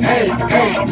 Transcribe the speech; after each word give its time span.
hey, 0.00 0.28
hey, 0.28 0.86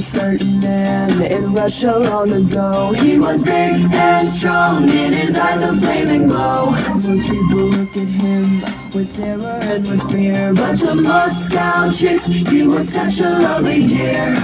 a 0.00 0.02
certain 0.02 0.60
man 0.60 1.22
in 1.22 1.52
Russia 1.52 1.98
long 1.98 2.32
ago. 2.32 2.94
He 2.94 3.18
was 3.18 3.44
big 3.44 3.92
and 3.92 4.26
strong, 4.26 4.88
in 4.88 5.12
his 5.12 5.36
eyes 5.36 5.62
a 5.62 5.76
flaming 5.76 6.26
glow. 6.26 6.70
Most 6.70 7.28
people 7.28 7.66
look 7.76 7.94
at 7.98 8.08
him 8.08 8.79
with 8.94 9.14
terror 9.14 9.60
and 9.62 9.86
with 9.86 10.02
fear, 10.10 10.52
but 10.54 10.74
to 10.74 10.94
Moscow 10.94 11.90
chicks, 11.90 12.26
he 12.26 12.62
was 12.62 12.88
such 12.88 13.20
a 13.20 13.38
lovely 13.38 13.86
dear. 13.86 14.34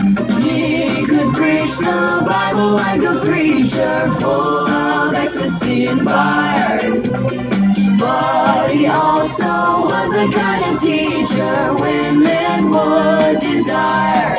He 0.40 1.06
could 1.06 1.34
preach 1.34 1.76
the 1.78 2.24
Bible 2.26 2.72
like 2.72 3.02
a 3.02 3.20
preacher, 3.24 4.10
full 4.20 4.68
of 4.68 5.14
ecstasy 5.14 5.86
and 5.86 6.02
fire. 6.02 7.00
But 7.98 8.70
he 8.70 8.86
also 8.86 9.86
was 9.86 10.10
the 10.10 10.30
kind 10.34 10.74
of 10.74 10.80
teacher 10.80 11.74
women 11.74 12.70
would 12.70 13.40
desire. 13.40 14.36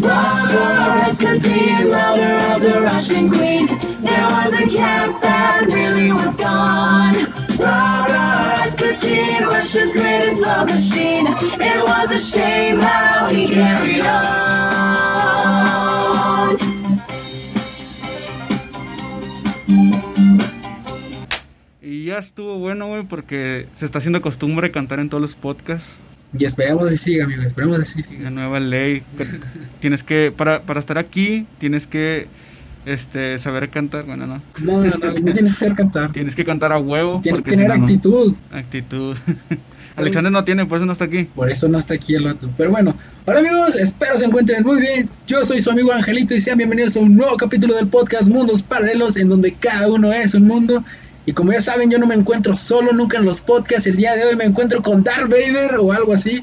Brother 0.00 0.82
lover 1.92 2.54
of 2.54 2.62
the 2.62 2.80
Russian 2.82 3.28
queen. 3.28 3.66
There 3.66 4.26
was 4.36 4.54
a 4.54 4.66
cat 4.66 5.20
that 5.22 5.66
really 5.66 6.12
was 6.12 6.36
gone. 6.36 7.14
Brother 7.56 8.41
Rasputin, 8.92 9.44
Russia's 9.46 9.94
greatest 9.94 10.42
love 10.42 10.68
machine. 10.68 11.26
It 11.26 11.82
was 11.82 12.10
a 12.10 12.18
shame 12.18 12.78
how 12.78 13.26
he 13.26 13.48
carried 13.48 14.02
on. 14.04 14.92
Y 21.80 22.04
ya 22.04 22.18
estuvo 22.18 22.58
bueno, 22.58 22.88
güey, 22.88 23.04
porque 23.04 23.66
se 23.76 23.86
está 23.86 23.98
haciendo 23.98 24.20
costumbre 24.20 24.70
cantar 24.70 25.00
en 25.00 25.08
todos 25.08 25.22
los 25.22 25.36
podcasts. 25.36 25.96
Y 26.38 26.44
esperemos 26.44 26.90
que 26.90 26.98
siga, 26.98 27.24
amigo. 27.24 27.40
Esperemos 27.44 27.78
que 27.78 27.86
sí 27.86 28.02
siga. 28.02 28.24
La 28.24 28.30
nueva 28.30 28.60
ley. 28.60 29.02
tienes 29.80 30.02
que, 30.02 30.34
para, 30.36 30.64
para 30.64 30.80
estar 30.80 30.98
aquí, 30.98 31.46
tienes 31.58 31.86
que 31.86 32.26
este, 32.86 33.38
saber 33.38 33.70
cantar. 33.70 34.04
Bueno, 34.04 34.26
no. 34.26 34.42
No, 34.60 34.78
no, 34.78 34.90
no. 34.90 35.12
No 35.12 35.32
tienes 35.32 35.52
que 35.54 35.58
saber 35.58 35.74
cantar. 35.74 36.12
Tienes 36.12 36.34
que 36.34 36.44
cantar 36.44 36.72
a 36.72 36.78
huevo. 36.78 37.20
Tienes 37.22 37.42
que 37.42 37.50
si 37.50 37.56
tener 37.56 37.76
no. 37.76 37.82
actitud. 37.82 38.34
Actitud. 38.52 39.16
Alexander 39.96 40.32
no 40.32 40.42
tiene, 40.44 40.64
por 40.64 40.78
eso 40.78 40.86
no 40.86 40.92
está 40.92 41.04
aquí. 41.04 41.24
Por 41.24 41.50
eso 41.50 41.68
no 41.68 41.78
está 41.78 41.94
aquí 41.94 42.14
el 42.14 42.24
vato. 42.24 42.50
Pero 42.56 42.70
bueno, 42.70 42.94
hola 43.26 43.40
amigos, 43.40 43.74
espero 43.74 44.16
se 44.16 44.24
encuentren 44.24 44.62
muy 44.62 44.80
bien. 44.80 45.06
Yo 45.26 45.44
soy 45.44 45.60
su 45.60 45.70
amigo 45.70 45.92
Angelito 45.92 46.34
y 46.34 46.40
sean 46.40 46.56
bienvenidos 46.56 46.96
a 46.96 47.00
un 47.00 47.14
nuevo 47.14 47.36
capítulo 47.36 47.74
del 47.74 47.88
podcast 47.88 48.28
Mundos 48.28 48.62
Paralelos, 48.62 49.16
en 49.16 49.28
donde 49.28 49.52
cada 49.52 49.88
uno 49.88 50.10
es 50.12 50.32
un 50.34 50.46
mundo. 50.46 50.82
Y 51.26 51.32
como 51.32 51.52
ya 51.52 51.60
saben, 51.60 51.90
yo 51.90 51.98
no 51.98 52.06
me 52.06 52.14
encuentro 52.14 52.56
solo 52.56 52.92
nunca 52.92 53.18
en 53.18 53.24
los 53.24 53.40
podcasts. 53.40 53.86
El 53.86 53.96
día 53.96 54.16
de 54.16 54.24
hoy 54.24 54.34
me 54.34 54.44
encuentro 54.44 54.82
con 54.82 55.04
Darth 55.04 55.28
Vader 55.28 55.76
o 55.78 55.92
algo 55.92 56.14
así. 56.14 56.42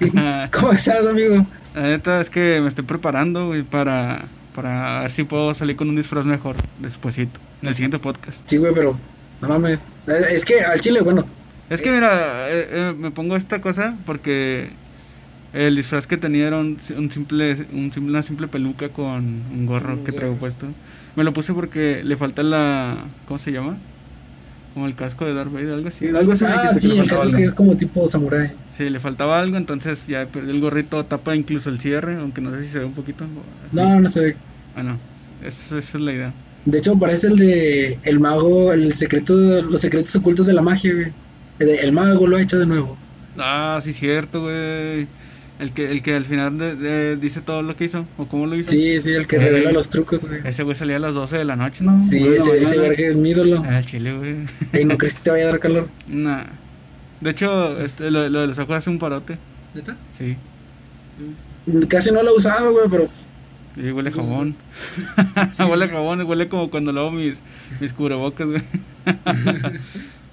¿Cómo 0.52 0.72
estás, 0.72 1.04
amigo? 1.06 1.46
La 1.74 1.82
neta 1.82 2.20
es 2.20 2.30
que 2.30 2.60
me 2.60 2.68
estoy 2.68 2.84
preparando, 2.84 3.48
güey, 3.48 3.62
para, 3.62 4.24
para 4.60 5.00
ver 5.00 5.10
si 5.10 5.24
puedo 5.24 5.54
salir 5.54 5.74
con 5.76 5.88
un 5.88 5.96
disfraz 5.96 6.24
mejor 6.26 6.54
despuesito, 6.80 7.40
en 7.62 7.68
el 7.68 7.74
siguiente 7.74 7.98
podcast. 7.98 8.42
Sí, 8.44 8.58
güey, 8.58 8.74
pero 8.74 8.94
no 9.40 9.48
mames. 9.48 9.84
Es 10.06 10.44
que 10.44 10.60
al 10.60 10.78
chile, 10.80 11.00
bueno, 11.00 11.24
Es 11.70 11.80
que 11.80 11.90
mira, 11.90 12.50
eh, 12.50 12.68
eh, 12.70 12.94
me 12.98 13.10
pongo 13.10 13.36
esta 13.36 13.62
cosa 13.62 13.96
porque 14.04 14.68
el 15.54 15.76
disfraz 15.76 16.06
que 16.06 16.16
tenía 16.18 16.46
era 16.48 16.58
un, 16.58 16.76
un 16.96 17.10
simple, 17.10 17.52
un 17.72 17.90
simple- 17.92 18.10
una 18.10 18.22
simple 18.22 18.48
peluca 18.48 18.90
con 18.90 19.16
un 19.50 19.66
gorro 19.66 20.04
que 20.04 20.12
traigo 20.12 20.34
puesto. 20.36 20.66
Me 21.16 21.24
lo 21.24 21.32
puse 21.32 21.54
porque 21.54 22.02
le 22.04 22.16
falta 22.16 22.42
la... 22.42 22.96
¿Cómo 23.26 23.38
se 23.38 23.50
llama? 23.52 23.78
Como 24.74 24.86
el 24.86 24.94
casco 24.94 25.24
de 25.26 25.34
Darth 25.34 25.52
Vader, 25.52 25.70
algo 25.72 25.88
así. 25.88 26.06
Algo 26.08 26.32
así 26.32 26.44
ah, 26.46 26.72
sí, 26.74 26.98
el 26.98 27.12
algo. 27.12 27.36
que 27.36 27.44
es 27.44 27.52
como 27.52 27.76
tipo 27.76 28.06
samurai. 28.06 28.52
Sí, 28.70 28.88
le 28.88 29.00
faltaba 29.00 29.40
algo, 29.40 29.56
entonces 29.56 30.06
ya 30.06 30.26
perdí 30.26 30.50
el 30.50 30.60
gorrito, 30.60 31.04
tapa 31.04 31.34
incluso 31.34 31.70
el 31.70 31.80
cierre, 31.80 32.16
aunque 32.16 32.40
no 32.40 32.50
sé 32.52 32.62
si 32.62 32.70
se 32.70 32.78
ve 32.78 32.84
un 32.84 32.92
poquito. 32.92 33.24
así. 33.24 33.76
No, 33.76 33.98
no 34.00 34.08
se 34.08 34.20
ve. 34.20 34.36
Bueno, 34.74 34.98
eso, 35.44 35.76
esa 35.76 35.98
es 35.98 36.02
la 36.02 36.12
idea. 36.12 36.34
De 36.66 36.78
hecho, 36.78 36.96
parece 36.98 37.28
el 37.28 37.36
de 37.36 37.98
el 38.04 38.20
mago, 38.20 38.72
el 38.72 38.94
secreto, 38.94 39.34
los 39.62 39.80
secretos 39.80 40.14
ocultos 40.14 40.46
de 40.46 40.52
la 40.52 40.62
magia, 40.62 40.92
güey. 40.92 41.12
El, 41.58 41.68
el 41.70 41.92
mago 41.92 42.26
lo 42.26 42.36
ha 42.36 42.42
hecho 42.42 42.58
de 42.58 42.66
nuevo. 42.66 42.96
Ah, 43.38 43.80
sí, 43.82 43.92
cierto, 43.92 44.42
güey. 44.42 45.08
El 45.60 45.72
que, 45.72 45.90
el 45.90 46.02
que 46.02 46.14
al 46.14 46.24
final 46.24 46.56
de- 46.58 46.74
de- 46.74 47.16
dice 47.16 47.42
todo 47.42 47.62
lo 47.62 47.76
que 47.76 47.84
hizo, 47.84 48.06
o 48.16 48.26
cómo 48.26 48.46
lo 48.46 48.56
hizo. 48.56 48.70
Sí, 48.70 48.98
sí, 49.02 49.10
el 49.12 49.26
que 49.26 49.36
Eh, 49.36 49.40
revela 49.40 49.72
los 49.72 49.90
trucos, 49.90 50.24
güey. 50.24 50.40
Ese 50.44 50.62
güey 50.62 50.74
salía 50.74 50.96
a 50.96 51.00
las 51.00 51.12
12 51.14 51.36
de 51.36 51.44
la 51.44 51.54
noche, 51.54 51.84
¿no? 51.84 52.02
Sí, 52.02 52.18
la 52.18 52.34
ese, 52.36 52.62
ese 52.62 52.78
verga 52.78 53.06
es 53.08 53.16
mi 53.16 53.30
ídolo. 53.30 53.62
Ah, 53.66 53.82
chile, 53.84 54.14
güey. 54.16 54.36
Ey, 54.72 54.84
¿no 54.86 54.96
crees 54.96 55.12
que 55.14 55.20
te 55.20 55.30
vaya 55.30 55.44
a 55.44 55.48
dar 55.48 55.60
calor? 55.60 55.88
Nah. 56.08 56.44
De 57.20 57.30
hecho, 57.30 57.78
este, 57.80 58.10
lo, 58.10 58.26
lo 58.30 58.40
de 58.40 58.46
los 58.46 58.58
ojos 58.58 58.74
hace 58.76 58.88
un 58.88 58.98
parote. 58.98 59.36
¿Neta? 59.74 59.96
Sí. 60.18 60.36
Casi 61.88 62.10
no 62.10 62.22
lo 62.22 62.30
he 62.30 62.36
usado, 62.38 62.72
güey, 62.72 62.86
pero 62.90 63.08
Y 63.76 63.90
huele 63.92 64.08
a 64.08 64.12
jabón. 64.12 64.56
huele 65.68 65.84
a 65.84 65.88
jabón, 65.88 66.22
huele 66.22 66.48
como 66.48 66.70
cuando 66.70 66.90
lavo 66.92 67.10
mis, 67.10 67.42
mis 67.80 67.92
cubrebocas, 67.92 68.46
güey. 68.48 68.62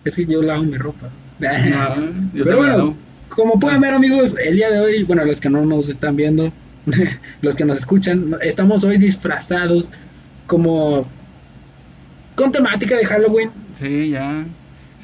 es 0.06 0.16
que 0.16 0.26
yo 0.26 0.42
lavo 0.42 0.64
mi 0.64 0.78
ropa. 0.78 1.10
Yo 2.34 2.44
pero 2.46 2.58
bueno, 2.58 2.78
lavo. 2.78 2.98
Como 3.38 3.60
pueden 3.60 3.80
ver, 3.80 3.94
amigos, 3.94 4.36
el 4.44 4.56
día 4.56 4.70
de 4.72 4.80
hoy, 4.80 5.04
bueno, 5.04 5.24
los 5.24 5.40
que 5.40 5.48
no 5.50 5.64
nos 5.66 5.88
están 5.90 6.16
viendo, 6.16 6.52
los 7.42 7.56
que 7.56 7.64
nos 7.66 7.78
escuchan, 7.78 8.36
estamos 8.42 8.84
hoy 8.84 8.98
disfrazados 8.98 9.92
como 10.48 11.08
con 12.36 12.52
temática 12.52 12.96
de 12.98 13.06
Halloween. 13.06 13.52
Sí, 13.80 14.10
ya. 14.10 14.44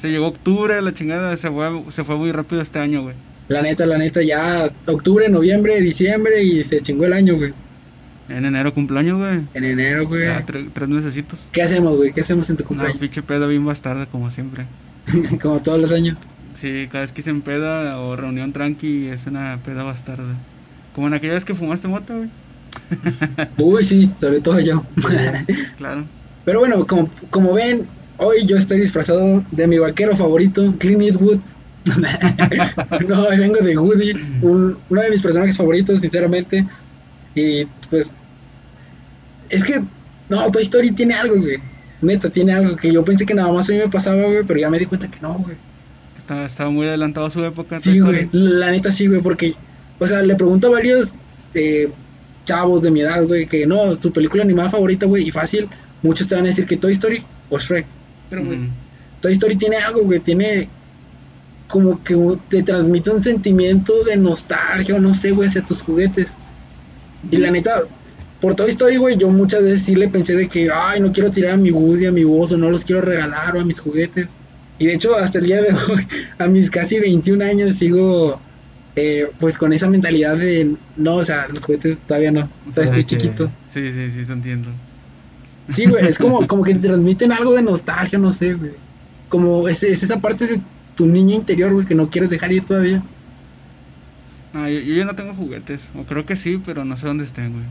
Se 0.00 0.10
llegó 0.10 0.26
octubre, 0.26 0.82
la 0.82 0.92
chingada, 0.92 1.36
se 1.36 1.48
fue, 1.50 1.84
se 1.90 2.02
fue 2.04 2.16
muy 2.16 2.32
rápido 2.32 2.60
este 2.60 2.78
año, 2.80 3.02
güey. 3.02 3.14
La 3.48 3.62
neta, 3.62 3.86
la 3.86 3.98
neta, 3.98 4.20
ya 4.22 4.70
octubre, 4.86 5.28
noviembre, 5.28 5.80
diciembre 5.80 6.42
y 6.42 6.64
se 6.64 6.80
chingó 6.80 7.04
el 7.04 7.12
año, 7.12 7.36
güey. 7.36 7.52
En 8.28 8.44
enero 8.46 8.72
cumpleaños, 8.74 9.18
güey. 9.18 9.42
En 9.54 9.64
enero, 9.64 10.08
güey. 10.08 10.24
Ya, 10.24 10.44
tre- 10.44 10.68
tres 10.72 10.88
mesecitos. 10.88 11.48
¿Qué 11.52 11.62
hacemos, 11.62 11.96
güey? 11.96 12.12
¿Qué 12.12 12.22
hacemos 12.22 12.48
en 12.50 12.56
tu 12.56 12.64
cumpleaños? 12.64 12.98
pinche 12.98 13.22
peda 13.22 13.46
bien 13.46 13.64
bastarda, 13.64 14.06
como 14.06 14.30
siempre. 14.30 14.64
Como 15.42 15.60
todos 15.60 15.78
los 15.78 15.92
años. 15.92 16.18
Sí, 16.54 16.88
cada 16.90 17.02
vez 17.02 17.12
que 17.12 17.22
se 17.22 17.34
peda 17.34 17.98
o 18.00 18.16
reunión 18.16 18.52
tranqui 18.52 19.08
es 19.08 19.26
una 19.26 19.62
peda 19.64 19.82
bastarda. 19.82 20.46
Como 20.92 21.08
en 21.08 21.14
aquella 21.14 21.34
vez 21.34 21.44
que 21.44 21.54
fumaste 21.54 21.88
mota, 21.88 22.14
güey. 22.14 22.30
Uy, 23.58 23.84
sí, 23.84 24.10
sobre 24.18 24.40
todo 24.40 24.60
yo. 24.60 24.84
Claro. 25.76 26.04
Pero 26.44 26.60
bueno, 26.60 26.86
como, 26.86 27.10
como 27.30 27.54
ven, 27.54 27.86
hoy 28.18 28.46
yo 28.46 28.56
estoy 28.56 28.80
disfrazado 28.80 29.44
de 29.50 29.66
mi 29.66 29.78
vaquero 29.78 30.16
favorito, 30.16 30.74
Clint 30.78 31.02
Eastwood. 31.02 31.38
no, 33.08 33.22
hoy 33.26 33.38
vengo 33.38 33.58
de 33.60 33.76
Woody, 33.76 34.12
un- 34.42 34.78
uno 34.88 35.00
de 35.02 35.10
mis 35.10 35.22
personajes 35.22 35.56
favoritos, 35.56 36.00
sinceramente. 36.00 36.66
Y 37.34 37.66
pues, 37.90 38.14
es 39.48 39.64
que, 39.64 39.82
no, 40.28 40.50
Toy 40.50 40.62
Story 40.62 40.92
tiene 40.92 41.14
algo, 41.14 41.36
güey. 41.36 41.58
Neta, 42.00 42.30
tiene 42.30 42.52
algo 42.52 42.76
que 42.76 42.92
yo 42.92 43.04
pensé 43.04 43.24
que 43.26 43.34
nada 43.34 43.52
más 43.52 43.68
a 43.68 43.72
mí 43.72 43.78
me 43.78 43.88
pasaba, 43.88 44.22
güey, 44.22 44.44
pero 44.44 44.60
ya 44.60 44.70
me 44.70 44.78
di 44.78 44.86
cuenta 44.86 45.10
que 45.10 45.20
no, 45.20 45.34
güey. 45.38 45.56
Estaba, 46.24 46.46
estaba 46.46 46.70
muy 46.70 46.86
adelantado 46.86 47.26
a 47.26 47.30
su 47.30 47.44
época. 47.44 47.78
Sí, 47.80 48.00
güey, 48.00 48.30
la 48.32 48.70
neta 48.70 48.90
sí, 48.90 49.06
güey, 49.08 49.20
porque, 49.20 49.54
o 49.98 50.06
sea, 50.06 50.22
le 50.22 50.34
pregunto 50.34 50.68
a 50.68 50.70
varios 50.70 51.12
eh, 51.52 51.90
chavos 52.46 52.80
de 52.80 52.90
mi 52.90 53.02
edad, 53.02 53.22
güey, 53.26 53.44
que 53.46 53.66
no, 53.66 54.00
su 54.00 54.10
película 54.10 54.42
animada 54.42 54.70
favorita, 54.70 55.04
güey, 55.04 55.28
y 55.28 55.30
fácil, 55.30 55.68
muchos 56.02 56.26
te 56.26 56.34
van 56.34 56.44
a 56.44 56.46
decir 56.46 56.64
que 56.64 56.78
Toy 56.78 56.94
Story 56.94 57.22
o 57.50 57.58
Shrek. 57.58 57.84
Pero 58.30 58.42
pues. 58.42 58.60
Toy 59.20 59.32
Story 59.32 59.56
tiene 59.56 59.76
algo, 59.76 60.00
güey, 60.00 60.20
tiene 60.20 60.66
como 61.68 62.02
que 62.02 62.16
te 62.48 62.62
transmite 62.62 63.10
un 63.10 63.20
sentimiento 63.20 64.02
de 64.04 64.16
nostalgia 64.16 64.94
o 64.94 65.00
no 65.00 65.12
sé, 65.12 65.30
güey, 65.32 65.48
hacia 65.48 65.62
tus 65.62 65.82
juguetes. 65.82 66.34
Y 67.30 67.36
la 67.36 67.50
neta, 67.50 67.82
por 68.40 68.54
Toy 68.54 68.70
Story, 68.70 68.96
güey, 68.96 69.18
yo 69.18 69.28
muchas 69.28 69.62
veces 69.62 69.82
sí 69.82 69.94
le 69.94 70.08
pensé 70.08 70.36
de 70.36 70.48
que, 70.48 70.70
ay, 70.72 71.00
no 71.00 71.12
quiero 71.12 71.30
tirar 71.30 71.52
a 71.52 71.56
mi 71.58 71.70
Woody, 71.70 72.06
a 72.06 72.12
mi 72.12 72.24
Buzz, 72.24 72.52
o 72.52 72.56
no 72.56 72.70
los 72.70 72.82
quiero 72.82 73.02
regalar, 73.02 73.54
o 73.58 73.60
a 73.60 73.64
mis 73.66 73.78
juguetes. 73.78 74.30
Y 74.78 74.86
de 74.86 74.94
hecho, 74.94 75.16
hasta 75.16 75.38
el 75.38 75.46
día 75.46 75.62
de 75.62 75.72
hoy, 75.88 76.06
a 76.38 76.46
mis 76.46 76.70
casi 76.70 76.98
21 76.98 77.44
años, 77.44 77.76
sigo 77.76 78.40
eh, 78.96 79.28
pues 79.38 79.56
con 79.58 79.72
esa 79.72 79.88
mentalidad 79.88 80.36
de, 80.36 80.74
no, 80.96 81.16
o 81.16 81.24
sea, 81.24 81.48
los 81.48 81.64
juguetes 81.64 81.98
todavía 82.00 82.30
no, 82.30 82.48
O 82.70 82.72
sea, 82.74 82.84
estoy 82.84 83.04
que- 83.04 83.16
chiquito. 83.18 83.50
Sí, 83.68 83.92
sí, 83.92 84.10
sí, 84.10 84.24
te 84.26 84.32
entiendo. 84.32 84.68
Sí, 85.72 85.86
güey, 85.86 86.06
es 86.06 86.18
como, 86.18 86.46
como 86.46 86.62
que 86.64 86.74
te 86.74 86.88
transmiten 86.88 87.32
algo 87.32 87.54
de 87.54 87.62
nostalgia, 87.62 88.18
no 88.18 88.32
sé, 88.32 88.54
güey. 88.54 88.72
Como 89.28 89.68
es, 89.68 89.82
es 89.82 90.02
esa 90.02 90.20
parte 90.20 90.46
de 90.46 90.60
tu 90.94 91.06
niño 91.06 91.34
interior, 91.34 91.72
güey, 91.72 91.86
que 91.86 91.94
no 91.94 92.10
quieres 92.10 92.30
dejar 92.30 92.52
ir 92.52 92.64
todavía. 92.64 93.02
No, 94.52 94.68
yo, 94.68 94.78
yo 94.80 94.94
ya 94.94 95.04
no 95.04 95.16
tengo 95.16 95.34
juguetes. 95.34 95.90
O 95.96 96.04
creo 96.04 96.24
que 96.26 96.36
sí, 96.36 96.60
pero 96.64 96.84
no 96.84 96.96
sé 96.96 97.06
dónde 97.06 97.24
estén, 97.24 97.52
güey. 97.52 97.64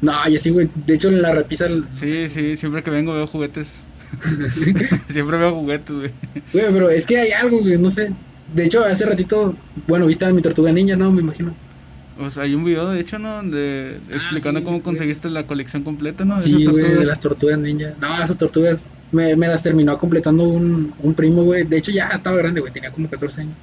No, 0.00 0.28
yo 0.28 0.38
sí, 0.38 0.50
güey. 0.50 0.68
De 0.86 0.94
hecho, 0.94 1.08
en 1.08 1.22
la 1.22 1.32
repisa, 1.34 1.66
Sí, 2.00 2.28
sí, 2.28 2.56
siempre 2.56 2.82
que 2.82 2.90
vengo 2.90 3.14
veo 3.14 3.26
juguetes. 3.26 3.84
siempre 5.08 5.36
veo 5.38 5.54
juguetes, 5.54 5.96
güey. 5.96 6.10
güey, 6.52 6.72
pero 6.72 6.90
es 6.90 7.06
que 7.06 7.18
hay 7.18 7.32
algo, 7.32 7.60
güey, 7.60 7.78
no 7.78 7.90
sé. 7.90 8.12
De 8.54 8.64
hecho, 8.64 8.84
hace 8.84 9.04
ratito, 9.06 9.54
bueno, 9.86 10.06
viste 10.06 10.24
a 10.24 10.32
mi 10.32 10.42
tortuga 10.42 10.72
ninja, 10.72 10.96
¿no? 10.96 11.10
Me 11.10 11.20
imagino. 11.20 11.54
O 12.18 12.30
sea, 12.30 12.44
hay 12.44 12.54
un 12.54 12.64
video, 12.64 12.88
de 12.90 13.00
hecho, 13.00 13.18
¿no? 13.18 13.36
Donde 13.36 13.98
explicando 14.10 14.60
sí, 14.60 14.64
cómo 14.64 14.78
sí. 14.78 14.82
conseguiste 14.82 15.28
la 15.28 15.46
colección 15.46 15.82
completa, 15.82 16.24
¿no? 16.24 16.36
De 16.36 16.42
Sí, 16.42 16.64
güey, 16.66 16.94
de 16.94 17.04
las 17.04 17.20
tortugas 17.20 17.58
ninja. 17.58 17.94
No, 18.00 18.22
esas 18.22 18.38
tortugas 18.38 18.86
me, 19.12 19.36
me 19.36 19.48
las 19.48 19.62
terminó 19.62 19.98
completando 19.98 20.44
un, 20.44 20.92
un 20.98 21.14
primo, 21.14 21.44
güey. 21.44 21.64
De 21.64 21.78
hecho, 21.78 21.90
ya 21.90 22.08
estaba 22.08 22.36
grande, 22.36 22.60
güey, 22.60 22.72
tenía 22.72 22.90
como 22.90 23.08
14 23.08 23.42
años. 23.42 23.56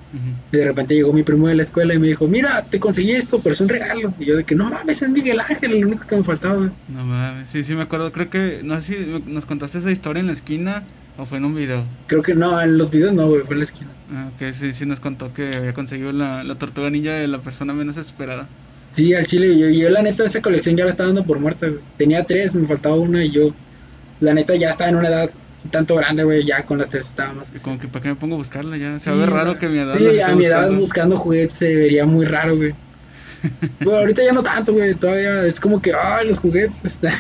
Y 0.52 0.58
de 0.58 0.66
repente 0.66 0.96
llegó 0.96 1.14
mi 1.14 1.24
primo 1.24 1.48
de 1.48 1.56
la 1.56 1.64
escuela 1.64 1.94
y 1.94 2.00
me 2.00 2.08
dijo, 2.08 2.28
mira, 2.28 2.64
te 2.64 2.80
conseguí 2.80 3.12
esto, 3.12 3.40
pero 3.42 3.54
es 3.54 3.62
un 3.62 3.70
regalo. 3.70 4.14
Y 4.20 4.26
yo 4.26 4.38
de 4.38 4.44
que, 4.44 4.56
no 4.56 4.70
mames, 4.70 5.02
es 5.02 5.10
Miguel 5.10 5.40
Ángel, 5.40 5.74
el 5.74 5.86
único 5.86 6.08
que 6.08 6.16
me 6.16 6.24
faltaba, 6.24 6.56
güey. 6.56 6.70
No 6.88 7.06
mames, 7.06 7.50
sí, 7.50 7.64
sí 7.64 7.76
me 7.76 7.84
acuerdo, 7.84 8.12
creo 8.12 8.30
que, 8.30 8.62
no 8.64 8.80
sé 8.82 8.94
si 8.94 9.24
nos 9.28 9.46
contaste 9.46 9.80
esa 9.80 9.92
historia 9.92 10.22
en 10.22 10.28
la 10.28 10.34
esquina 10.34 10.84
o 11.18 11.26
fue 11.26 11.38
en 11.38 11.46
un 11.46 11.56
video. 11.56 11.84
Creo 12.08 12.24
que 12.24 12.34
no, 12.34 12.60
en 12.60 12.78
los 12.78 12.90
videos 12.90 13.14
no, 13.14 13.28
güey, 13.28 13.42
fue 13.42 13.54
en 13.54 13.60
la 13.60 13.66
esquina. 13.66 13.90
Ah, 14.14 14.30
que 14.40 14.54
sí, 14.54 14.74
sí 14.74 14.86
nos 14.86 15.00
contó 15.00 15.34
que 15.34 15.56
había 15.56 15.74
conseguido 15.74 16.12
la, 16.12 16.44
la 16.44 16.56
tortuga 16.56 16.90
ninja 16.90 17.12
de 17.14 17.28
la 17.28 17.40
persona 17.40 17.74
menos 17.74 17.98
esperada. 17.98 18.48
Sí, 18.92 19.14
al 19.16 19.26
chile, 19.26 19.58
yo, 19.58 19.70
yo 19.70 19.90
la 19.90 20.04
neta 20.04 20.24
esa 20.24 20.42
colección 20.42 20.78
ya 20.78 20.84
la 20.84 20.92
estaba 20.92 21.08
dando 21.08 21.26
por 21.26 21.40
muerta, 21.40 21.68
güey. 21.68 21.80
Tenía 21.98 22.24
tres, 22.24 22.54
me 22.54 22.68
faltaba 22.68 22.96
una 22.96 23.24
y 23.26 23.32
yo, 23.32 23.54
la 24.24 24.34
neta 24.34 24.56
ya 24.56 24.70
estaba 24.72 24.90
en 24.90 24.96
una 24.96 25.10
edad 25.10 25.30
tanto 25.72 25.96
grande, 25.96 26.24
güey, 26.24 26.44
ya 26.46 26.66
con 26.66 26.78
las 26.78 26.90
tres. 26.90 27.14
Y 27.56 27.60
como 27.60 27.80
que 27.80 27.88
para 27.88 28.04
qué 28.04 28.10
me 28.10 28.16
pongo 28.16 28.36
a 28.36 28.38
buscarla 28.40 28.76
ya. 28.78 29.00
Se 29.00 29.12
Sí, 29.12 29.18
ve 29.18 29.26
raro 29.26 29.58
que 29.58 29.70
mi 29.70 29.78
edad. 29.80 29.96
Sí, 29.98 30.20
a 30.20 30.36
mi 30.36 30.46
edad 30.46 30.62
buscando. 30.64 30.80
buscando 30.80 31.18
juguetes 31.18 31.58
se 31.58 31.76
vería 31.76 32.06
muy 32.06 32.26
raro, 32.26 32.56
güey. 32.58 32.74
Bueno, 33.84 34.00
ahorita 34.00 34.24
ya 34.24 34.32
no 34.32 34.42
tanto, 34.42 34.72
güey, 34.74 34.96
todavía 34.96 35.46
es 35.46 35.60
como 35.60 35.82
que, 35.82 35.92
ay, 35.94 36.28
los 36.30 36.38
juguetes, 36.40 36.78
está... 36.86 37.12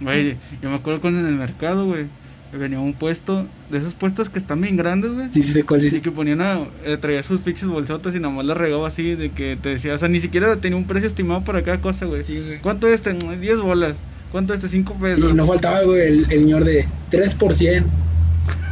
Güey, 0.00 0.36
yo 0.60 0.70
me 0.70 0.76
acuerdo 0.76 1.00
cuando 1.00 1.20
en 1.20 1.26
el 1.26 1.34
mercado, 1.34 1.86
güey, 1.86 2.06
venía 2.52 2.80
un 2.80 2.94
puesto, 2.94 3.46
de 3.70 3.78
esos 3.78 3.94
puestos 3.94 4.28
que 4.28 4.38
están 4.38 4.60
bien 4.60 4.76
grandes, 4.76 5.12
güey. 5.12 5.28
Sí, 5.30 5.42
sí, 5.42 5.52
sé 5.52 5.62
cuál 5.64 5.80
Y 5.80 5.84
dices. 5.84 6.02
que 6.02 6.10
ponían 6.10 6.40
a, 6.40 6.60
eh, 6.84 6.96
traía 7.00 7.22
sus 7.22 7.40
fiches 7.40 7.68
bolsotas 7.68 8.14
y 8.14 8.20
nada 8.20 8.34
más 8.34 8.44
las 8.44 8.56
regaba 8.56 8.88
así, 8.88 9.14
de 9.14 9.30
que 9.30 9.56
te 9.60 9.70
decía, 9.70 9.94
o 9.94 9.98
sea, 9.98 10.08
ni 10.08 10.20
siquiera 10.20 10.56
tenía 10.56 10.76
un 10.76 10.86
precio 10.86 11.06
estimado 11.08 11.42
para 11.44 11.62
cada 11.62 11.80
cosa, 11.80 12.06
güey. 12.06 12.24
Sí, 12.24 12.40
güey. 12.44 12.58
¿Cuánto 12.60 12.88
es 12.88 12.94
este? 12.94 13.12
10 13.14 13.60
bolas. 13.60 13.94
¿Cuánto 14.34 14.52
es 14.52 14.64
este? 14.64 14.70
5 14.78 14.94
pesos. 15.00 15.30
Y 15.30 15.32
no 15.32 15.46
faltaba, 15.46 15.82
güey, 15.82 16.00
el, 16.08 16.18
el 16.24 16.40
señor 16.40 16.64
de 16.64 16.88
3 17.10 17.34
por 17.36 17.54
100. 17.54 17.86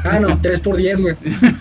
Ah, 0.03 0.19
no, 0.19 0.41
3 0.41 0.59
por 0.59 0.77
10, 0.77 1.01
güey. 1.01 1.15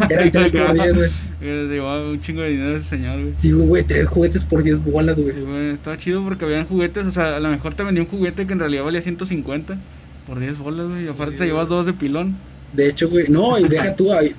Eran 0.09 0.31
3 0.31 0.51
por 0.51 0.74
10, 0.74 0.95
güey. 0.95 1.09
Se 1.39 1.45
llevaba 1.68 2.09
un 2.09 2.19
chingo 2.19 2.42
de 2.42 2.50
dinero 2.50 2.77
ese 2.77 2.89
señor, 2.89 3.21
güey. 3.21 3.33
Sí, 3.38 3.51
güey, 3.51 3.83
3 3.83 4.07
juguetes 4.07 4.44
por 4.44 4.63
10 4.63 4.83
bolas, 4.83 5.15
güey. 5.19 5.36
Sí, 5.36 5.42
güey, 5.42 5.69
estaba 5.69 6.00
chido 6.00 6.24
porque 6.24 6.45
habían 6.45 6.65
juguetes, 6.65 7.06
o 7.06 7.12
sea, 7.12 7.36
a 7.36 7.39
lo 7.39 7.50
mejor 7.50 7.75
te 7.75 7.83
vendía 7.83 8.01
un 8.03 8.09
juguete 8.09 8.48
que 8.48 8.53
en 8.53 8.59
realidad 8.59 8.83
valía 8.86 9.03
150 9.03 9.77
por 10.25 10.39
10 10.39 10.57
bolas, 10.57 10.88
güey. 10.89 11.06
Y 11.06 11.07
aparte 11.07 11.33
Sí, 11.33 11.38
te 11.38 11.45
llevas 11.45 11.69
dos 11.69 11.86
de 11.86 11.94
pilón. 11.94 12.36
De 12.74 12.88
hecho, 12.88 13.07
güey, 13.07 13.27
no, 13.30 13.59
y 13.59 13.68
deja 13.68 13.95
tú, 13.95 14.12
hay- 14.12 14.33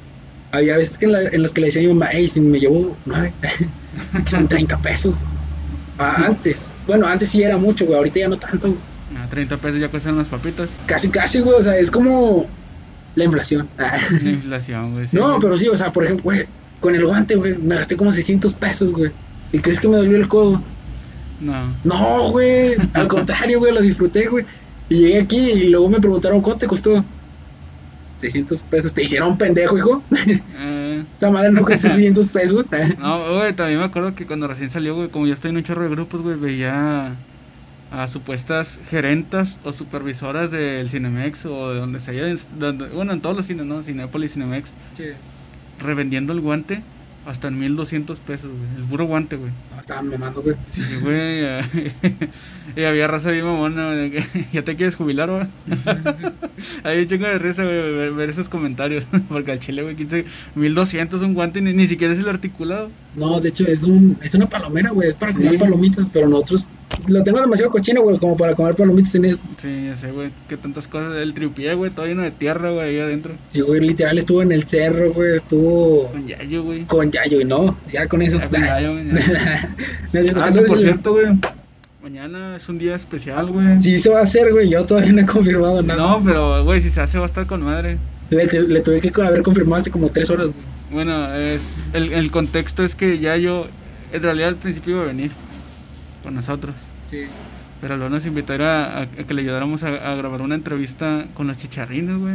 había 0.50 0.76
veces 0.76 0.98
que 0.98 1.04
en, 1.06 1.12
la- 1.12 1.22
en 1.28 1.40
las 1.40 1.52
que 1.52 1.60
le 1.60 1.66
decía 1.68 1.82
a 1.82 1.86
mi 1.86 1.92
mamá, 1.94 2.08
hey, 2.10 2.26
si 2.26 2.40
me 2.40 2.58
llevo 2.58 2.96
9, 3.06 3.32
que 4.24 4.30
son 4.30 4.48
30 4.48 4.76
pesos. 4.78 5.18
Ah, 5.98 6.24
antes, 6.26 6.62
bueno, 6.88 7.06
antes 7.06 7.28
sí 7.28 7.42
era 7.44 7.56
mucho, 7.56 7.84
güey, 7.86 7.96
ahorita 7.98 8.18
ya 8.18 8.28
no 8.28 8.36
tanto. 8.36 8.66
güey. 8.68 8.91
A 9.22 9.26
30 9.28 9.56
pesos 9.58 9.78
ya 9.80 9.88
cuestan 9.88 10.14
unas 10.14 10.28
papitas. 10.28 10.68
Casi, 10.86 11.08
casi, 11.08 11.40
güey, 11.40 11.54
o 11.58 11.62
sea, 11.62 11.76
es 11.78 11.90
como 11.90 12.46
la 13.14 13.24
inflación. 13.24 13.68
La 13.76 14.30
inflación, 14.30 14.92
güey. 14.94 15.06
sí, 15.08 15.16
no, 15.16 15.28
güey. 15.28 15.38
pero 15.40 15.56
sí, 15.56 15.68
o 15.68 15.76
sea, 15.76 15.92
por 15.92 16.04
ejemplo, 16.04 16.24
güey, 16.24 16.46
con 16.80 16.94
el 16.94 17.04
guante, 17.06 17.36
güey, 17.36 17.56
me 17.58 17.76
gasté 17.76 17.96
como 17.96 18.12
600 18.12 18.54
pesos, 18.54 18.90
güey. 18.92 19.12
¿Y 19.52 19.58
crees 19.58 19.78
que 19.80 19.88
me 19.88 19.96
dolió 19.98 20.16
el 20.16 20.28
codo? 20.28 20.62
No. 21.40 21.74
No, 21.84 22.30
güey, 22.30 22.74
al 22.94 23.08
contrario, 23.08 23.58
güey, 23.58 23.72
lo 23.72 23.80
disfruté, 23.80 24.26
güey. 24.28 24.44
Y 24.88 24.96
llegué 24.96 25.20
aquí 25.20 25.38
y 25.38 25.68
luego 25.70 25.88
me 25.88 26.00
preguntaron, 26.00 26.40
¿cuánto 26.40 26.60
te 26.60 26.66
costó? 26.66 27.04
600 28.18 28.62
pesos. 28.62 28.92
¿Te 28.94 29.02
hicieron 29.02 29.36
pendejo, 29.36 29.76
hijo? 29.76 30.02
Eh, 30.56 31.04
Esa 31.16 31.30
madre 31.30 31.50
no 31.50 31.64
cuesta 31.64 31.88
600 31.94 32.28
pesos. 32.28 32.66
no, 32.98 33.34
güey, 33.38 33.52
también 33.54 33.78
me 33.80 33.84
acuerdo 33.84 34.14
que 34.14 34.26
cuando 34.26 34.46
recién 34.48 34.70
salió, 34.70 34.94
güey, 34.94 35.08
como 35.08 35.26
yo 35.26 35.32
estoy 35.34 35.50
en 35.50 35.56
un 35.56 35.62
chorro 35.64 35.82
de 35.82 35.88
grupos, 35.90 36.22
güey, 36.22 36.36
veía 36.36 37.16
a 37.92 38.08
supuestas 38.08 38.78
gerentas 38.90 39.58
o 39.64 39.72
supervisoras 39.72 40.50
del 40.50 40.88
Cinemex 40.88 41.44
o 41.46 41.72
de 41.72 41.78
donde 41.80 42.00
se 42.00 42.12
haya, 42.12 42.34
donde- 42.58 42.88
bueno, 42.88 43.12
en 43.12 43.20
todos 43.20 43.36
los 43.36 43.46
cines, 43.46 43.66
¿no? 43.66 43.82
Cinépolis, 43.82 44.32
Cinemex, 44.32 44.70
revendiendo 45.80 46.32
el 46.32 46.40
guante 46.40 46.82
hasta 47.24 47.46
en 47.48 47.56
1200 47.58 48.18
pesos, 48.18 48.50
güey. 48.50 48.82
El 48.82 48.84
puro 48.88 49.04
guante, 49.04 49.36
güey. 49.36 49.52
No, 49.72 49.78
estaban 49.80 50.08
mamando, 50.08 50.42
güey. 50.42 50.56
Sí, 50.68 50.82
güey. 51.02 51.44
y 52.76 52.82
había 52.84 53.06
raza 53.06 53.30
bien 53.30 53.44
mamona, 53.44 53.94
güey, 53.94 54.12
ya 54.52 54.62
te 54.64 54.74
quieres 54.74 54.96
jubilar, 54.96 55.30
güey. 55.30 55.46
Hay 56.84 56.98
un 57.02 57.06
chingo 57.06 57.26
de 57.26 57.38
risa, 57.38 57.62
güey, 57.62 57.76
ver, 57.94 58.12
ver 58.12 58.30
esos 58.30 58.48
comentarios. 58.48 59.04
Porque 59.28 59.52
al 59.52 59.60
chile, 59.60 59.82
güey, 59.82 59.94
15, 59.94 60.24
1200 60.56 61.22
un 61.22 61.34
guante, 61.34 61.60
ni, 61.60 61.72
ni 61.72 61.86
siquiera 61.86 62.12
es 62.12 62.18
el 62.18 62.28
articulado. 62.28 62.90
No, 63.14 63.40
de 63.40 63.50
hecho, 63.50 63.66
es, 63.68 63.84
un, 63.84 64.18
es 64.20 64.34
una 64.34 64.48
palomera, 64.48 64.90
güey. 64.90 65.08
Es 65.10 65.14
para 65.14 65.32
comer 65.32 65.52
Sí. 65.52 65.58
palomitas, 65.58 66.06
pero 66.12 66.28
nosotros 66.28 66.66
lo 67.08 67.22
tengo 67.22 67.40
demasiado 67.40 67.70
cochino, 67.70 68.02
güey, 68.02 68.18
como 68.18 68.36
para 68.36 68.54
comer 68.54 68.74
palomitas 68.74 69.14
en 69.14 69.24
eso. 69.26 69.40
Sí, 69.60 69.86
ya 69.86 69.96
sé, 69.96 70.10
güey, 70.12 70.30
que 70.48 70.56
tantas 70.56 70.86
cosas. 70.88 71.16
El 71.16 71.34
tripié, 71.34 71.74
güey, 71.74 71.90
todo 71.90 72.06
lleno 72.06 72.22
de 72.22 72.30
tierra, 72.30 72.70
güey, 72.70 72.88
ahí 72.88 73.00
adentro. 73.00 73.34
Sí, 73.52 73.60
güey, 73.60 73.80
literal 73.80 74.18
estuvo 74.18 74.42
en 74.42 74.52
el 74.52 74.64
cerro, 74.64 75.12
güey. 75.12 75.36
Estuvo 75.36 76.08
Con 76.10 76.26
yayo, 76.26 76.62
güey. 76.62 76.84
con 76.84 77.10
Yayo, 77.10 77.40
y 77.40 77.44
no, 77.44 77.76
ya 77.92 78.06
con 78.06 78.22
eso. 78.22 78.38
Ya 78.38 78.48
con 78.48 78.60
yayo, 78.60 78.92
güey. 78.92 79.04
No 80.12 80.20
Ah, 80.42 80.52
por 80.66 80.78
cierto, 80.78 81.12
güey. 81.12 81.26
Mañana 82.02 82.56
es 82.56 82.68
un 82.68 82.78
día 82.78 82.94
especial, 82.96 83.46
güey. 83.46 83.80
Sí, 83.80 83.98
se 83.98 84.10
va 84.10 84.18
a 84.20 84.22
hacer, 84.22 84.52
güey. 84.52 84.68
Yo 84.68 84.84
todavía 84.84 85.12
no 85.12 85.20
he 85.22 85.26
confirmado 85.26 85.82
nada. 85.82 86.00
No, 86.00 86.22
pero, 86.24 86.64
güey, 86.64 86.80
si 86.80 86.90
se 86.90 87.00
hace 87.00 87.16
va 87.18 87.24
a 87.24 87.26
estar 87.26 87.46
con 87.46 87.62
madre. 87.62 87.96
Le, 88.30 88.44
le 88.46 88.80
tuve 88.80 89.00
que 89.00 89.22
haber 89.22 89.42
confirmado 89.42 89.80
hace 89.80 89.90
como 89.90 90.08
tres 90.08 90.28
horas, 90.30 90.46
güey. 90.46 90.56
Bueno, 90.90 91.32
es 91.34 91.76
el, 91.94 92.12
el 92.12 92.30
contexto 92.30 92.82
es 92.84 92.94
que 92.94 93.18
ya 93.18 93.36
yo, 93.36 93.66
en 94.12 94.22
realidad 94.22 94.48
al 94.48 94.56
principio 94.56 94.94
iba 94.94 95.02
a 95.04 95.06
venir 95.06 95.30
con 96.22 96.34
nosotros, 96.34 96.74
Sí. 97.10 97.22
pero 97.80 97.96
luego 97.96 98.10
nos 98.14 98.24
invitó 98.26 98.52
a, 98.54 99.02
a- 99.02 99.06
que 99.06 99.34
le 99.34 99.42
ayudáramos 99.42 99.82
a, 99.82 100.12
a 100.12 100.14
grabar 100.16 100.40
una 100.42 100.54
entrevista 100.54 101.24
con 101.34 101.46
los 101.46 101.56
chicharrines, 101.56 102.16
güey. 102.18 102.34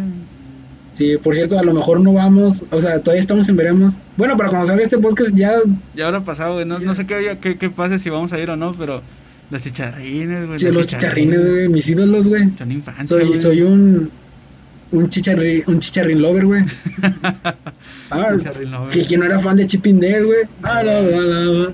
Sí, 0.94 1.16
por 1.22 1.36
cierto, 1.36 1.60
a 1.60 1.63
lo 1.63 1.74
mejor 1.75 2.00
no 2.00 2.13
vamos, 2.13 2.63
o 2.72 2.81
sea, 2.81 3.00
todavía 3.01 3.22
estamos 3.22 3.48
en 3.50 3.56
veremos. 3.56 3.95
Bueno, 4.18 4.36
para 4.36 4.50
cuando 4.50 4.66
salga 4.66 4.84
este 4.84 4.98
podcast 4.98 5.31
ya, 5.36 5.57
Ya 5.95 6.07
habrá 6.07 6.22
pasado, 6.22 6.56
güey, 6.56 6.66
no, 6.66 6.80
no 6.80 6.95
sé 6.95 7.06
qué, 7.06 7.38
qué, 7.39 7.56
qué 7.57 7.69
pase 7.69 8.00
si 8.00 8.10
vamos 8.10 8.34
a 8.34 8.39
ir 8.39 8.50
o 8.50 8.56
no, 8.57 8.74
pero 8.74 9.04
los 9.51 9.62
chicharrines, 9.62 10.48
güey. 10.48 10.57
sí, 10.60 10.69
los 10.72 10.88
chicharrines, 10.88 11.39
güey, 11.50 11.69
mis 11.69 11.88
ídolos, 11.88 12.28
güey. 12.28 12.50
Son 12.57 12.72
infancia, 12.72 13.06
Soy, 13.07 13.28
güey. 13.28 13.39
soy 13.39 13.62
un, 13.62 14.10
un, 14.92 15.10
chicharri, 15.10 15.63
un 15.68 15.80
chicharrín 15.80 16.19
lover, 16.22 16.45
güey. 16.45 16.63
Ah, 18.10 18.30
Chicharrín 18.38 18.72
lover. 18.72 18.89
que 18.89 19.01
quien 19.01 19.19
no 19.19 19.25
era 19.28 19.38
fan 19.38 19.56
de 19.57 19.68
Chip 19.68 19.86
and 19.86 20.01
Dale, 20.01 20.24
güey. 20.24 20.39
Ah, 20.63 20.81
la, 20.81 21.01
la, 21.01 21.18
la, 21.19 21.39
la. 21.45 21.74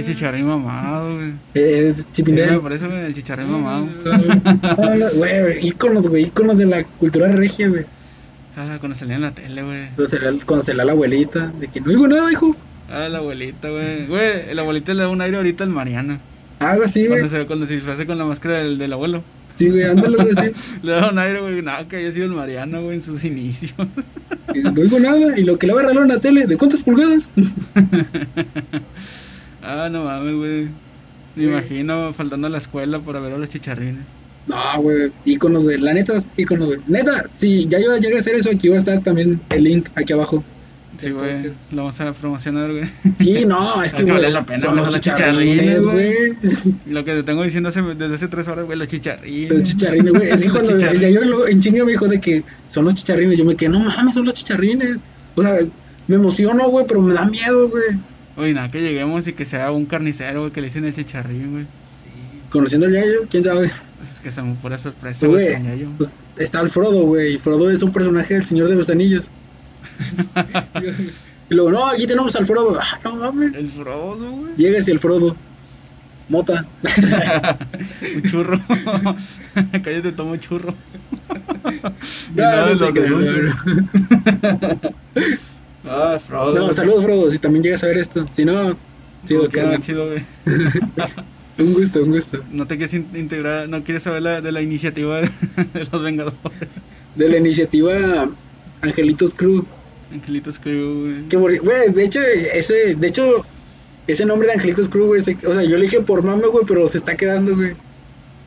Eh, 0.00 0.04
chicharrín 0.04 0.46
mamado, 0.46 1.16
güey. 1.16 1.32
Eh, 1.54 1.94
Chip 2.12 2.26
Sí, 2.26 2.32
and 2.32 2.40
Dale. 2.40 2.52
me 2.52 2.60
parece, 2.60 2.86
güey, 2.86 3.04
el 3.04 3.14
chicharrín 3.14 3.50
mamado. 3.50 3.88
Güey, 5.16 5.66
íconos, 5.66 6.08
güey, 6.08 6.24
íconos 6.24 6.58
de 6.58 6.66
la 6.66 6.84
cultura 6.84 7.28
regia, 7.32 7.68
güey. 7.68 7.84
Ah, 8.56 8.76
cuando 8.78 8.96
salía 8.96 9.16
en 9.16 9.22
la 9.22 9.32
tele, 9.32 9.62
güey. 9.62 9.88
Cuando 10.46 10.64
da 10.64 10.84
la 10.84 10.92
abuelita, 10.92 11.52
de 11.60 11.68
que 11.68 11.80
no 11.80 11.88
digo 11.88 12.06
nada, 12.06 12.30
hijo. 12.30 12.54
Ah, 12.90 13.08
la 13.08 13.18
abuelita, 13.18 13.68
güey. 13.70 14.06
Güey, 14.06 14.54
la 14.54 14.62
abuelita 14.62 14.94
le 14.94 15.02
da 15.02 15.08
un 15.08 15.20
aire 15.20 15.36
ahorita 15.38 15.64
al 15.64 15.70
Mariano. 15.70 16.18
Algo 16.60 16.84
así, 16.84 17.06
güey. 17.06 17.20
Cuando 17.20 17.38
se, 17.38 17.46
cuando 17.46 17.66
se 17.66 17.74
disfraza 17.74 18.06
con 18.06 18.16
la 18.18 18.24
máscara 18.24 18.58
del, 18.62 18.78
del 18.78 18.92
abuelo. 18.92 19.22
Sí, 19.56 19.68
güey, 19.70 19.84
ándale, 19.84 20.16
güey, 20.16 20.34
sí. 20.34 20.52
Le 20.82 20.92
da 20.92 21.10
un 21.10 21.18
aire, 21.18 21.40
güey. 21.40 21.62
Nada, 21.62 21.86
que 21.88 21.96
haya 21.96 22.12
sido 22.12 22.26
el 22.26 22.32
Mariano, 22.32 22.82
güey, 22.82 22.96
en 22.96 23.02
sus 23.02 23.24
inicios. 23.24 23.72
No 24.62 24.70
digo 24.72 24.98
nada. 24.98 25.38
Y 25.38 25.44
lo 25.44 25.58
que 25.58 25.66
le 25.66 25.72
va 25.74 25.80
a 25.80 25.82
regalar 25.84 26.02
en 26.04 26.08
la 26.14 26.20
tele, 26.20 26.46
¿de 26.46 26.56
cuántas 26.56 26.82
pulgadas? 26.82 27.30
ah, 29.64 29.88
no 29.90 30.04
mames, 30.04 30.34
güey. 30.34 30.68
Me 31.36 31.44
imagino 31.44 32.12
faltando 32.12 32.46
a 32.46 32.50
la 32.50 32.58
escuela 32.58 33.00
para 33.00 33.18
ver 33.20 33.32
a 33.32 33.38
los 33.38 33.48
chicharrines. 33.48 34.04
No, 34.46 34.56
güey, 34.82 35.10
íconos, 35.24 35.62
güey. 35.64 35.78
La 35.78 35.92
neta, 35.94 36.12
íconos, 36.36 36.68
güey. 36.68 36.80
Neta, 36.86 37.24
si 37.38 37.66
ya 37.66 37.78
yo 37.80 37.96
llegué 37.96 38.16
a 38.16 38.18
hacer 38.18 38.34
eso, 38.34 38.50
aquí 38.50 38.68
va 38.68 38.76
a 38.76 38.78
estar 38.78 39.00
también 39.00 39.40
el 39.50 39.64
link 39.64 39.88
aquí 39.94 40.12
abajo. 40.12 40.44
Sí, 41.00 41.10
güey. 41.10 41.50
Lo 41.72 41.78
vamos 41.78 42.00
a 42.00 42.12
promocionar, 42.12 42.70
güey. 42.70 42.84
Sí, 43.18 43.44
no, 43.44 43.82
es 43.82 43.86
Es 43.92 43.94
que, 43.94 44.04
que 44.04 44.12
güey, 44.12 44.14
vale 44.22 44.30
la 44.32 44.46
pena, 44.46 44.60
son 44.60 44.76
los 44.76 44.86
los 44.86 45.00
chicharrines, 45.00 45.82
güey. 45.82 46.14
Lo 46.86 47.04
que 47.04 47.14
te 47.14 47.22
tengo 47.24 47.42
diciendo 47.42 47.70
hace- 47.70 47.82
desde 47.82 48.14
hace 48.14 48.28
tres 48.28 48.46
horas, 48.46 48.64
güey, 48.64 48.78
los 48.78 48.86
chicharrines. 48.86 49.50
Los 49.50 49.62
chicharrines, 49.64 50.12
güey. 50.12 50.30
Es 50.30 50.42
que 50.42 50.50
cuando 50.52 50.76
el. 50.76 51.00
Yayo 51.00 51.48
en 51.48 51.60
chinga 51.60 51.84
me 51.84 51.90
dijo 51.90 52.06
de 52.06 52.20
que 52.20 52.44
son 52.68 52.84
los 52.84 52.94
chicharrines, 52.94 53.36
yo 53.38 53.44
me 53.44 53.56
quedé, 53.56 53.70
no 53.70 53.80
mames, 53.80 54.14
son 54.14 54.24
los 54.26 54.34
chicharrines. 54.34 54.98
O 55.34 55.42
sea, 55.42 55.56
me 56.06 56.14
emociono, 56.14 56.68
güey, 56.68 56.86
pero 56.86 57.00
me 57.00 57.12
da 57.12 57.24
miedo, 57.24 57.68
güey. 57.68 57.84
Oye, 58.36 58.52
nada, 58.52 58.70
que 58.70 58.80
lleguemos 58.80 59.26
y 59.28 59.32
que 59.32 59.44
sea 59.44 59.70
un 59.70 59.86
carnicero, 59.86 60.40
güey, 60.40 60.52
que 60.52 60.60
le 60.60 60.66
dicen 60.66 60.84
el 60.84 60.94
chicharrín, 60.94 61.52
güey. 61.52 61.66
Conociendo 62.50 62.86
al 62.86 62.92
Yayo, 62.92 63.26
quién 63.30 63.44
sabe. 63.44 63.70
Es 64.04 64.20
que 64.20 64.30
se 64.30 64.42
me 64.42 64.54
pura 64.54 64.76
sorpresa, 64.78 65.26
Güey, 65.26 65.78
yo. 65.78 65.88
Pues 65.98 66.12
está 66.36 66.60
el 66.60 66.68
Frodo, 66.68 67.02
güey. 67.04 67.38
Frodo 67.38 67.70
es 67.70 67.82
un 67.82 67.92
personaje 67.92 68.34
del 68.34 68.44
Señor 68.44 68.68
de 68.68 68.76
los 68.76 68.90
Anillos. 68.90 69.30
y 71.50 71.54
luego, 71.54 71.70
no, 71.70 71.86
aquí 71.86 72.06
tenemos 72.06 72.34
al 72.36 72.46
Frodo. 72.46 72.78
Ah, 72.80 72.98
no 73.04 73.16
mames. 73.16 73.54
El 73.54 73.70
Frodo, 73.70 74.30
güey. 74.30 74.56
Llegas 74.56 74.86
y 74.88 74.90
el 74.90 74.98
Frodo. 74.98 75.36
Mota. 76.28 76.66
un 78.16 78.22
churro. 78.22 78.60
Cállate, 79.84 80.12
toma 80.12 80.32
un 80.32 80.40
churro. 80.40 80.74
No, 82.34 82.42
nada, 82.42 82.74
no 82.74 82.90
no, 82.90 83.20
no. 83.20 84.94
Ah, 85.86 86.18
Frodo. 86.24 86.54
No, 86.58 86.72
saludos, 86.72 87.04
Frodo, 87.04 87.30
si 87.30 87.38
también 87.38 87.62
llegas 87.62 87.82
a 87.84 87.86
ver 87.88 87.98
esto. 87.98 88.26
Si 88.30 88.44
no, 88.44 88.76
chido, 89.26 89.48
güey. 90.08 90.24
Un 91.56 91.72
gusto, 91.72 92.02
un 92.02 92.10
gusto. 92.10 92.42
No 92.50 92.66
te 92.66 92.76
quieres 92.76 92.94
in- 92.94 93.06
integrar, 93.14 93.68
no 93.68 93.84
quieres 93.84 94.02
saber 94.02 94.22
la, 94.22 94.40
de 94.40 94.50
la 94.50 94.60
iniciativa 94.60 95.20
de, 95.20 95.30
de 95.72 95.84
los 95.90 96.02
Vengadores. 96.02 96.40
De 97.14 97.28
la 97.28 97.36
iniciativa 97.36 98.28
Angelitos 98.80 99.34
Crew. 99.34 99.64
Angelitos 100.12 100.58
Crew, 100.58 101.24
güey. 101.38 101.58
Güey, 101.58 101.92
de 101.92 102.04
hecho, 102.04 102.20
ese, 102.20 102.96
de 102.96 103.06
hecho, 103.06 103.44
ese 104.08 104.26
nombre 104.26 104.48
de 104.48 104.54
Angelitos 104.54 104.88
Crew, 104.88 105.06
güey, 105.06 105.22
se- 105.22 105.38
o 105.46 105.54
sea, 105.54 105.62
yo 105.62 105.76
le 105.76 105.82
dije 105.84 106.00
por 106.00 106.24
mame, 106.24 106.48
güey, 106.48 106.64
pero 106.66 106.88
se 106.88 106.98
está 106.98 107.14
quedando, 107.16 107.54
güey. 107.54 107.74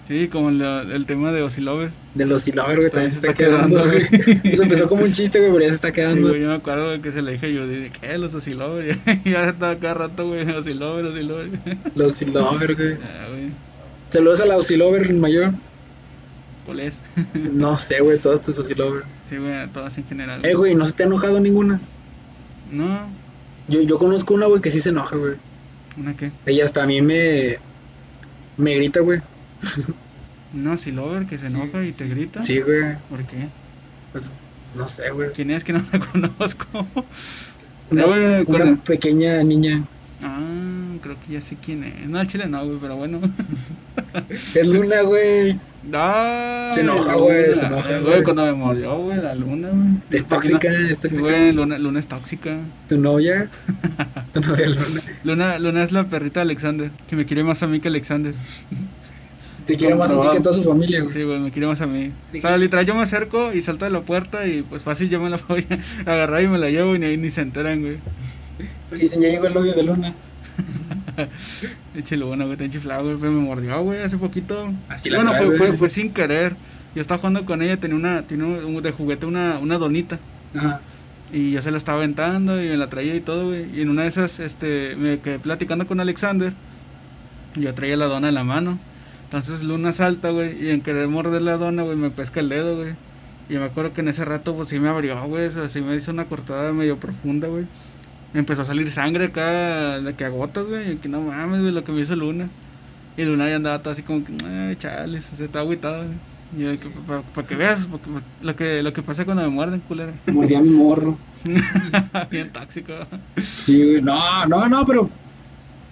Sí, 0.08 0.30
como 0.30 0.52
la- 0.52 0.84
el 0.84 1.06
tema 1.06 1.34
de 1.34 1.42
Osilover. 1.42 1.92
De 2.14 2.26
los 2.26 2.44
Silover, 2.44 2.78
güey, 2.78 2.90
también 2.90 3.12
se 3.12 3.18
está, 3.18 3.34
quedando, 3.34 3.84
güey. 3.86 4.04
Eso 4.44 4.64
empezó 4.64 4.88
como 4.88 5.04
un 5.04 5.12
chiste, 5.12 5.40
güey, 5.40 5.52
pero 5.52 5.64
ya 5.66 5.70
se 5.70 5.76
está 5.76 5.90
Sí, 5.90 5.96
quedando. 5.96 6.30
güey, 6.30 6.42
yo 6.42 6.48
me 6.48 6.54
acuerdo 6.56 6.86
güey, 6.88 7.02
que 7.02 7.12
se 7.12 7.22
le 7.22 7.34
dije 7.34 7.54
yo, 7.54 7.68
de 7.68 7.92
¿qué? 7.92 8.18
Los 8.18 8.34
Osilover. 8.34 8.98
Y 9.26 9.34
ahora 9.36 9.50
estaba 9.50 9.76
cada 9.76 9.94
rato, 9.96 10.28
güey, 10.28 10.50
Osilover, 10.50 11.06
Osilover. 11.08 11.50
los 11.96 12.14
Silover, 12.16 12.76
güey. 12.76 12.94
Ah, 13.04 13.28
güey, 13.30 13.50
Saludos 14.10 14.40
a 14.40 14.46
la 14.46 14.56
Osilover 14.58 15.14
mayor. 15.14 15.52
¿cuál 16.66 16.80
es? 16.80 17.02
No 17.54 17.78
sé, 17.78 18.00
güey, 18.02 18.18
todos 18.20 18.40
tus 18.42 18.58
Osilover. 18.60 19.04
Sí, 19.30 19.36
güey, 19.38 19.68
todas 19.74 19.98
en 19.98 20.06
general. 20.08 20.46
Eh, 20.46 20.54
güey, 20.54 20.74
¿no 20.74 20.86
se 20.86 20.94
te 20.94 21.04
ha 21.04 21.06
enojado 21.08 21.40
ninguna? 21.42 21.82
No, 22.72 23.10
Yo, 23.68 23.82
yo 23.82 23.98
conozco 23.98 24.34
una, 24.34 24.46
güey, 24.46 24.62
que 24.62 24.72
sí 24.72 24.80
se 24.80 24.90
enoja, 24.90 25.18
güey. 25.18 25.34
¿una 25.98 26.16
qué? 26.16 26.32
Ella 26.46 26.64
hasta 26.66 26.84
a 26.84 26.86
mí 26.88 27.02
me... 27.02 27.58
Me 28.56 28.74
grita, 28.76 29.02
güey. 29.02 29.20
¿Una 30.54 30.74
Osilover 30.74 31.26
que 31.26 31.38
se 31.38 31.50
Sí, 31.50 31.56
enoja 31.56 31.84
y 31.84 31.92
te 31.92 32.08
grita? 32.08 32.42
Sí, 32.42 32.60
güey. 32.62 32.96
¿Por 33.10 33.24
qué? 33.26 33.48
Pues, 34.12 34.30
no 34.76 34.88
sé, 34.88 35.10
güey. 35.12 35.32
¿Quién 35.34 35.52
es 35.52 35.64
que 35.64 35.74
no 35.74 35.84
la 35.92 36.00
conozco? 36.00 36.88
Una, 37.92 38.76
pequeña 38.86 39.44
niña. 39.44 39.84
Ah, 40.22 40.42
creo 41.02 41.16
que 41.26 41.34
ya 41.34 41.42
sé 41.42 41.58
quién 41.64 41.84
es. 41.84 42.08
No, 42.08 42.18
al 42.20 42.28
chile 42.28 42.48
no, 42.48 42.66
güey, 42.66 42.78
pero 42.82 42.96
bueno. 42.96 43.20
Es 44.56 44.66
Luna, 44.66 45.02
güey. 45.02 45.60
No, 45.84 46.74
Se 46.74 46.82
enoja, 46.82 47.16
güey, 47.16 47.54
se 47.56 47.66
enoja, 47.66 48.00
güey. 48.00 48.24
Cuando 48.24 48.44
me 48.46 48.54
mordió, 48.54 48.98
güey, 48.98 49.18
la 49.22 49.36
luna, 49.36 49.70
güey. 49.70 49.88
Es 50.10 50.28
tóxica, 50.28 50.70
es 50.70 51.00
tóxica. 51.00 51.22
güey, 51.22 51.52
luna, 51.54 51.78
luna 51.78 52.00
es 52.00 52.08
tóxica. 52.08 52.58
Tu 52.90 52.98
novia. 52.98 53.50
Tu 54.34 54.42
novia 54.42 54.68
Luna. 54.70 55.02
Luna, 55.24 55.60
Luna 55.60 55.84
es 55.84 55.92
la 55.94 56.06
perrita 56.06 56.40
de 56.42 56.46
Alexander, 56.46 56.92
que 57.08 57.16
me 57.16 57.26
quiere 57.26 57.44
más 57.44 57.64
a 57.64 57.68
mí 57.68 57.80
que 57.80 57.88
Alexander. 57.88 58.34
Te 59.68 59.76
quiere 59.76 59.96
más 59.96 60.12
a 60.12 60.20
ti 60.22 60.28
que 60.32 60.38
a 60.38 60.42
toda 60.42 60.56
su 60.56 60.64
familia, 60.64 61.02
güey. 61.02 61.14
Sí, 61.14 61.24
güey, 61.24 61.40
me 61.40 61.52
quiere 61.52 61.68
más 61.68 61.82
a 61.82 61.88
mí. 61.88 62.12
¿De 62.32 62.40
O 62.40 62.42
sea, 62.42 62.58
literal, 62.58 62.86
yo 62.86 62.96
me 62.96 63.02
acerco 63.02 63.54
y 63.54 63.62
salto 63.62 63.86
de 63.86 63.92
la 63.92 64.02
puerta 64.02 64.48
y 64.48 64.62
pues 64.64 64.82
fácil 64.82 65.10
yo 65.10 65.20
me 65.20 65.30
la 65.30 65.38
voy 65.48 65.66
a 66.06 66.12
agarrar 66.12 66.42
y 66.42 66.48
me 66.48 66.58
la 66.58 66.70
llevo 66.70 66.96
y 66.96 67.00
ni, 67.00 67.18
ni 67.18 67.30
se 67.30 67.42
enteran, 67.42 67.82
güey. 67.82 67.98
Y 68.94 68.96
dicen, 68.96 69.22
ya 69.22 69.30
llegó 69.30 69.46
el 69.48 69.54
novio 69.54 69.74
de 69.74 69.84
Luna. 69.84 70.14
Eche 71.96 72.18
Luna, 72.18 72.46
güey, 72.46 72.54
está 72.58 72.70
chiflado, 72.70 73.18
güey, 73.18 73.32
me 73.32 73.42
mordió, 73.42 73.82
güey, 73.84 74.02
hace 74.02 74.18
poquito. 74.18 74.72
Así 74.90 75.10
la 75.10 75.18
bueno, 75.18 75.32
trae, 75.32 75.46
fue, 75.48 75.58
fue, 75.58 75.78
fue 75.78 75.90
sin 75.90 76.12
querer. 76.14 76.56
Yo 76.96 77.02
estaba 77.02 77.18
jugando 77.20 77.46
con 77.46 77.62
ella, 77.62 77.78
tenía 77.78 77.96
una, 77.96 78.22
tenía 78.24 78.46
un- 78.46 78.82
de 78.82 78.92
juguete 78.92 79.26
una, 79.26 79.60
una 79.60 79.78
donita. 79.78 80.20
Ajá. 80.56 80.82
Y 81.32 81.52
yo 81.52 81.62
se 81.62 81.72
la 81.72 81.78
estaba 81.78 81.98
aventando 81.98 82.64
y 82.64 82.70
me 82.70 82.78
la 82.78 82.88
traía 82.88 83.14
y 83.16 83.20
todo, 83.20 83.48
güey. 83.48 83.66
Y 83.78 83.82
en 83.82 83.90
una 83.90 84.04
de 84.04 84.08
esas, 84.08 84.40
este, 84.40 84.96
me 84.96 85.20
quedé 85.20 85.40
platicando 85.40 85.86
con 85.86 86.00
Alexander. 86.00 86.54
Yo 87.56 87.74
traía 87.74 87.98
la 87.98 88.06
dona 88.06 88.30
en 88.30 88.36
la 88.36 88.44
mano. 88.44 88.80
Entonces 89.28 89.64
Luna 89.64 89.92
salta, 89.92 90.30
güey. 90.30 90.64
Y 90.64 90.70
en 90.70 90.82
querer 90.82 91.08
morder 91.10 91.42
la 91.42 91.58
dona, 91.58 91.84
güey, 91.84 91.98
me 91.98 92.10
pesca 92.10 92.40
el 92.40 92.50
dedo, 92.50 92.78
güey. 92.78 92.96
Y 93.50 93.58
me 93.58 93.66
acuerdo 93.66 93.94
que 93.94 94.02
en 94.02 94.08
ese 94.08 94.24
rato, 94.24 94.56
pues 94.56 94.70
sí 94.70 94.80
me 94.80 94.88
abrió, 94.88 95.22
güey. 95.28 95.48
O 95.48 95.52
sea, 95.52 95.68
sí 95.68 95.82
me 95.82 95.96
hizo 95.96 96.12
una 96.12 96.26
cortada 96.26 96.72
medio 96.72 96.98
profunda, 96.98 97.48
güey. 97.50 97.66
Empezó 98.34 98.62
a 98.62 98.66
salir 98.66 98.90
sangre 98.92 99.26
acá, 99.26 100.00
de 100.00 100.14
que 100.14 100.24
a 100.24 100.30
gotas, 100.30 100.66
güey. 100.66 100.94
Y 100.94 100.96
que 100.98 101.10
no 101.10 101.22
mames, 101.22 101.62
güey, 101.62 101.74
lo 101.74 101.84
que 101.84 101.92
me 101.92 102.02
hizo 102.02 102.16
Luna. 102.16 102.50
Y 103.18 103.26
Luna 103.26 103.50
ya 103.50 103.58
andaba 103.58 103.80
todo 103.80 103.92
así 103.92 104.02
como 104.02 104.24
que, 104.24 104.34
ay, 104.46 104.76
chales, 104.78 105.26
se 105.26 105.46
está 105.46 105.60
agüitada, 105.60 106.06
güey. 106.06 106.18
Y 106.56 106.64
yo, 106.64 106.90
para 107.36 107.48
que 107.48 107.56
veas 107.56 107.86
lo, 108.42 108.56
que, 108.56 108.82
lo 108.82 108.94
que 108.94 109.02
pasa 109.02 109.26
cuando 109.26 109.44
me 109.44 109.50
muerden, 109.50 109.82
culera. 109.82 110.14
Mordí 110.28 110.56
a 110.56 110.62
mi 110.62 110.70
morro. 110.70 111.18
Bien 112.32 112.50
tóxico. 112.54 112.94
Sí, 113.64 113.84
güey. 113.84 114.02
No, 114.02 114.46
no, 114.46 114.70
no, 114.70 114.86
pero 114.86 115.10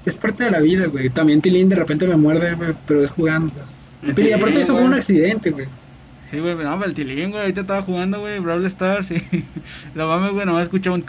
es 0.09 0.17
parte 0.17 0.43
de 0.45 0.51
la 0.51 0.59
vida, 0.59 0.87
güey. 0.87 1.09
También 1.09 1.41
Tilín 1.41 1.69
de 1.69 1.75
repente 1.75 2.07
me 2.07 2.15
muerde, 2.17 2.53
güey, 2.55 2.73
pero 2.87 3.03
es 3.03 3.11
jugando. 3.11 3.51
o 3.51 3.55
sea. 3.55 4.13
Pero 4.15 4.29
y 4.29 4.33
aparte 4.33 4.59
eso 4.61 4.75
fue 4.75 4.85
un 4.85 4.93
accidente, 4.93 5.51
güey. 5.51 5.65
Sí, 6.29 6.39
güey, 6.39 6.55
no, 6.55 6.83
el 6.83 6.93
tilín, 6.95 7.29
güey, 7.29 7.41
ahorita 7.43 7.61
estaba 7.61 7.81
jugando, 7.83 8.19
güey, 8.19 8.39
Brawl 8.39 8.65
Stars 8.65 9.11
y 9.11 9.21
la 9.95 10.07
mames, 10.07 10.31
güey, 10.33 10.45
nomás 10.45 10.63
escuchaba 10.63 10.95
un... 10.95 11.05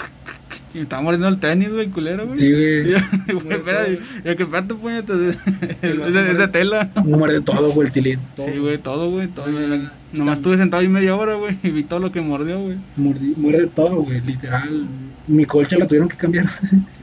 Y 0.74 0.76
me 0.78 0.82
estaba 0.82 1.00
mordiendo 1.00 1.28
el 1.28 1.38
tenis, 1.40 1.72
güey, 1.72 1.88
culero, 1.88 2.26
güey. 2.26 2.38
Sí, 2.38 2.50
güey. 2.52 2.90
yo, 3.28 3.40
güey, 3.40 3.56
espera, 3.56 3.88
y 3.88 3.98
yo, 4.24 4.36
que 4.36 4.42
espérate, 4.42 4.74
puñetas, 4.74 5.16
es 5.18 5.36
de- 5.82 6.30
es 6.30 6.38
de 6.38 6.48
tela. 6.48 6.90
Muerde 7.02 7.40
todo, 7.40 7.70
güey, 7.72 7.86
el 7.86 7.92
Tilín. 7.92 8.20
Sí, 8.36 8.58
güey, 8.58 8.76
todo, 8.76 9.10
güey, 9.10 9.26
todo. 9.28 9.50
Güey. 9.50 9.88
Nomás 10.12 10.36
estuve 10.36 10.58
sentado 10.58 10.82
ahí 10.82 10.88
media 10.88 11.16
hora, 11.16 11.34
güey, 11.34 11.56
y 11.62 11.70
vi 11.70 11.82
todo 11.82 11.98
lo 12.00 12.12
que 12.12 12.20
mordió, 12.20 12.60
güey. 12.60 12.76
Mordi- 12.98 13.34
muerde 13.36 13.66
todo, 13.68 13.96
güey, 14.02 14.20
literal. 14.20 14.86
Mi 15.26 15.46
colcha 15.46 15.78
la 15.78 15.86
tuvieron 15.86 16.08
que 16.10 16.16
cambiar. 16.16 16.46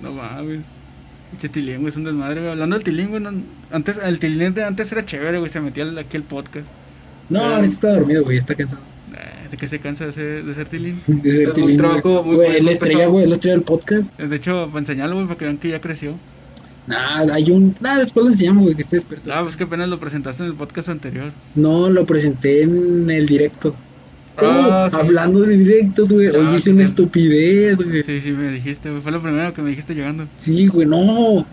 No 0.03 0.11
mames. 0.11 0.59
Tilín, 1.49 1.77
güey, 1.77 1.89
es 1.89 1.95
un 1.97 2.03
desmadre, 2.03 2.39
güey. 2.41 2.51
Hablando 2.51 2.75
del 2.75 2.83
tilín, 2.83 3.09
güey, 3.09 3.21
no- 3.21 3.31
antes, 3.71 3.97
el 4.03 4.19
tilín 4.19 4.53
de 4.53 4.63
antes 4.63 4.91
era 4.91 5.05
chévere, 5.05 5.39
güey, 5.39 5.49
se 5.51 5.61
metía 5.61 5.85
aquí 5.99 6.17
el 6.17 6.23
podcast. 6.23 6.65
No, 7.29 7.39
ahorita 7.41 7.67
está 7.73 7.93
dormido, 7.93 8.23
güey, 8.23 8.37
está 8.37 8.55
cansado. 8.55 8.81
Eh, 9.13 9.49
¿De 9.51 9.57
que 9.57 9.67
se 9.67 9.79
cansa 9.79 10.05
de 10.07 10.11
ser, 10.13 10.43
de 10.43 10.53
ser 10.55 10.67
tilín? 10.67 11.01
De 11.07 11.31
ser 11.31 11.41
Es 11.43 11.47
un 11.49 11.53
Tilín, 11.55 11.77
trabajo 11.77 12.23
güey. 12.23 12.25
muy- 12.25 12.35
Güey, 12.47 12.61
la 12.61 12.71
estrella, 12.71 13.07
güey, 13.07 13.27
la 13.27 13.33
estrella 13.35 13.55
del 13.55 13.63
podcast. 13.65 14.17
De 14.19 14.35
hecho, 14.35 14.67
para 14.67 14.79
enseñarlo, 14.79 15.15
güey, 15.15 15.27
para 15.27 15.37
que 15.39 15.45
vean 15.45 15.57
que 15.57 15.69
ya 15.69 15.79
creció. 15.81 16.15
Nah, 16.85 17.21
hay 17.33 17.49
un. 17.49 17.75
Nah, 17.79 17.97
después 17.97 18.25
lo 18.25 18.31
enseñamos, 18.31 18.63
güey, 18.63 18.75
que 18.75 18.81
esté 18.81 18.97
despierto. 18.97 19.31
Ah, 19.33 19.41
pues 19.43 19.55
que 19.55 19.63
apenas 19.63 19.87
lo 19.87 19.99
presentaste 19.99 20.43
en 20.43 20.49
el 20.49 20.55
podcast 20.55 20.89
anterior. 20.89 21.31
No, 21.55 21.89
lo 21.89 22.05
presenté 22.05 22.63
en 22.63 23.09
el 23.09 23.25
directo. 23.25 23.73
Ah, 24.37 24.85
Oh, 24.87 24.89
sí. 24.89 24.95
Hablando 24.99 25.41
de 25.41 25.57
directos, 25.57 26.09
güey. 26.09 26.27
Ah, 26.27 26.31
Hoy 26.39 26.55
hice 26.55 26.71
una 26.71 26.83
estupidez, 26.83 27.77
güey. 27.77 28.03
Sí, 28.03 28.21
sí, 28.21 28.31
me 28.31 28.49
dijiste, 28.49 28.89
güey. 28.89 29.01
Fue 29.01 29.11
lo 29.11 29.21
primero 29.21 29.53
que 29.53 29.61
me 29.61 29.69
dijiste 29.69 29.93
llegando. 29.93 30.27
Sí, 30.37 30.67
güey, 30.67 30.87
no. 30.87 31.45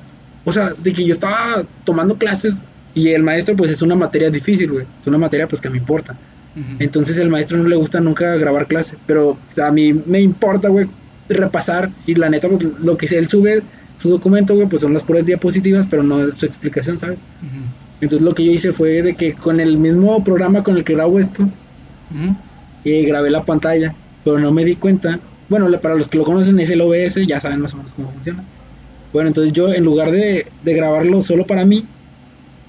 O 0.45 0.53
sea, 0.53 0.73
de 0.77 0.93
que 0.93 1.05
yo 1.05 1.13
estaba 1.13 1.65
tomando 1.85 2.17
clases 2.17 2.63
y 2.95 3.09
el 3.09 3.23
maestro, 3.23 3.55
pues 3.57 3.71
es 3.71 3.83
una 3.83 3.95
materia 3.95 4.31
difícil, 4.31 4.71
güey. 4.73 4.87
Es 5.01 5.07
una 5.07 5.19
materia, 5.19 5.47
pues 5.47 5.61
que 5.61 5.69
me 5.71 5.77
importa. 5.79 6.17
Entonces 6.81 7.17
el 7.19 7.29
maestro 7.29 7.59
no 7.59 7.69
le 7.69 7.77
gusta 7.77 8.01
nunca 8.01 8.35
grabar 8.37 8.67
clase. 8.67 8.97
Pero 9.07 9.29
o 9.31 9.39
sea, 9.55 9.69
a 9.69 9.73
mí 9.73 9.93
me 9.93 10.21
importa, 10.21 10.69
güey, 10.69 10.87
repasar. 11.29 11.91
Y 12.07 12.15
la 12.15 12.29
neta, 12.29 12.49
pues 12.49 12.65
lo 12.83 12.97
que 12.97 13.07
él 13.07 13.29
sube, 13.29 13.63
su 13.99 14.09
documento, 14.11 14.55
güey, 14.55 14.67
pues 14.69 14.83
son 14.83 14.93
las 14.95 15.03
puras 15.03 15.25
diapositivas, 15.27 15.87
pero 15.89 16.03
no 16.03 16.33
su 16.33 16.47
explicación, 16.47 16.99
¿sabes? 16.99 17.21
Entonces 18.01 18.23
lo 18.27 18.35
que 18.35 18.45
yo 18.47 18.53
hice 18.53 18.73
fue 18.73 19.03
de 19.03 19.15
que 19.15 19.35
con 19.35 19.61
el 19.61 19.77
mismo 19.77 20.25
programa 20.25 20.63
con 20.65 20.77
el 20.77 20.83
que 20.85 20.95
grabo 20.95 21.21
esto. 21.21 21.49
Eh, 22.85 23.05
grabé 23.05 23.31
la 23.31 23.45
pantalla, 23.45 23.95
pero 24.25 24.39
no 24.39 24.53
me 24.53 24.65
di 24.65 24.77
cuenta. 24.77 25.21
Bueno, 25.49 25.69
para 25.81 25.97
los 25.97 26.09
que 26.09 26.19
lo 26.19 26.25
conocen 26.25 26.59
es 26.61 26.71
el 26.71 26.81
OBS, 26.81 27.27
ya 27.27 27.41
saben 27.41 27.61
más 27.61 27.75
o 27.75 27.79
menos 27.79 27.93
cómo 27.93 28.11
funciona. 28.13 28.45
Bueno, 29.13 29.29
entonces 29.29 29.53
yo 29.53 29.73
en 29.73 29.85
lugar 29.85 30.11
de, 30.13 30.47
de 30.63 30.75
grabarlo 30.75 31.21
solo 31.23 31.47
para 31.47 31.65
mí, 31.65 31.85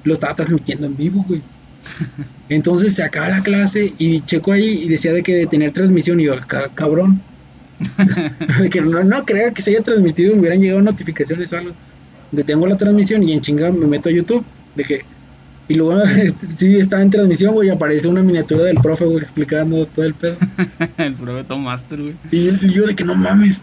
lo 0.03 0.13
estaba 0.13 0.34
transmitiendo 0.36 0.88
en 0.88 0.98
vivo, 0.98 1.24
güey. 1.27 1.41
Entonces 2.50 2.96
se 2.96 3.03
acaba 3.03 3.30
la 3.30 3.44
clase 3.44 3.94
y 3.98 4.22
checo 4.22 4.51
ahí 4.51 4.84
y 4.84 4.88
decía 4.89 5.13
de 5.13 5.24
que 5.24 5.36
de 5.36 5.48
tener 5.48 5.72
transmisión 5.72 6.20
y 6.20 6.25
yo, 6.25 6.36
"Ca- 6.48 6.70
cabrón. 6.74 7.22
que 8.72 8.82
no, 8.82 9.03
no 9.03 9.25
creo 9.25 9.53
que 9.53 9.62
se 9.62 9.72
haya 9.72 9.82
transmitido, 9.82 10.34
me 10.36 10.41
hubieran 10.41 10.62
llegado 10.62 10.82
notificaciones 10.82 11.51
o 11.53 11.58
algo. 11.58 11.74
Detengo 12.32 12.68
la 12.68 12.77
transmisión 12.77 13.24
y 13.24 13.34
en 13.34 13.41
chinga 13.41 13.72
me 13.72 13.88
meto 13.88 14.10
a 14.10 14.12
YouTube. 14.12 14.46
De 14.75 14.84
que, 14.84 15.01
y 15.68 15.75
luego 15.75 16.01
sí 16.56 16.77
estaba 16.77 17.01
en 17.01 17.10
transmisión, 17.10 17.53
güey, 17.53 17.70
aparece 17.70 18.08
una 18.08 18.22
miniatura 18.22 18.63
del 18.63 18.77
profe, 18.77 19.06
güey, 19.06 19.20
explicando 19.20 19.86
todo 19.86 20.06
el 20.06 20.13
pedo. 20.13 20.36
el 20.98 21.13
prueba 21.13 21.44
Tom 21.44 21.63
Master, 21.63 22.01
güey. 22.01 22.15
Y 22.32 22.46
yo, 22.46 22.53
y 22.62 22.70
yo 22.70 22.88
de 22.88 22.96
que 22.96 23.03
no 23.03 23.15
mames. 23.15 23.58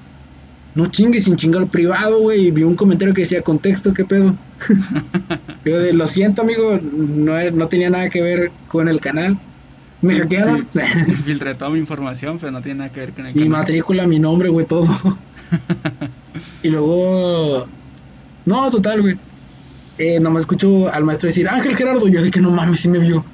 No 0.74 0.86
chingues, 0.86 1.24
sin 1.24 1.36
chingar 1.36 1.66
privado, 1.66 2.20
güey. 2.20 2.46
Y 2.46 2.50
vi 2.50 2.62
un 2.62 2.76
comentario 2.76 3.12
que 3.12 3.22
decía 3.22 3.42
contexto, 3.42 3.92
¿qué 3.92 4.04
pedo? 4.04 4.36
yo 5.64 5.78
de, 5.78 5.92
lo 5.92 6.06
siento, 6.06 6.42
amigo, 6.42 6.78
no, 6.80 7.50
no 7.50 7.68
tenía 7.68 7.90
nada 7.90 8.08
que 8.10 8.22
ver 8.22 8.52
con 8.68 8.88
el 8.88 9.00
canal. 9.00 9.38
Me 10.00 10.14
hackearon. 10.14 10.68
Filtré 11.24 11.56
toda 11.56 11.70
mi 11.70 11.80
información, 11.80 12.38
pero 12.38 12.52
no 12.52 12.62
tiene 12.62 12.78
nada 12.78 12.92
que 12.92 13.00
ver 13.00 13.12
con 13.12 13.26
el 13.26 13.34
mi 13.34 13.40
canal. 13.40 13.58
matrícula, 13.58 14.06
mi 14.06 14.20
nombre, 14.20 14.48
güey, 14.48 14.66
todo. 14.66 14.88
y 16.62 16.68
luego. 16.68 17.66
No, 18.46 18.70
total, 18.70 19.02
güey. 19.02 19.16
Eh, 19.98 20.20
nomás 20.20 20.42
escucho 20.42 20.88
al 20.92 21.04
maestro 21.04 21.28
decir, 21.28 21.48
Ángel 21.48 21.76
Gerardo. 21.76 22.06
Yo 22.08 22.22
de 22.22 22.30
que 22.30 22.40
no 22.40 22.50
mames, 22.50 22.80
sí 22.80 22.88
me 22.88 22.98
vio. 22.98 23.24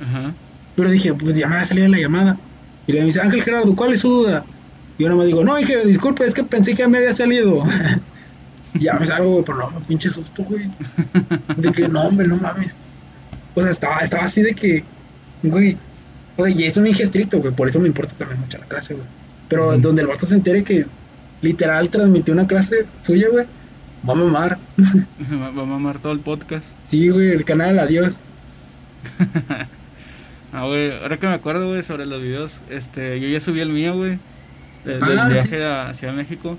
Ajá. 0.00 0.34
Pero 0.74 0.90
dije, 0.90 1.14
pues 1.14 1.36
ya 1.36 1.46
me 1.46 1.56
ha 1.56 1.64
salido 1.64 1.88
la 1.88 1.98
llamada. 1.98 2.36
Y 2.86 2.92
le 2.92 3.04
dice, 3.04 3.20
Ángel 3.20 3.42
Gerardo, 3.42 3.74
¿cuál 3.76 3.92
es 3.92 4.00
su 4.00 4.08
duda? 4.08 4.44
Y 4.98 5.04
yo 5.04 5.08
nomás 5.08 5.26
digo, 5.26 5.44
no, 5.44 5.56
dije, 5.56 5.84
disculpe, 5.86 6.24
es 6.24 6.34
que 6.34 6.44
pensé 6.44 6.72
que 6.72 6.78
ya 6.78 6.88
me 6.88 6.98
había 6.98 7.12
salido. 7.12 7.62
y 8.74 8.80
ya 8.80 8.94
me 8.94 9.06
salgo, 9.06 9.30
güey, 9.30 9.44
pero 9.44 9.70
no, 9.70 9.80
pinche 9.86 10.10
susto, 10.10 10.42
güey. 10.44 10.70
De 11.56 11.72
que 11.72 11.88
no, 11.88 12.02
hombre, 12.02 12.26
no 12.26 12.36
mames. 12.36 12.74
O 13.54 13.60
sea, 13.60 13.70
estaba, 13.70 13.98
estaba 13.98 14.24
así 14.24 14.42
de 14.42 14.54
que, 14.54 14.82
güey. 15.42 15.76
O 16.36 16.44
sea, 16.44 16.52
y 16.52 16.64
es 16.64 16.76
un 16.76 16.84
ninja 16.84 17.02
estricto, 17.02 17.38
güey, 17.38 17.54
por 17.54 17.68
eso 17.68 17.78
me 17.78 17.86
importa 17.86 18.14
también 18.14 18.40
mucho 18.40 18.58
la 18.58 18.64
clase, 18.64 18.94
güey. 18.94 19.06
Pero 19.48 19.76
donde 19.78 20.02
el 20.02 20.08
vato 20.08 20.26
se 20.26 20.34
entere 20.34 20.64
que 20.64 20.86
literal 21.42 21.90
transmitió 21.90 22.32
una 22.32 22.46
clase 22.46 22.86
suya, 23.02 23.28
güey. 23.30 23.46
Va 24.08 24.12
a 24.12 24.16
mamar. 24.16 24.58
Va 24.78 25.50
va 25.50 25.62
a 25.62 25.66
mamar 25.66 25.98
todo 25.98 26.12
el 26.12 26.20
podcast. 26.20 26.64
Sí, 26.86 27.08
güey, 27.08 27.30
el 27.30 27.44
canal, 27.44 27.78
adiós. 27.78 28.16
Ah, 30.54 30.66
güey, 30.66 30.92
ahora 30.92 31.16
que 31.16 31.26
me 31.26 31.32
acuerdo, 31.32 31.68
güey, 31.70 31.82
sobre 31.82 32.04
los 32.04 32.20
videos, 32.20 32.60
este, 32.68 33.18
yo 33.20 33.26
ya 33.28 33.40
subí 33.40 33.60
el 33.60 33.70
mío, 33.70 33.94
güey, 33.96 34.18
de- 34.84 34.98
del 34.98 35.18
Ah, 35.18 35.26
viaje 35.28 35.48
sí. 35.48 35.62
a 35.62 35.94
Ciudad 35.94 36.12
de 36.12 36.18
México, 36.18 36.58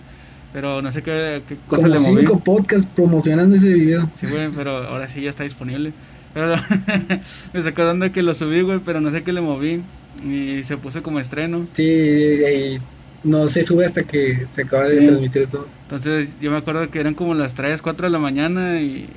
pero 0.52 0.82
no 0.82 0.92
sé 0.92 1.04
qué, 1.04 1.44
qué 1.48 1.58
cosa 1.68 1.84
Como 1.84 1.94
le 1.94 2.00
moví. 2.00 2.18
cinco 2.22 2.40
podcasts 2.40 2.90
promocionando 2.96 3.56
ese 3.56 3.72
video. 3.72 4.10
Sí, 4.20 4.26
güey, 4.26 4.50
pero 4.50 4.78
ahora 4.88 5.08
sí 5.08 5.22
ya 5.22 5.30
está 5.30 5.44
disponible. 5.44 5.94
Pero 6.34 6.56
me 7.54 7.62
sacó 7.62 7.86
dando 7.86 8.12
que 8.12 8.24
lo 8.24 8.34
subí, 8.34 8.62
güey, 8.62 8.80
pero 8.84 9.00
no 9.00 9.12
sé 9.12 9.22
qué 9.22 9.32
le 9.32 9.42
moví 9.42 9.84
y 10.28 10.64
se 10.64 10.76
puso 10.78 11.04
como 11.04 11.20
estreno. 11.20 11.68
Sí, 11.74 11.84
y 11.84 12.80
no 13.24 13.48
se 13.48 13.64
sube 13.64 13.86
hasta 13.86 14.04
que 14.04 14.46
se 14.52 14.64
acaba 14.64 14.88
de 14.88 15.02
transmitir 15.06 15.48
todo. 15.48 15.68
Entonces 15.84 16.30
yo 16.42 16.52
me 16.52 16.58
acuerdo 16.58 16.90
que 16.90 17.00
eran 17.00 17.14
como 17.16 17.34
las 17.34 17.54
3, 17.54 17.82
4 17.82 18.08
de 18.08 18.12
la 18.12 18.20
mañana 18.20 18.82
y, 18.82 19.08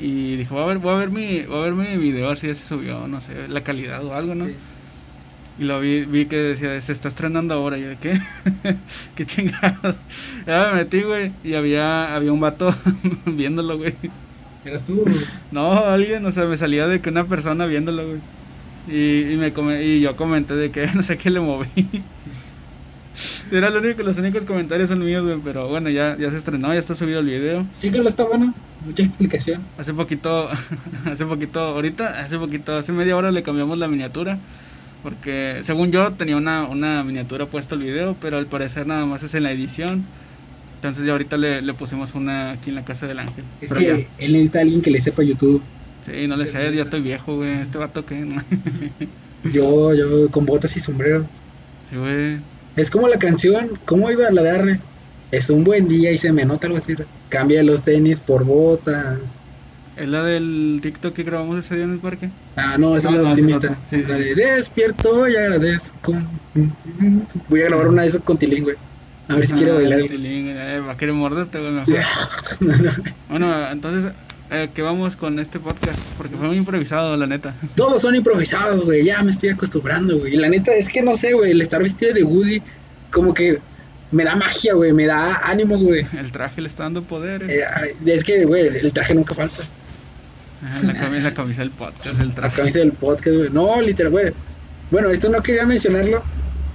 y 0.00 0.36
dije, 0.36 0.52
voy 0.52 0.62
a 0.62 0.66
ver, 0.66 0.78
voy 0.78 0.92
a 0.94 0.98
ver 0.98 1.10
mi, 1.10 1.42
voy 1.42 1.58
a 1.58 1.70
ver 1.70 1.74
mi 1.74 1.96
video, 1.96 2.26
a 2.26 2.28
ver 2.30 2.38
si 2.38 2.46
ya 2.48 2.54
se 2.54 2.64
subió, 2.64 3.06
no 3.08 3.20
sé, 3.20 3.48
la 3.48 3.62
calidad 3.62 4.04
o 4.04 4.14
algo, 4.14 4.34
¿no? 4.34 4.46
Sí. 4.46 4.54
Y 5.56 5.64
lo 5.64 5.80
vi, 5.80 6.04
vi 6.04 6.26
que 6.26 6.36
decía, 6.36 6.80
se 6.80 6.92
está 6.92 7.08
estrenando 7.08 7.54
ahora. 7.54 7.78
Y 7.78 7.82
yo, 7.82 7.88
¿qué? 8.00 8.20
¿Qué 9.14 9.24
chingado? 9.26 9.94
Ya 10.46 10.70
me 10.72 10.78
metí, 10.78 11.02
güey, 11.02 11.32
y 11.44 11.54
había, 11.54 12.14
había 12.14 12.32
un 12.32 12.40
vato 12.40 12.74
viéndolo, 13.26 13.78
güey. 13.78 13.94
¿Eras 14.64 14.84
tú? 14.84 15.04
No, 15.52 15.72
alguien, 15.72 16.24
o 16.26 16.32
sea, 16.32 16.46
me 16.46 16.56
salía 16.56 16.86
de 16.88 17.00
que 17.00 17.08
una 17.10 17.24
persona 17.24 17.66
viéndolo, 17.66 18.04
güey. 18.06 18.20
Y, 18.86 19.32
y, 19.32 19.36
me 19.36 19.52
come- 19.52 19.82
y 19.84 20.00
yo 20.00 20.16
comenté 20.16 20.54
de 20.56 20.70
que 20.70 20.86
no 20.94 21.02
sé 21.02 21.16
qué 21.18 21.30
le 21.30 21.40
moví. 21.40 21.66
Era 23.52 23.70
lo 23.70 23.78
único, 23.80 24.02
los 24.02 24.18
únicos 24.18 24.44
comentarios 24.44 24.88
son 24.88 25.04
míos, 25.04 25.24
güey, 25.24 25.38
pero 25.44 25.68
bueno, 25.68 25.88
ya, 25.90 26.16
ya 26.18 26.30
se 26.30 26.36
estrenó, 26.38 26.72
ya 26.72 26.80
está 26.80 26.94
subido 26.94 27.20
el 27.20 27.26
video. 27.26 27.66
Chécalo, 27.78 28.08
está 28.08 28.24
bueno. 28.24 28.54
Mucha 28.84 29.02
explicación. 29.02 29.62
Hace 29.78 29.94
poquito, 29.94 30.48
hace 31.04 31.24
poquito, 31.24 31.60
ahorita, 31.60 32.20
hace 32.24 32.38
poquito, 32.38 32.74
hace 32.76 32.92
media 32.92 33.16
hora 33.16 33.30
le 33.30 33.42
cambiamos 33.42 33.78
la 33.78 33.88
miniatura. 33.88 34.38
Porque 35.02 35.60
según 35.64 35.92
yo 35.92 36.12
tenía 36.14 36.36
una, 36.36 36.64
una 36.64 37.04
miniatura 37.04 37.46
puesta 37.46 37.74
el 37.74 37.82
video, 37.82 38.16
pero 38.20 38.38
al 38.38 38.46
parecer 38.46 38.86
nada 38.86 39.04
más 39.04 39.22
es 39.22 39.34
en 39.34 39.42
la 39.42 39.52
edición. 39.52 40.04
Entonces 40.76 41.04
ya 41.06 41.12
ahorita 41.12 41.36
le, 41.36 41.62
le 41.62 41.74
pusimos 41.74 42.14
una 42.14 42.52
aquí 42.52 42.70
en 42.70 42.76
la 42.76 42.84
casa 42.84 43.06
del 43.06 43.18
ángel. 43.18 43.44
Es 43.60 43.72
Pero 43.72 43.80
que 43.80 43.86
ya. 44.02 44.08
él 44.18 44.32
necesita 44.32 44.58
a 44.60 44.62
alguien 44.62 44.80
que 44.82 44.90
le 44.90 45.00
sepa 45.00 45.22
YouTube. 45.22 45.62
Sí, 46.06 46.26
no 46.26 46.36
le 46.36 46.46
sé, 46.46 46.74
ya 46.74 46.82
estoy 46.84 47.00
viejo, 47.02 47.36
güey. 47.36 47.52
Este 47.60 47.78
vato 47.78 48.04
que 48.04 48.14
no. 48.16 48.42
Yo, 49.52 49.94
yo 49.94 50.30
con 50.30 50.46
botas 50.46 50.74
y 50.76 50.80
sombrero. 50.80 51.26
Sí, 51.90 51.96
güey. 51.96 52.38
Es 52.76 52.90
como 52.90 53.08
la 53.08 53.18
canción, 53.18 53.70
¿cómo 53.84 54.10
iba 54.10 54.30
la 54.30 54.42
de 54.42 54.50
Arre? 54.50 54.80
Es 55.30 55.50
un 55.50 55.64
buen 55.64 55.88
día 55.88 56.12
y 56.12 56.18
se 56.18 56.32
me 56.32 56.44
nota 56.44 56.66
algo 56.66 56.78
así. 56.78 56.94
Cambia 57.28 57.62
los 57.62 57.82
tenis 57.82 58.20
por 58.20 58.44
botas. 58.44 59.18
¿Es 59.96 60.08
la 60.08 60.24
del 60.24 60.80
TikTok 60.82 61.14
que 61.14 61.22
grabamos 61.22 61.58
ese 61.58 61.76
día 61.76 61.84
en 61.84 61.92
el 61.92 62.00
parque? 62.00 62.30
Ah, 62.56 62.76
no, 62.78 62.96
esa 62.96 63.10
No, 63.10 63.16
es 63.16 63.22
la 63.22 63.28
no, 63.28 63.30
optimista. 63.30 63.56
otra. 63.58 63.80
Sí, 63.88 64.02
sí, 64.02 64.08
la 64.08 64.18
de 64.18 64.34
despierto 64.56 65.28
y 65.28 65.36
agradezco. 65.36 66.12
Voy 67.48 67.60
a 67.62 67.64
grabar 67.66 67.88
una 67.88 68.02
de 68.02 68.08
esas 68.08 68.22
con 68.22 68.38
Tilín, 68.38 68.64
güey. 68.64 68.76
A 69.28 69.36
ver 69.36 69.46
si 69.46 69.54
quiere 69.54 69.70
Ah, 69.70 69.74
bailar. 69.74 70.00
Tilín, 70.02 70.48
eh, 70.48 70.80
va 70.80 70.92
a 70.92 70.96
querer 70.96 71.14
morderte, 71.14 71.58
güey, 71.60 71.72
mejor. 71.72 71.94
Bueno, 73.28 73.70
entonces, 73.70 74.12
eh, 74.50 74.68
¿qué 74.74 74.82
vamos 74.82 75.16
con 75.16 75.38
este 75.38 75.58
podcast? 75.58 75.98
Porque 76.16 76.36
fue 76.36 76.48
muy 76.48 76.56
improvisado, 76.56 77.16
la 77.16 77.26
neta. 77.26 77.54
Todos 77.76 78.02
son 78.02 78.14
improvisados, 78.14 78.84
güey. 78.84 79.04
Ya 79.04 79.22
me 79.22 79.30
estoy 79.30 79.50
acostumbrando, 79.50 80.18
güey. 80.18 80.36
La 80.36 80.48
neta 80.48 80.74
es 80.74 80.88
que 80.88 81.02
no 81.02 81.16
sé, 81.16 81.32
güey. 81.32 81.52
El 81.52 81.60
estar 81.60 81.82
vestido 81.82 82.12
de 82.12 82.22
Woody, 82.22 82.62
como 83.10 83.34
que 83.34 83.58
me 84.10 84.24
da 84.24 84.36
magia, 84.36 84.74
güey. 84.74 84.92
Me 84.92 85.06
da 85.06 85.40
ánimos, 85.44 85.82
güey. 85.82 86.06
El 86.18 86.30
traje 86.32 86.60
le 86.60 86.68
está 86.68 86.84
dando 86.84 87.02
poder. 87.02 87.44
Eh, 87.48 87.64
es 88.06 88.22
que, 88.24 88.44
güey, 88.44 88.66
el 88.66 88.92
traje 88.92 89.14
nunca 89.14 89.34
falta. 89.34 89.62
Ah, 90.62 90.80
la, 90.82 90.94
camisa, 90.94 91.22
la 91.22 91.34
camisa 91.34 91.60
del 91.60 91.70
podcast, 91.70 92.20
el 92.20 92.28
La 92.28 92.34
traje. 92.34 92.56
camisa 92.56 92.78
del 92.78 92.92
podcast, 92.92 93.36
güey. 93.36 93.50
No, 93.50 93.80
literal, 93.80 94.12
güey. 94.12 94.32
Bueno, 94.90 95.10
esto 95.10 95.28
no 95.28 95.42
quería 95.42 95.66
mencionarlo, 95.66 96.22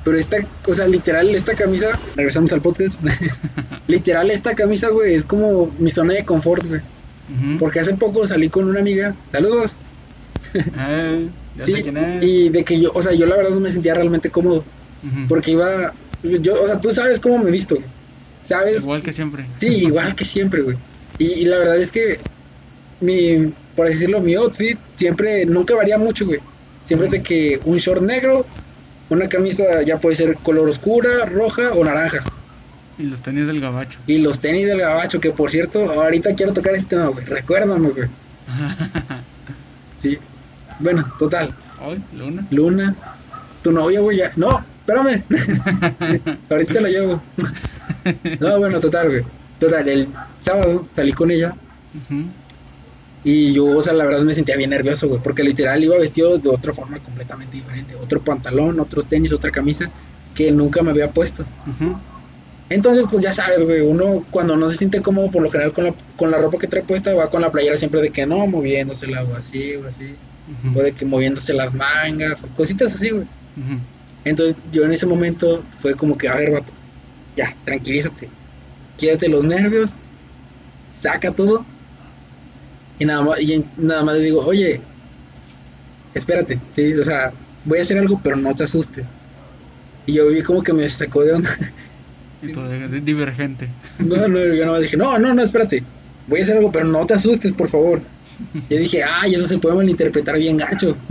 pero 0.03 0.17
esta 0.17 0.37
cosa, 0.63 0.87
literal, 0.87 1.33
esta 1.33 1.55
camisa, 1.55 1.87
regresamos 2.15 2.51
al 2.53 2.61
podcast. 2.61 2.99
literal, 3.87 4.29
esta 4.29 4.53
camisa, 4.53 4.89
güey, 4.89 5.15
es 5.15 5.25
como 5.25 5.71
mi 5.79 5.89
zona 5.89 6.13
de 6.13 6.25
confort, 6.25 6.65
güey. 6.65 6.81
Porque 7.59 7.79
hace 7.79 7.93
poco 7.93 8.25
salí 8.25 8.49
con 8.49 8.65
una 8.65 8.79
amiga, 8.79 9.15
saludos. 9.31 9.75
Ah, 10.75 11.19
ya 11.57 11.65
Sí, 11.65 11.73
sé 11.73 11.83
quién 11.83 11.97
es. 11.97 12.23
y 12.23 12.49
de 12.49 12.63
que 12.63 12.79
yo, 12.79 12.91
o 12.93 13.01
sea, 13.01 13.13
yo 13.13 13.25
la 13.25 13.35
verdad 13.35 13.51
no 13.51 13.59
me 13.59 13.71
sentía 13.71 13.93
realmente 13.93 14.29
cómodo. 14.29 14.63
Porque 15.27 15.51
iba, 15.51 15.93
yo, 16.23 16.63
o 16.63 16.65
sea, 16.67 16.81
tú 16.81 16.91
sabes 16.91 17.19
cómo 17.19 17.37
me 17.39 17.51
visto, 17.51 17.75
güey. 17.75 17.87
¿Sabes? 18.45 18.81
Igual 18.81 19.03
que 19.03 19.13
siempre. 19.13 19.45
Sí, 19.59 19.67
igual 19.67 20.15
que 20.15 20.25
siempre, 20.25 20.61
güey. 20.63 20.75
Y, 21.19 21.25
y 21.25 21.45
la 21.45 21.59
verdad 21.59 21.77
es 21.77 21.91
que 21.91 22.19
mi, 22.99 23.53
por 23.75 23.85
así 23.85 23.95
decirlo, 23.95 24.19
mi 24.21 24.33
outfit 24.35 24.77
siempre, 24.95 25.45
nunca 25.45 25.75
varía 25.75 25.97
mucho, 25.97 26.25
güey. 26.25 26.39
Siempre 26.85 27.09
de 27.09 27.21
que 27.21 27.59
un 27.65 27.77
short 27.77 28.01
negro, 28.01 28.45
una 29.09 29.29
camisa 29.29 29.83
ya 29.83 29.99
puede 29.99 30.15
ser 30.15 30.35
color 30.37 30.67
oscura, 30.67 31.25
roja 31.25 31.71
o 31.73 31.83
naranja. 31.85 32.23
Y 32.99 33.03
los 33.03 33.21
tenis 33.21 33.47
del 33.47 33.61
gabacho. 33.61 33.97
Y 34.07 34.17
los 34.17 34.39
tenis 34.39 34.67
del 34.67 34.81
gabacho, 34.81 35.21
que 35.21 35.31
por 35.31 35.49
cierto, 35.49 35.89
ahorita 35.89 36.35
quiero 36.35 36.51
tocar 36.51 36.75
este 36.75 36.97
tema, 36.97 37.07
güey. 37.07 37.25
Recuérdame, 37.25 37.89
güey. 37.89 38.07
Sí. 39.97 40.17
Bueno, 40.79 41.05
total. 41.19 41.53
Hoy, 41.85 42.01
luna. 42.17 42.47
Luna, 42.51 42.95
tu 43.61 43.71
novia, 43.73 43.99
güey, 43.99 44.17
ya. 44.17 44.31
No, 44.37 44.63
espérame. 44.79 45.23
ahorita 46.49 46.79
la 46.79 46.87
llevo. 46.87 47.21
no, 48.39 48.59
bueno, 48.59 48.79
total, 48.79 49.09
güey. 49.09 49.23
Total, 49.59 49.89
el 49.89 50.07
sábado 50.39 50.85
salí 50.89 51.11
con 51.11 51.31
ella. 51.31 51.53
Ujú. 51.93 52.23
Y 53.25 53.51
yo, 53.51 53.65
o 53.65 53.81
sea, 53.81 53.91
la 53.91 54.05
verdad 54.05 54.21
me 54.21 54.33
sentía 54.33 54.55
bien 54.55 54.69
nervioso, 54.69 55.09
güey, 55.09 55.21
porque 55.21 55.43
literal 55.43 55.83
iba 55.83 55.97
vestido 55.97 56.37
de 56.37 56.47
otra 56.49 56.71
forma 56.71 56.97
completamente 56.99 57.57
diferente. 57.57 57.95
Otro 57.95 58.21
pantalón, 58.21 58.79
otros 58.79 59.05
tenis, 59.05 59.33
otra 59.33 59.51
camisa 59.51 59.89
que 60.33 60.49
nunca 60.49 60.81
me 60.81 60.91
había 60.91 61.11
puesto. 61.11 61.43
Ujú. 61.67 61.97
Entonces, 62.69 63.05
pues 63.09 63.23
ya 63.23 63.33
sabes, 63.33 63.63
güey, 63.63 63.81
uno 63.81 64.23
cuando 64.29 64.55
no 64.55 64.69
se 64.69 64.77
siente 64.77 65.01
cómodo 65.01 65.31
por 65.31 65.41
lo 65.41 65.49
general 65.49 65.73
con 65.73 65.85
la, 65.85 65.93
con 66.15 66.29
la 66.29 66.37
ropa 66.37 66.59
que 66.59 66.67
trae 66.67 66.83
puesta, 66.83 67.13
va 67.15 67.29
con 67.29 67.41
la 67.41 67.51
playera 67.51 67.75
siempre 67.75 68.01
de 68.01 68.11
que 68.11 68.25
no, 68.25 68.45
moviéndosela 68.45 69.23
o 69.23 69.35
así 69.35 69.75
o 69.75 69.87
así. 69.87 70.15
O 70.75 70.81
de 70.81 70.91
que 70.93 71.05
moviéndose 71.05 71.53
las 71.53 71.73
mangas 71.73 72.43
o 72.43 72.47
cositas 72.55 72.93
así, 72.93 73.09
güey. 73.09 73.25
Entonces 74.25 74.55
yo 74.71 74.83
en 74.83 74.93
ese 74.93 75.05
momento 75.05 75.63
fue 75.79 75.95
como 75.95 76.17
que, 76.17 76.27
a 76.27 76.35
ver, 76.35 76.51
vato, 76.51 76.71
ya, 77.35 77.55
tranquilízate. 77.65 78.29
Quédate 78.97 79.29
los 79.29 79.43
nervios, 79.43 79.93
saca 80.99 81.31
todo. 81.31 81.65
Y 82.99 83.05
nada 83.05 83.21
más, 83.21 83.39
y 83.39 83.65
nada 83.77 84.03
más 84.03 84.15
le 84.15 84.21
digo, 84.21 84.45
oye, 84.45 84.81
espérate, 86.13 86.59
sí, 86.71 86.93
o 86.93 87.03
sea, 87.03 87.31
voy 87.65 87.79
a 87.79 87.81
hacer 87.81 87.97
algo, 87.97 88.19
pero 88.23 88.35
no 88.35 88.53
te 88.53 88.65
asustes. 88.65 89.07
Y 90.05 90.13
yo 90.13 90.27
vi 90.27 90.43
como 90.43 90.61
que 90.63 90.73
me 90.73 90.87
sacó 90.89 91.23
de 91.23 91.33
onda. 91.33 91.49
De- 92.41 93.01
divergente. 93.01 93.67
No, 93.99 94.27
no, 94.27 94.39
yo 94.39 94.67
más 94.71 94.81
dije, 94.81 94.97
no, 94.97 95.17
no, 95.19 95.33
no, 95.33 95.41
espérate. 95.43 95.83
Voy 96.27 96.39
a 96.39 96.43
hacer 96.43 96.57
algo, 96.57 96.71
pero 96.71 96.85
no 96.85 97.05
te 97.05 97.15
asustes, 97.15 97.53
por 97.53 97.67
favor. 97.69 98.01
Y 98.69 98.73
yo 98.75 98.79
dije, 98.79 99.03
ay, 99.03 99.35
eso 99.35 99.45
se 99.47 99.57
puede 99.57 99.75
malinterpretar 99.75 100.37
bien 100.37 100.57
gacho. 100.57 100.95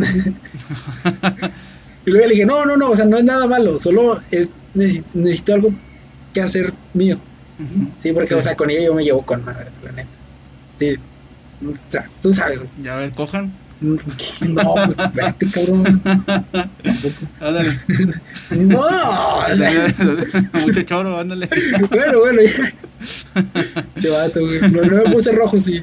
y 2.06 2.10
luego 2.10 2.26
le 2.26 2.32
dije, 2.34 2.46
no, 2.46 2.64
no, 2.64 2.76
no, 2.76 2.90
o 2.90 2.96
sea, 2.96 3.04
no 3.04 3.18
es 3.18 3.24
nada 3.24 3.46
malo, 3.46 3.78
solo 3.78 4.20
es 4.30 4.52
necesito, 4.74 5.08
necesito 5.14 5.54
algo 5.54 5.70
que 6.32 6.40
hacer 6.40 6.72
mío. 6.94 7.18
Sí, 7.98 8.12
porque, 8.12 8.28
Sí. 8.28 8.34
o 8.34 8.42
sea, 8.42 8.54
con 8.54 8.70
ella 8.70 8.82
yo 8.84 8.94
me 8.94 9.02
llevo 9.04 9.22
con 9.26 9.44
madre, 9.44 9.66
la 9.84 9.92
neta. 9.92 10.08
Sí, 10.76 10.94
o 11.66 11.72
sea, 11.90 12.06
tú 12.22 12.32
sabes. 12.32 12.60
Ya 12.82 12.96
a 12.96 13.00
ver, 13.00 13.10
cojan. 13.10 13.50
No, 13.80 13.96
pues 14.74 14.98
espérate, 14.98 15.46
cabrón. 15.46 16.00
Tampoco. 16.02 17.26
Ándale. 17.40 17.78
No, 18.50 18.86
Mucho 20.64 20.82
choro, 20.82 21.16
ándale. 21.18 21.48
bueno, 21.90 22.18
bueno, 22.18 22.42
ya. 22.42 22.74
Chavato, 24.00 24.40
güey. 24.40 24.60
No, 24.62 24.82
no 24.82 25.04
me 25.04 25.10
puse 25.12 25.32
rojo, 25.32 25.58
sí. 25.58 25.82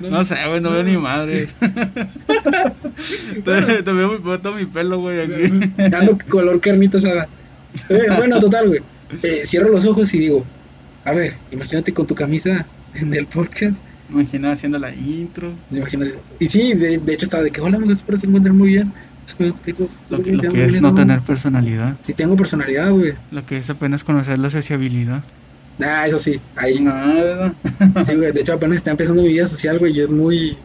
No 0.00 0.24
sé, 0.24 0.36
güey, 0.48 0.60
no 0.60 0.70
veo 0.70 0.82
ni 0.82 0.96
madre. 0.96 1.48
te, 3.44 3.82
te 3.82 3.92
veo 3.92 4.18
mi, 4.18 4.38
todo 4.38 4.54
mi 4.54 4.64
pelo, 4.64 4.98
güey, 5.00 5.20
aquí. 5.20 5.72
Ando 5.94 6.16
color 6.28 6.60
carnita 6.60 6.98
asada. 6.98 7.28
Eh, 7.88 8.06
bueno, 8.16 8.40
total, 8.40 8.68
güey. 8.68 8.80
Eh, 9.22 9.42
cierro 9.44 9.68
los 9.70 9.84
ojos 9.84 10.14
y 10.14 10.18
digo, 10.18 10.44
a 11.04 11.12
ver, 11.12 11.34
imagínate 11.50 11.92
con 11.92 12.06
tu 12.06 12.14
camisa 12.14 12.64
del 13.00 13.26
podcast. 13.26 13.82
Imagina 14.10 14.52
haciendo 14.52 14.78
la 14.78 14.94
intro. 14.94 15.52
Imagínate. 15.70 16.14
Y 16.38 16.48
sí, 16.48 16.74
de, 16.74 16.98
de 16.98 17.12
hecho 17.12 17.26
estaba 17.26 17.42
de 17.42 17.50
que, 17.50 17.60
hola 17.60 17.76
amigos, 17.76 17.96
espero 17.96 18.18
se 18.18 18.26
encuentren 18.26 18.56
muy 18.56 18.68
bien. 18.70 18.92
Lo 19.38 19.54
que, 19.62 19.74
lo 20.10 20.52
que 20.52 20.64
es 20.64 20.80
no 20.80 20.94
tener 20.94 21.20
personalidad. 21.20 21.96
Sí 22.00 22.14
tengo 22.14 22.36
personalidad, 22.36 22.90
güey. 22.90 23.14
Lo 23.30 23.46
que 23.46 23.58
es 23.58 23.70
apenas 23.70 24.02
conocer 24.02 24.38
la 24.38 24.50
sociabilidad. 24.50 25.22
Ah, 25.80 26.06
eso 26.06 26.18
sí, 26.18 26.40
ahí. 26.56 26.80
No, 26.80 26.92
¿verdad? 26.92 27.52
Sí, 28.04 28.14
güey. 28.14 28.32
De 28.32 28.40
hecho, 28.40 28.54
apenas 28.54 28.78
está 28.78 28.90
empezando 28.90 29.22
mi 29.22 29.28
vida 29.28 29.46
social, 29.46 29.78
güey, 29.78 29.96
y 29.96 30.00
es 30.00 30.10
muy, 30.10 30.56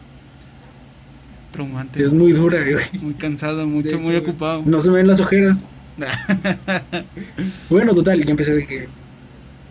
Traumante. 1.52 2.04
es 2.04 2.12
muy 2.12 2.32
dura, 2.32 2.58
güey. 2.60 2.84
Muy 3.02 3.14
cansado, 3.14 3.66
mucho, 3.66 3.88
hecho, 3.88 4.00
muy 4.00 4.16
ocupado. 4.16 4.62
No 4.66 4.80
se 4.80 4.90
me 4.90 4.96
ven 4.96 5.06
las 5.06 5.20
ojeras. 5.20 5.62
Bueno, 7.70 7.94
total, 7.94 8.22
yo 8.22 8.30
empecé 8.30 8.54
de 8.54 8.66
que, 8.66 8.88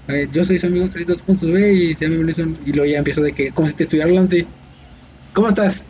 eh, 0.08 0.28
yo 0.32 0.46
soy 0.46 0.60
su 0.60 0.68
amigo 0.68 0.88
Carlitos 0.90 1.22
Ponce 1.22 1.46
B 1.48 1.74
y 1.74 1.96
se 1.96 2.08
llama 2.08 2.24
Wilson. 2.26 2.58
Y 2.66 2.74
luego 2.74 2.92
ya 2.92 3.00
empiezo 3.00 3.22
de 3.22 3.34
que, 3.34 3.52
como 3.52 3.68
si 3.68 3.74
te 3.74 3.84
estuviera 3.84 4.08
hablando 4.08 4.36
de, 4.36 4.46
¿cómo 5.34 5.48
estás? 5.48 5.84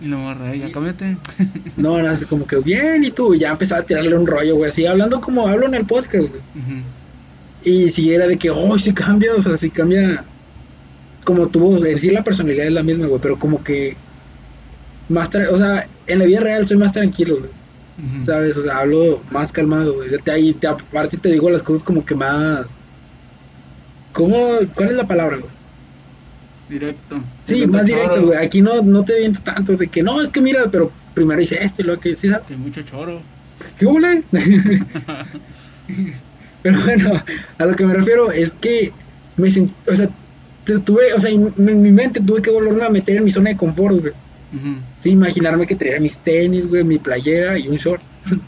Y 0.00 0.08
la 0.08 0.16
morra, 0.16 0.54
ya 0.54 0.70
cámbiate. 0.70 1.16
No, 1.76 2.00
no, 2.02 2.08
así 2.08 2.24
como 2.24 2.46
que 2.46 2.56
bien, 2.58 3.04
y 3.04 3.10
tú, 3.10 3.34
y 3.34 3.40
ya 3.40 3.50
empezaba 3.50 3.80
a 3.80 3.86
tirarle 3.86 4.16
un 4.16 4.26
rollo, 4.26 4.56
güey, 4.56 4.68
así 4.68 4.86
hablando 4.86 5.20
como 5.20 5.46
hablo 5.46 5.66
en 5.66 5.74
el 5.74 5.86
podcast, 5.86 6.28
güey. 6.28 6.42
Y 7.64 7.90
si 7.90 8.12
era 8.12 8.26
de 8.26 8.36
que, 8.36 8.50
oh, 8.50 8.78
sí 8.78 8.92
cambia, 8.92 9.34
o 9.34 9.40
sea, 9.40 9.56
sí 9.56 9.70
cambia. 9.70 10.24
Como 11.24 11.48
tuvo, 11.48 11.78
sí 11.98 12.10
la 12.10 12.22
personalidad 12.22 12.66
es 12.66 12.72
la 12.72 12.82
misma, 12.82 13.06
güey, 13.06 13.20
pero 13.20 13.38
como 13.38 13.62
que. 13.64 13.96
Más 15.08 15.30
o 15.34 15.58
sea, 15.58 15.86
en 16.06 16.18
la 16.18 16.24
vida 16.24 16.40
real 16.40 16.66
soy 16.66 16.76
más 16.76 16.92
tranquilo, 16.92 17.38
güey, 17.38 17.50
¿sabes? 18.24 18.56
O 18.56 18.62
sea, 18.62 18.78
hablo 18.78 19.22
más 19.30 19.52
calmado, 19.52 19.94
güey. 19.94 20.10
Te, 20.18 20.30
ahí, 20.32 20.54
te, 20.54 20.66
aparte 20.66 21.16
te 21.18 21.30
digo 21.30 21.50
las 21.50 21.62
cosas 21.62 21.82
como 21.84 22.04
que 22.04 22.14
más. 22.14 22.78
¿Cómo? 24.12 24.58
¿Cuál 24.74 24.90
es 24.90 24.94
la 24.96 25.06
palabra, 25.06 25.38
güey? 25.38 25.50
Directo. 26.68 27.16
Sí, 27.42 27.66
más 27.66 27.86
directo, 27.86 28.14
choro, 28.14 28.26
güey. 28.28 28.38
Aquí 28.38 28.62
no, 28.62 28.80
no 28.82 29.04
te 29.04 29.18
viento 29.18 29.40
tanto 29.42 29.76
de 29.76 29.88
que 29.88 30.02
no, 30.02 30.20
es 30.20 30.32
que 30.32 30.40
mira, 30.40 30.70
pero 30.70 30.90
primero 31.12 31.40
hice 31.40 31.62
esto 31.62 31.82
y 31.82 31.84
luego 31.84 32.00
que 32.00 32.16
sí, 32.16 32.28
¿sabes? 32.28 32.46
Que 32.46 32.56
mucho 32.56 32.82
choro. 32.82 33.20
¿Qué 33.78 33.86
huele? 33.86 34.24
Pero 36.62 36.80
bueno, 36.82 37.12
a 37.58 37.66
lo 37.66 37.76
que 37.76 37.84
me 37.84 37.94
refiero 37.94 38.30
es 38.32 38.52
que 38.52 38.92
me 39.36 39.48
sent- 39.48 39.76
o 39.86 39.94
sea, 39.94 40.08
te- 40.64 40.78
tuve, 40.80 41.12
o 41.14 41.20
sea, 41.20 41.30
en 41.30 41.52
en 41.58 41.82
mi 41.82 41.92
mente 41.92 42.20
tuve 42.20 42.40
que 42.40 42.50
volverme 42.50 42.84
a 42.84 42.90
meter 42.90 43.18
en 43.18 43.24
mi 43.24 43.30
zona 43.30 43.50
de 43.50 43.56
confort, 43.56 44.00
güey. 44.00 44.12
Sí, 44.98 45.10
imaginarme 45.10 45.66
que 45.66 45.74
traía 45.74 46.00
mis 46.00 46.18
tenis, 46.18 46.68
güey, 46.68 46.84
mi 46.84 46.98
playera 46.98 47.58
y 47.58 47.68
un 47.68 47.76
short. 47.76 48.02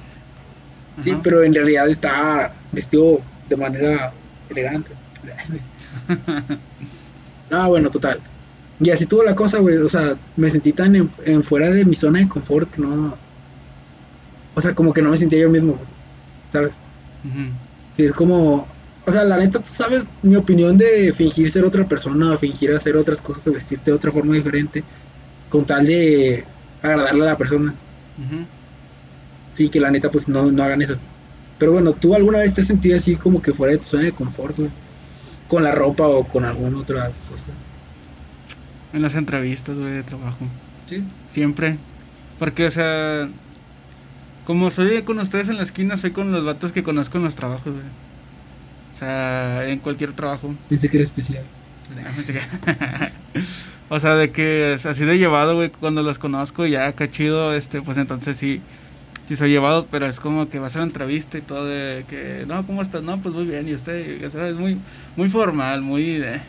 Sí, 0.99 1.15
pero 1.23 1.43
en 1.43 1.53
realidad 1.53 1.91
estaba 1.91 2.55
vestido 2.73 3.21
de 3.51 3.57
manera 3.57 4.13
elegante. 4.49 4.93
Ah, 7.49 7.69
bueno, 7.69 7.91
total. 7.91 8.19
Y 8.81 8.91
así 8.91 9.07
tuvo 9.07 9.23
la 9.23 9.37
cosa, 9.37 9.59
güey. 9.59 9.77
O 9.77 9.89
sea, 9.89 10.17
me 10.37 10.51
sentí 10.51 10.73
tan 10.73 10.97
en, 10.97 11.11
en 11.25 11.45
fuera 11.45 11.71
de 11.71 11.85
mi 11.85 11.95
zona 11.95 12.19
de 12.19 12.29
confort 12.29 12.77
no. 12.77 13.17
O 14.57 14.61
sea, 14.61 14.75
como 14.75 14.93
que 14.93 15.01
no 15.01 15.11
me 15.11 15.17
sentía 15.17 15.41
yo 15.41 15.51
mismo, 15.51 15.75
güey. 15.75 15.87
¿Sabes? 16.51 16.75
Sí, 17.97 18.05
es 18.05 18.13
como. 18.13 18.67
O 19.07 19.13
sea, 19.13 19.23
la 19.25 19.37
neta, 19.37 19.61
tú 19.61 19.73
sabes 19.73 20.05
mi 20.23 20.35
opinión 20.35 20.77
de 20.77 21.13
fingir 21.13 21.51
ser 21.51 21.65
otra 21.65 21.87
persona, 21.87 22.33
o 22.33 22.39
fingir 22.39 22.73
hacer 22.73 22.97
otras 22.97 23.21
cosas, 23.21 23.47
o 23.47 23.53
vestirte 23.53 23.91
de 23.91 23.97
otra 23.97 24.11
forma 24.11 24.35
diferente, 24.35 24.83
con 25.49 25.65
tal 25.65 25.87
de 25.87 26.45
agradarle 26.83 27.23
a 27.23 27.27
la 27.27 27.37
persona. 27.37 27.75
Sí, 29.55 29.69
que 29.69 29.81
la 29.81 29.91
neta, 29.91 30.11
pues 30.11 30.29
no, 30.29 30.51
no 30.51 30.63
hagan 30.63 30.83
eso. 30.83 30.97
Pero 31.59 31.73
bueno, 31.73 31.93
¿tú 31.93 32.15
alguna 32.15 32.39
vez 32.39 32.55
te 32.55 32.61
has 32.61 32.67
sentido 32.67 32.97
así 32.97 33.17
como 33.17 33.41
que 33.41 33.53
fuera 33.53 33.73
de 33.73 33.79
tu 33.79 33.85
zona 33.85 34.05
de 34.05 34.13
confort, 34.13 34.57
güey? 34.57 34.71
Con 35.49 35.63
la 35.63 35.73
ropa 35.73 36.07
o 36.07 36.25
con 36.25 36.45
alguna 36.45 36.79
otra 36.79 37.11
cosa. 37.31 37.47
En 38.93 39.03
las 39.03 39.15
entrevistas, 39.15 39.77
güey, 39.77 39.93
de 39.93 40.03
trabajo. 40.03 40.47
Sí. 40.87 41.03
Siempre. 41.31 41.79
Porque, 42.39 42.67
o 42.67 42.71
sea, 42.71 43.29
como 44.47 44.71
soy 44.71 45.03
con 45.03 45.19
ustedes 45.19 45.49
en 45.49 45.57
la 45.57 45.63
esquina, 45.63 45.97
soy 45.97 46.11
con 46.11 46.33
los 46.33 46.45
vatos 46.45 46.73
que 46.73 46.83
conozco 46.83 47.19
en 47.19 47.25
los 47.25 47.35
trabajos, 47.35 47.73
güey. 47.73 47.87
O 48.95 48.99
sea, 48.99 49.69
en 49.69 49.79
cualquier 49.79 50.13
trabajo. 50.13 50.55
Pensé 50.69 50.89
que 50.89 50.99
era 50.99 51.05
especial. 51.05 51.45
o 53.89 54.01
sea, 54.01 54.15
de 54.17 54.31
que 54.33 54.75
es 54.75 54.87
así 54.87 55.05
de 55.05 55.19
llevado, 55.19 55.55
güey, 55.57 55.71
cuando 55.71 56.03
los 56.03 56.19
conozco, 56.19 56.67
ya, 56.67 56.93
qué 56.93 57.11
chido, 57.11 57.55
este, 57.55 57.83
pues 57.83 57.99
entonces 57.99 58.37
sí, 58.37 58.61
sí 59.29 59.37
soy 59.37 59.51
llevado, 59.51 59.87
pero 59.91 60.07
es 60.07 60.21
como 60.21 60.49
que 60.49 60.59
va 60.59 60.67
a 60.69 60.71
ser 60.71 60.83
una 60.83 60.89
entrevista 60.91 61.39
y 61.39 61.43
todo 61.43 61.67
de 61.67 62.05
que, 62.09 62.45
no, 62.47 62.67
¿cómo 62.67 62.83
estás? 62.83 63.03
No, 63.03 63.21
pues 63.21 63.35
muy 63.35 63.45
bien, 63.47 63.69
y 63.69 63.75
usted, 63.75 64.25
o 64.25 64.31
sea, 64.31 64.49
es 64.49 64.55
muy, 64.57 64.79
muy 65.17 65.29
formal, 65.29 65.83
muy 65.83 66.19
de... 66.19 66.41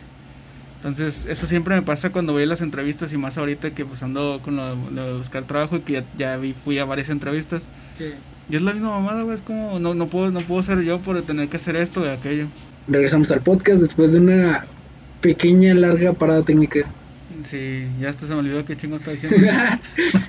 Entonces, 0.76 1.26
eso 1.28 1.48
siempre 1.48 1.74
me 1.74 1.82
pasa 1.82 2.10
cuando 2.10 2.32
voy 2.32 2.44
a 2.44 2.46
las 2.46 2.60
entrevistas 2.60 3.12
y 3.12 3.18
más 3.18 3.36
ahorita 3.36 3.72
que 3.72 3.84
pues 3.84 4.00
ando 4.04 4.40
con 4.44 4.54
lo, 4.54 4.76
lo 4.92 5.06
de 5.06 5.18
buscar 5.18 5.42
trabajo 5.42 5.76
y 5.76 5.80
que 5.80 5.92
ya, 5.94 6.04
ya 6.16 6.36
vi- 6.36 6.54
fui 6.54 6.78
a 6.78 6.84
varias 6.84 7.08
entrevistas. 7.08 7.64
Sí. 7.96 8.04
Y 8.48 8.54
es 8.56 8.62
la 8.62 8.72
misma 8.72 8.90
mamada, 8.90 9.22
güey, 9.22 9.34
es 9.34 9.42
como, 9.42 9.80
no, 9.80 9.94
no, 9.94 10.06
puedo, 10.06 10.30
no 10.30 10.38
puedo 10.38 10.62
ser 10.62 10.82
yo 10.82 11.00
por 11.00 11.20
tener 11.22 11.48
que 11.48 11.56
hacer 11.56 11.74
esto 11.74 12.04
y 12.04 12.08
aquello. 12.08 12.46
Regresamos 12.86 13.30
al 13.32 13.40
podcast 13.40 13.80
después 13.82 14.12
de 14.12 14.20
una 14.20 14.66
pequeña, 15.20 15.74
larga 15.74 16.12
parada 16.12 16.44
técnica. 16.44 16.86
Sí, 17.44 17.86
ya 18.00 18.10
hasta 18.10 18.26
se 18.26 18.32
me 18.32 18.40
olvidó 18.40 18.64
qué 18.64 18.76
chingo 18.76 18.96
está 18.96 19.10
diciendo. 19.12 19.36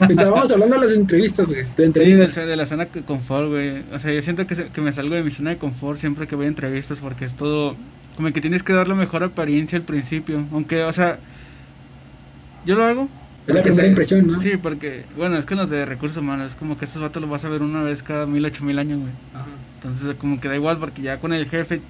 Estábamos 0.08 0.52
hablando 0.52 0.80
de 0.80 0.88
las 0.88 0.96
entrevistas, 0.98 1.48
güey. 1.48 1.62
De 1.64 1.68
Sí, 1.78 1.84
entrevistas. 1.84 2.36
de, 2.36 2.46
de 2.46 2.56
la 2.56 2.66
zona 2.68 2.86
de 2.86 3.02
confort, 3.02 3.48
güey. 3.50 3.84
O 3.92 4.00
sea, 4.00 4.14
yo 4.14 4.22
siento 4.22 4.46
que, 4.46 4.56
se- 4.56 4.68
que 4.68 4.82
me 4.82 4.92
salgo 4.92 5.16
de 5.16 5.24
mi 5.24 5.32
zona 5.32 5.50
de 5.52 5.58
confort 5.58 5.98
siempre 6.00 6.28
que 6.28 6.36
voy 6.36 6.46
a 6.46 6.50
entrevistas 6.50 7.00
porque 7.00 7.26
es 7.26 7.36
todo... 7.36 7.76
Como 8.16 8.32
que 8.34 8.42
tienes 8.42 8.64
que 8.64 8.74
dar 8.74 8.88
la 8.88 8.96
mejor 8.96 9.24
apariencia 9.24 9.78
al 9.78 9.86
principio. 9.86 10.46
Aunque, 10.52 10.84
o 10.84 10.94
sea... 10.94 11.20
Yo 12.66 12.76
lo 12.76 12.84
hago. 12.84 13.10
Es 13.48 13.56
la 13.56 13.64
primera 13.64 13.88
impresión, 13.88 14.28
¿no? 14.28 14.40
Sí, 14.40 14.52
porque... 14.62 15.06
Bueno, 15.18 15.38
es 15.38 15.46
que 15.46 15.56
los 15.56 15.70
de 15.70 15.86
recursos 15.86 16.18
humanos 16.22 16.50
es 16.50 16.56
como 16.56 16.78
que 16.78 16.86
estos 16.86 17.02
vatos 17.02 17.22
los 17.22 17.32
vas 17.32 17.46
a 17.46 17.50
ver 17.50 17.62
una 17.64 17.82
vez 17.82 18.04
cada 18.04 18.26
mil, 18.28 18.46
ocho 18.46 18.64
mil 18.66 18.78
años, 18.78 19.00
güey. 19.00 19.12
Ajá. 19.34 19.46
Entonces 19.82 20.16
como 20.20 20.40
que 20.40 20.48
da 20.50 20.56
igual 20.56 20.78
porque 20.78 21.02
ya 21.02 21.18
con 21.18 21.34
el 21.34 21.48
jefe... 21.48 21.82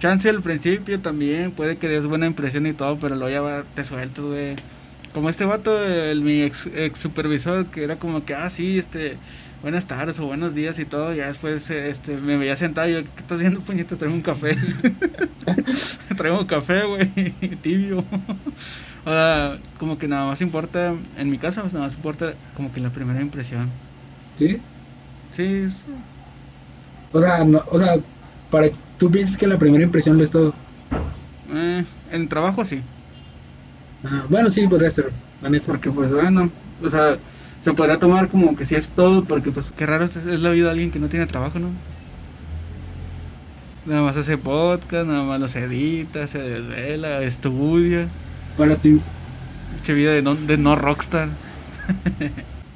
Chance 0.00 0.28
al 0.28 0.42
principio 0.42 1.00
también 1.00 1.50
puede 1.50 1.76
que 1.76 1.88
des 1.88 2.06
buena 2.06 2.26
impresión 2.26 2.66
y 2.66 2.72
todo, 2.72 2.98
pero 2.98 3.16
luego 3.16 3.30
ya 3.30 3.40
va- 3.40 3.64
te 3.74 3.84
sueltas, 3.84 4.24
güey. 4.24 4.54
Como 5.12 5.28
este 5.28 5.44
vato, 5.44 5.82
el, 5.84 6.22
mi 6.22 6.42
ex, 6.42 6.66
ex 6.74 6.98
supervisor, 7.00 7.66
que 7.66 7.82
era 7.82 7.96
como 7.96 8.24
que, 8.24 8.34
ah, 8.34 8.48
sí, 8.50 8.78
este, 8.78 9.16
buenas 9.62 9.86
tardes 9.86 10.18
o 10.20 10.26
buenos 10.26 10.54
días 10.54 10.78
y 10.78 10.84
todo. 10.84 11.12
Ya 11.14 11.26
después 11.26 11.68
este, 11.70 12.16
me 12.16 12.36
veía 12.36 12.56
sentado 12.56 12.88
y 12.88 12.92
yo, 12.92 13.02
¿qué 13.02 13.20
estás 13.20 13.40
viendo, 13.40 13.60
puñetas? 13.60 13.98
Traigo 13.98 14.14
un 14.14 14.22
café. 14.22 14.56
Traigo 16.16 16.38
un 16.40 16.46
café, 16.46 16.84
güey, 16.84 17.08
tibio. 17.62 18.04
o 19.04 19.10
sea, 19.10 19.58
como 19.78 19.98
que 19.98 20.06
nada 20.06 20.26
más 20.26 20.40
importa, 20.42 20.94
en 21.16 21.30
mi 21.30 21.38
caso, 21.38 21.62
pues 21.62 21.72
nada 21.72 21.86
más 21.86 21.94
importa 21.96 22.34
como 22.56 22.72
que 22.72 22.80
la 22.80 22.90
primera 22.90 23.20
impresión. 23.20 23.68
¿Sí? 24.36 24.58
Sí, 25.34 25.42
es- 25.66 25.78
O 27.12 27.20
sea, 27.20 27.44
no, 27.44 27.64
o 27.70 27.78
sea, 27.78 27.96
para 28.50 28.68
tú 28.98 29.10
piensas 29.10 29.36
que 29.38 29.46
la 29.46 29.58
primera 29.58 29.84
impresión 29.84 30.18
lo 30.18 30.24
es 30.24 30.30
todo. 30.30 30.54
eh, 31.52 31.84
en 32.10 32.28
trabajo 32.28 32.64
sí. 32.64 32.82
Ajá. 34.02 34.26
Bueno, 34.28 34.50
sí, 34.50 34.66
podría 34.68 34.90
ser, 34.90 35.12
la 35.40 35.50
neta. 35.50 35.66
Porque 35.66 35.90
pues 35.90 36.12
bueno, 36.12 36.50
o 36.82 36.90
sea, 36.90 37.18
se 37.60 37.72
podría 37.74 37.98
tomar 37.98 38.28
como 38.28 38.56
que 38.56 38.66
sí 38.66 38.74
es 38.74 38.88
todo, 38.88 39.24
porque 39.26 39.52
pues 39.52 39.70
qué 39.76 39.86
raro 39.86 40.04
es, 40.04 40.16
es 40.16 40.40
la 40.40 40.50
vida 40.50 40.66
de 40.66 40.70
alguien 40.72 40.90
que 40.92 40.98
no 41.00 41.08
tiene 41.08 41.26
trabajo, 41.26 41.58
¿no? 41.58 41.82
Nada 43.84 44.02
más 44.02 44.16
hace 44.16 44.38
podcast, 44.38 45.06
nada 45.08 45.24
más 45.24 45.40
los 45.40 45.56
edita, 45.56 46.26
se 46.26 46.38
desvela, 46.38 47.22
estudia. 47.22 48.14
Para 48.56 48.76
ti. 48.80 49.02
Che 49.82 49.94
vida 49.94 50.12
de 50.12 50.22
no, 50.22 50.36
de 50.36 50.56
no 50.58 50.76
rockstar. 50.76 51.38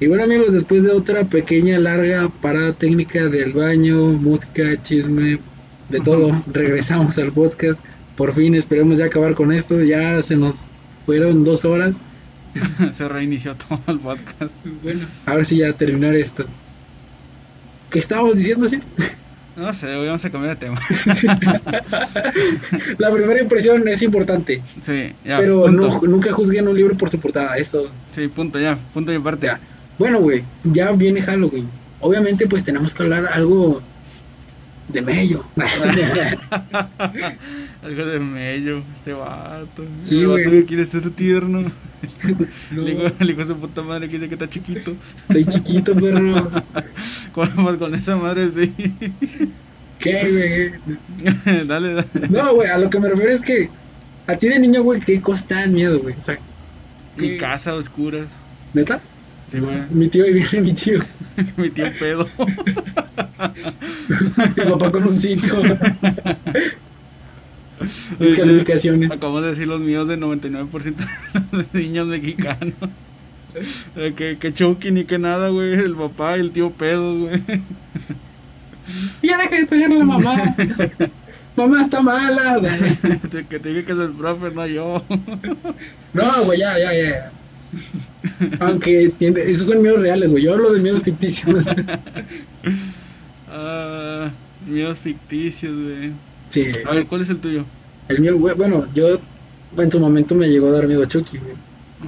Y 0.00 0.06
bueno 0.08 0.24
amigos, 0.24 0.52
después 0.52 0.82
de 0.82 0.90
otra 0.90 1.28
pequeña, 1.28 1.78
larga 1.78 2.28
parada 2.40 2.72
técnica 2.76 3.28
del 3.28 3.52
baño, 3.52 4.14
música, 4.18 4.80
chisme, 4.82 5.38
de 5.92 6.00
todo, 6.00 6.32
regresamos 6.52 7.18
al 7.18 7.30
podcast. 7.32 7.84
Por 8.16 8.32
fin 8.32 8.54
esperemos 8.54 8.98
ya 8.98 9.04
acabar 9.06 9.34
con 9.34 9.52
esto. 9.52 9.80
Ya 9.82 10.20
se 10.22 10.36
nos 10.36 10.66
fueron 11.06 11.44
dos 11.44 11.64
horas. 11.64 12.00
se 12.92 13.08
reinició 13.08 13.54
todo 13.54 13.80
el 13.88 13.98
podcast. 14.00 14.52
Bueno, 14.82 15.06
a 15.26 15.34
ver 15.36 15.44
si 15.44 15.58
ya 15.58 15.72
terminar 15.72 16.14
esto. 16.14 16.44
¿Qué 17.90 17.98
estábamos 17.98 18.36
diciendo, 18.36 18.68
sí? 18.68 18.80
No 19.54 19.72
sé, 19.74 19.94
vamos 19.94 20.24
a 20.24 20.30
cambiar 20.30 20.58
de 20.58 20.66
tema. 20.66 20.80
La 22.98 23.10
primera 23.10 23.40
impresión 23.40 23.86
es 23.86 24.00
importante, 24.02 24.62
Sí, 24.82 25.12
ya. 25.24 25.38
pero 25.38 25.62
punto. 25.64 25.88
no, 25.88 26.00
nunca 26.08 26.32
juzguen 26.32 26.68
un 26.68 26.76
libro 26.76 26.96
por 26.96 27.10
su 27.10 27.20
portada. 27.20 27.56
Esto. 27.58 27.90
Sí, 28.14 28.28
punto, 28.28 28.58
ya. 28.58 28.78
Punto 28.94 29.12
y 29.12 29.16
aparte. 29.16 29.46
Ya. 29.46 29.60
Bueno, 29.98 30.20
güey, 30.20 30.42
ya 30.64 30.90
viene 30.92 31.20
Halloween. 31.20 31.68
Obviamente, 32.00 32.46
pues 32.46 32.64
tenemos 32.64 32.94
que 32.94 33.02
hablar 33.02 33.26
algo 33.30 33.82
de 34.92 35.02
mello. 35.02 35.44
Algo 37.82 38.06
de 38.06 38.20
mello, 38.20 38.82
este 38.94 39.12
vato. 39.12 39.84
Sí, 40.02 40.20
el 40.20 40.26
vato 40.28 40.50
que 40.50 40.64
quiere 40.64 40.86
ser 40.86 41.10
tierno. 41.10 41.70
No. 42.72 42.82
Le 42.82 42.90
digo, 42.94 43.02
le 43.20 43.26
digo 43.26 43.42
a 43.42 43.46
su 43.46 43.56
puta 43.56 43.80
madre 43.80 44.08
que 44.08 44.16
dice 44.16 44.28
que 44.28 44.34
está 44.34 44.50
chiquito. 44.50 44.96
Estoy 45.28 45.46
chiquito, 45.46 45.94
perro. 45.94 46.50
Con, 47.32 47.78
con 47.78 47.94
esa 47.94 48.16
madre 48.16 48.50
sí. 48.50 48.72
¿Qué, 50.00 50.72
güey? 50.82 51.64
dale, 51.66 51.94
dale. 51.94 52.06
No, 52.28 52.54
güey, 52.54 52.68
a 52.68 52.78
lo 52.78 52.90
que 52.90 52.98
me 52.98 53.08
refiero 53.08 53.32
es 53.32 53.40
que 53.40 53.70
a 54.26 54.34
ti 54.36 54.48
de 54.48 54.58
niño, 54.58 54.82
güey, 54.82 55.00
¿qué 55.00 55.20
cosas 55.20 55.46
te 55.46 55.54
dan 55.54 55.72
miedo, 55.72 56.00
güey? 56.00 56.16
O 56.18 56.22
sea, 56.22 56.38
Mi 57.16 57.28
¿qué? 57.30 57.36
casa 57.36 57.70
a 57.70 57.74
oscuras. 57.74 58.26
¿neta? 58.74 59.00
Sí, 59.52 59.60
güey. 59.60 59.76
Mi 59.90 60.08
tío, 60.08 60.24
viene 60.24 60.60
mi 60.60 60.72
tío. 60.72 60.98
Mi 61.56 61.70
tío 61.70 61.86
pedo. 62.00 62.28
Mi 64.08 64.64
papá 64.70 64.90
con 64.92 65.06
un 65.08 65.20
cinto. 65.20 65.56
Mis 68.18 68.36
calificaciones. 68.36 69.10
Acabamos 69.10 69.42
de 69.42 69.48
decir 69.50 69.66
los 69.66 69.80
míos 69.80 70.06
del 70.08 70.20
99% 70.20 70.94
de 70.96 71.04
los 71.52 71.74
niños 71.74 72.06
mexicanos. 72.06 72.74
Eh, 73.96 74.14
Que, 74.16 74.38
que 74.38 74.54
Chucky 74.54 74.90
ni 74.92 75.04
que 75.04 75.18
nada, 75.18 75.48
güey. 75.48 75.74
El 75.74 75.94
papá 75.94 76.36
y 76.36 76.40
el 76.40 76.52
tío 76.52 76.70
pedos, 76.70 77.18
güey. 77.18 77.42
Ya 79.22 79.38
deja 79.38 79.56
de 79.56 79.66
pegarle 79.66 79.96
a 79.96 79.98
la 80.00 80.04
mamá. 80.04 80.54
mamá 81.56 81.82
está 81.82 82.00
mala, 82.02 82.58
güey. 82.58 83.44
Que 83.48 83.58
te 83.58 83.68
dije 83.70 83.84
que 83.84 83.92
es 83.92 83.98
el 83.98 84.10
profe, 84.12 84.50
no 84.54 84.66
yo. 84.66 85.02
No, 86.12 86.44
güey, 86.44 86.58
ya, 86.60 86.78
ya, 86.78 86.92
ya. 86.94 87.32
Aunque 88.60 89.12
tiene- 89.18 89.42
esos 89.42 89.68
son 89.68 89.82
miedos 89.82 90.00
reales, 90.00 90.30
güey. 90.30 90.44
Yo 90.44 90.52
hablo 90.54 90.70
de 90.72 90.80
miedos 90.80 91.02
ficticios. 91.02 91.64
Ah, 93.54 94.30
miedos 94.66 94.98
ficticios, 94.98 95.74
güey. 95.74 96.12
Sí, 96.48 96.70
A 96.86 96.94
ver, 96.94 97.06
¿cuál 97.06 97.20
es 97.20 97.30
el 97.30 97.38
tuyo? 97.38 97.64
el 98.08 98.20
mío, 98.20 98.38
güey, 98.38 98.54
bueno, 98.54 98.86
yo 98.94 99.18
en 99.76 99.90
su 99.90 100.00
momento 100.00 100.34
me 100.34 100.48
llegó 100.48 100.68
a 100.68 100.72
dar 100.72 100.86
miedo 100.86 101.02
a 101.02 101.08
Chucky, 101.08 101.38
güey. 101.38 101.54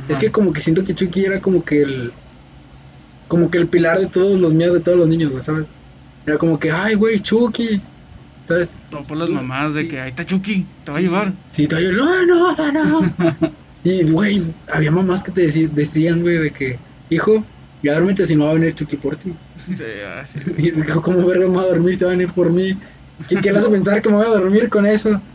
Es 0.09 0.18
que 0.18 0.30
como 0.30 0.52
que 0.52 0.61
siento 0.61 0.83
que 0.85 0.94
Chucky 0.94 1.24
era 1.24 1.40
como 1.40 1.64
que 1.64 1.83
el. 1.83 2.12
Como 3.28 3.50
que 3.50 3.59
el 3.59 3.68
pilar 3.68 4.00
de 4.00 4.07
todos 4.07 4.40
los 4.40 4.52
miedos 4.52 4.74
de 4.74 4.80
todos 4.80 4.98
los 4.98 5.09
niños, 5.09 5.30
güey, 5.30 5.42
¿sabes? 5.42 5.66
Era 6.26 6.37
como 6.37 6.59
que, 6.59 6.70
ay, 6.70 6.94
güey, 6.94 7.20
Chucky. 7.20 7.80
¿Sabes? 8.48 8.74
No 8.90 9.02
por 9.02 9.16
las 9.16 9.30
mamás 9.30 9.72
de 9.72 9.88
que 9.88 10.00
ahí 10.00 10.11
está 10.11 10.24
Chucky, 10.24 10.66
te 10.85 10.90
va 10.90 10.98
a 10.98 11.00
llevar. 11.00 11.33
Sí, 11.52 11.66
todavía, 11.66 11.92
no, 11.92 12.26
no, 12.26 12.72
no. 12.72 13.00
y, 13.85 14.02
güey, 14.11 14.42
había 14.70 14.90
mamás 14.90 15.22
que 15.22 15.33
te 15.33 15.46
decían, 15.68 16.20
güey, 16.20 16.38
de 16.38 16.50
que, 16.50 16.78
hijo, 17.09 17.42
ya 17.83 17.92
duérmete 17.92 18.26
si 18.26 18.37
no 18.37 18.44
va 18.44 18.50
a 18.50 18.54
venir 18.54 18.74
Chucky 18.74 18.96
por 18.96 19.16
ti. 19.16 19.33
Sí, 19.66 19.85
así. 20.20 20.38
Y 20.59 20.70
dijo, 20.70 21.00
¿cómo 21.03 21.27
verga 21.27 21.48
me 21.48 21.57
va 21.57 21.62
a 21.62 21.66
dormir? 21.66 21.98
Se 21.98 22.05
va 22.05 22.12
a 22.12 22.16
venir 22.16 22.33
por 22.33 22.50
mí. 22.50 22.79
¿Qué, 23.29 23.37
qué 23.37 23.53
le 23.53 23.59
hace 23.59 23.68
pensar 23.68 24.03
que 24.03 24.09
me 24.11 24.16
voy 24.16 24.27
a 24.27 24.31
dormir 24.31 24.68
con 24.68 24.87
eso? 24.87 25.20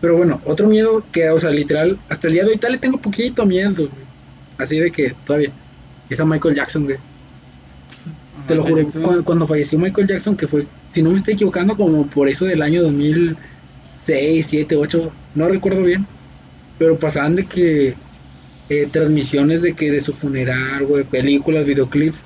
Pero 0.00 0.16
bueno, 0.16 0.40
otro 0.44 0.66
miedo 0.66 1.02
que, 1.10 1.30
o 1.30 1.38
sea, 1.38 1.50
literal, 1.50 1.98
hasta 2.08 2.28
el 2.28 2.34
día 2.34 2.44
de 2.44 2.50
hoy 2.50 2.58
tal 2.58 2.72
le 2.72 2.78
tengo 2.78 2.98
poquito 2.98 3.46
miedo, 3.46 3.74
güey. 3.74 4.06
Así 4.58 4.78
de 4.78 4.90
que 4.90 5.14
todavía. 5.24 5.50
Es 6.08 6.20
a 6.20 6.24
Michael 6.24 6.54
Jackson, 6.54 6.84
güey. 6.84 6.98
Te 8.46 8.54
lo 8.54 8.62
juro, 8.62 8.86
cuando, 9.02 9.24
cuando 9.24 9.46
falleció 9.46 9.78
Michael 9.78 10.06
Jackson, 10.06 10.36
que 10.36 10.46
fue, 10.46 10.66
si 10.92 11.02
no 11.02 11.10
me 11.10 11.16
estoy 11.16 11.34
equivocando, 11.34 11.76
como 11.76 12.06
por 12.06 12.28
eso 12.28 12.44
del 12.44 12.62
año 12.62 12.82
2006, 12.82 14.46
7, 14.46 14.76
8, 14.76 15.12
no 15.34 15.48
recuerdo 15.48 15.82
bien, 15.82 16.06
pero 16.78 16.96
pasaban 16.96 17.34
de 17.34 17.44
que 17.46 17.96
eh, 18.68 18.88
transmisiones 18.90 19.62
de 19.62 19.74
que 19.74 19.90
de 19.90 20.00
su 20.00 20.12
funeral, 20.12 20.86
güey, 20.86 21.04
películas, 21.04 21.64
videoclips, 21.64 22.22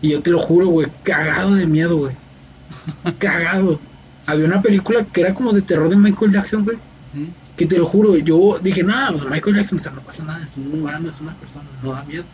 y 0.00 0.10
yo 0.10 0.22
te 0.22 0.30
lo 0.30 0.38
juro, 0.38 0.68
güey, 0.68 0.88
cagado 1.02 1.54
de 1.54 1.66
miedo, 1.66 1.96
güey. 1.96 2.14
cagado. 3.18 3.80
Había 4.26 4.46
una 4.46 4.62
película 4.62 5.04
que 5.04 5.20
era 5.20 5.34
como 5.34 5.52
de 5.52 5.62
terror 5.62 5.88
de 5.88 5.96
Michael 5.96 6.32
Jackson, 6.32 6.64
güey, 6.64 6.78
que 7.56 7.66
te 7.66 7.78
lo 7.78 7.86
juro, 7.86 8.16
yo 8.16 8.58
dije, 8.62 8.82
nada, 8.82 9.12
pues 9.12 9.24
Michael 9.28 9.56
Jackson, 9.56 9.78
o 9.78 9.82
sea, 9.82 9.92
no 9.92 10.00
pasa 10.00 10.24
nada, 10.24 10.42
es 10.42 10.56
un 10.56 10.72
humano, 10.72 11.08
es 11.08 11.20
una 11.20 11.34
persona, 11.34 11.64
no 11.82 11.92
da 11.92 12.04
miedo. 12.04 12.24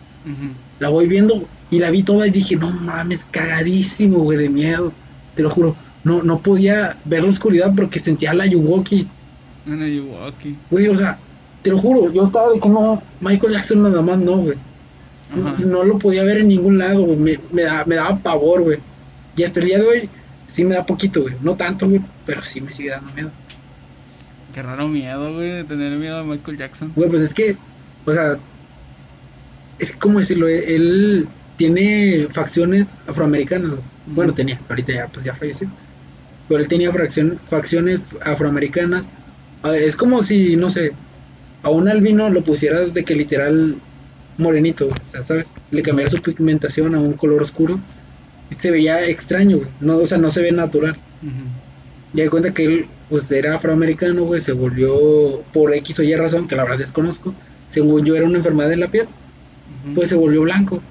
La 0.79 0.89
voy 0.89 1.09
viendo 1.09 1.49
y 1.71 1.79
la 1.79 1.91
vi 1.91 2.03
toda 2.03 2.27
y 2.27 2.31
dije, 2.31 2.57
no 2.57 2.71
mames, 2.71 3.27
cagadísimo, 3.31 4.19
güey, 4.19 4.39
de 4.39 4.49
miedo. 4.49 4.93
Te 5.35 5.43
lo 5.43 5.51
juro. 5.51 5.77
No, 6.05 6.23
no 6.23 6.39
podía 6.41 6.97
ver 7.05 7.23
la 7.23 7.31
oscuridad 7.31 7.73
porque 7.75 7.99
sentía 7.99 8.35
la 8.35 8.47
Yuwoki. 8.47 9.07
El 9.67 9.77
Milwaukee. 9.77 10.57
Güey, 10.71 10.89
o 10.89 10.97
sea, 10.97 11.19
te 11.63 11.71
lo 11.71 11.79
juro, 11.79 12.11
yo 12.13 12.25
estaba 12.25 12.51
de 12.53 12.61
que 12.61 12.69
no, 12.69 13.03
Michael 13.21 13.53
Jackson 13.53 13.83
nada 13.83 14.01
más 14.03 14.19
no, 14.19 14.37
güey. 14.39 14.57
No, 15.65 15.85
lo 15.85 15.99
podía 15.99 16.25
ver 16.25 16.39
en 16.39 16.49
ningún 16.49 16.79
lado, 16.79 17.03
güey. 17.05 17.17
Me, 17.17 17.39
me, 17.53 17.63
da- 17.63 17.85
me 17.85 17.95
daba 17.95 18.19
pavor, 18.19 18.63
güey. 18.63 18.79
Y 19.37 19.45
hasta 19.45 19.61
el 19.61 19.67
día 19.67 19.79
de 19.79 19.87
hoy 19.87 20.09
sí 20.49 20.65
me 20.65 20.75
da 20.75 20.85
poquito, 20.85 21.23
güey. 21.23 21.35
No 21.41 21.55
tanto, 21.57 21.89
güey, 21.89 22.01
pero 22.27 22.43
sí 22.43 22.61
me 22.61 22.73
sigue 22.73 22.91
dando 22.91 23.13
miedo. 23.13 23.31
Qué 24.55 24.63
raro 24.63 24.89
miedo, 24.89 25.33
güey, 25.35 25.51
de 25.51 25.65
tener 25.65 25.97
miedo 25.99 26.19
a 26.19 26.25
Michael 26.25 26.57
Jackson. 26.59 26.93
Güey, 26.97 27.09
pues 27.09 27.23
es 27.23 27.33
que, 27.33 27.57
o 28.07 28.13
sea, 28.13 28.39
es 29.79 29.93
que, 29.93 29.99
¿cómo 29.99 30.19
decirlo? 30.19 30.49
Él 30.49 31.29
tiene 31.57 32.27
facciones 32.31 32.89
afroamericanas. 33.07 33.73
Bueno, 34.07 34.35
tenía, 34.35 34.61
ahorita 34.69 34.93
ya, 34.93 35.07
pues 35.07 35.25
ya 35.25 35.35
falleció. 35.35 35.69
Pero 36.49 36.61
él 36.61 36.67
tenía 36.67 36.91
facciones 37.47 38.01
afroamericanas. 38.25 39.09
Es 39.77 39.95
como 39.95 40.25
si, 40.25 40.57
no 40.57 40.71
sé, 40.71 40.91
a 41.63 41.71
un 41.71 41.89
albino 41.89 42.31
lo 42.31 42.43
pusieras 42.43 42.95
de 42.95 43.05
que 43.05 43.15
literal 43.15 43.77
morenito, 44.39 44.87
güey, 44.87 44.99
o 45.09 45.11
sea, 45.11 45.25
¿sabes? 45.25 45.53
Le 45.71 45.83
cambiara 45.83 46.11
su 46.11 46.21
pigmentación 46.21 46.95
a 46.95 47.01
un 47.01 47.13
color 47.13 47.43
oscuro. 47.43 47.79
Se 48.57 48.71
veía 48.71 49.07
extraño, 49.07 49.59
güey. 49.59 49.69
No, 49.81 49.99
o 49.99 50.07
sea, 50.07 50.19
no 50.19 50.31
se 50.31 50.43
ve 50.43 50.53
natural. 50.53 50.97
Ujú. 51.23 51.33
Ya 52.15 52.25
de 52.25 52.31
cuenta 52.31 52.53
que 52.53 52.65
él, 52.65 52.87
pues, 53.09 53.31
era 53.31 53.55
afroamericano, 53.55 54.25
güey, 54.25 54.41
se 54.41 54.53
volvió 54.53 55.43
por 55.53 55.73
X 55.75 55.99
o 56.01 56.03
Y 56.03 56.15
razón, 56.17 56.49
que 56.49 56.57
la 56.57 56.65
verdad 56.65 56.79
desconozco. 56.79 57.35
Según 57.69 58.05
yo, 58.05 58.17
era 58.17 58.27
una 58.27 58.39
enfermedad 58.39 58.71
de 58.71 58.77
la 58.77 58.89
piel, 58.89 59.07
pues 59.95 60.09
se 60.09 60.17
volvió 60.17 60.43
blanco. 60.43 60.83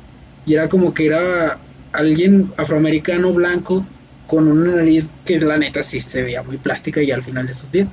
Y 0.46 0.54
era 0.54 0.70
como 0.70 0.94
que 0.94 1.08
era 1.08 1.58
alguien 1.92 2.52
afroamericano 2.56 3.34
blanco 3.34 3.86
con 4.28 4.48
una 4.48 4.76
nariz 4.76 5.12
que 5.26 5.40
la 5.40 5.58
neta 5.58 5.84
sí 5.84 6.00
se 6.00 6.22
veía 6.22 6.44
muy 6.44 6.58
plástica 6.58 7.02
y 7.02 7.12
al 7.12 7.24
final 7.24 7.48
de 7.48 7.54
sus 7.56 7.70
días. 7.72 7.90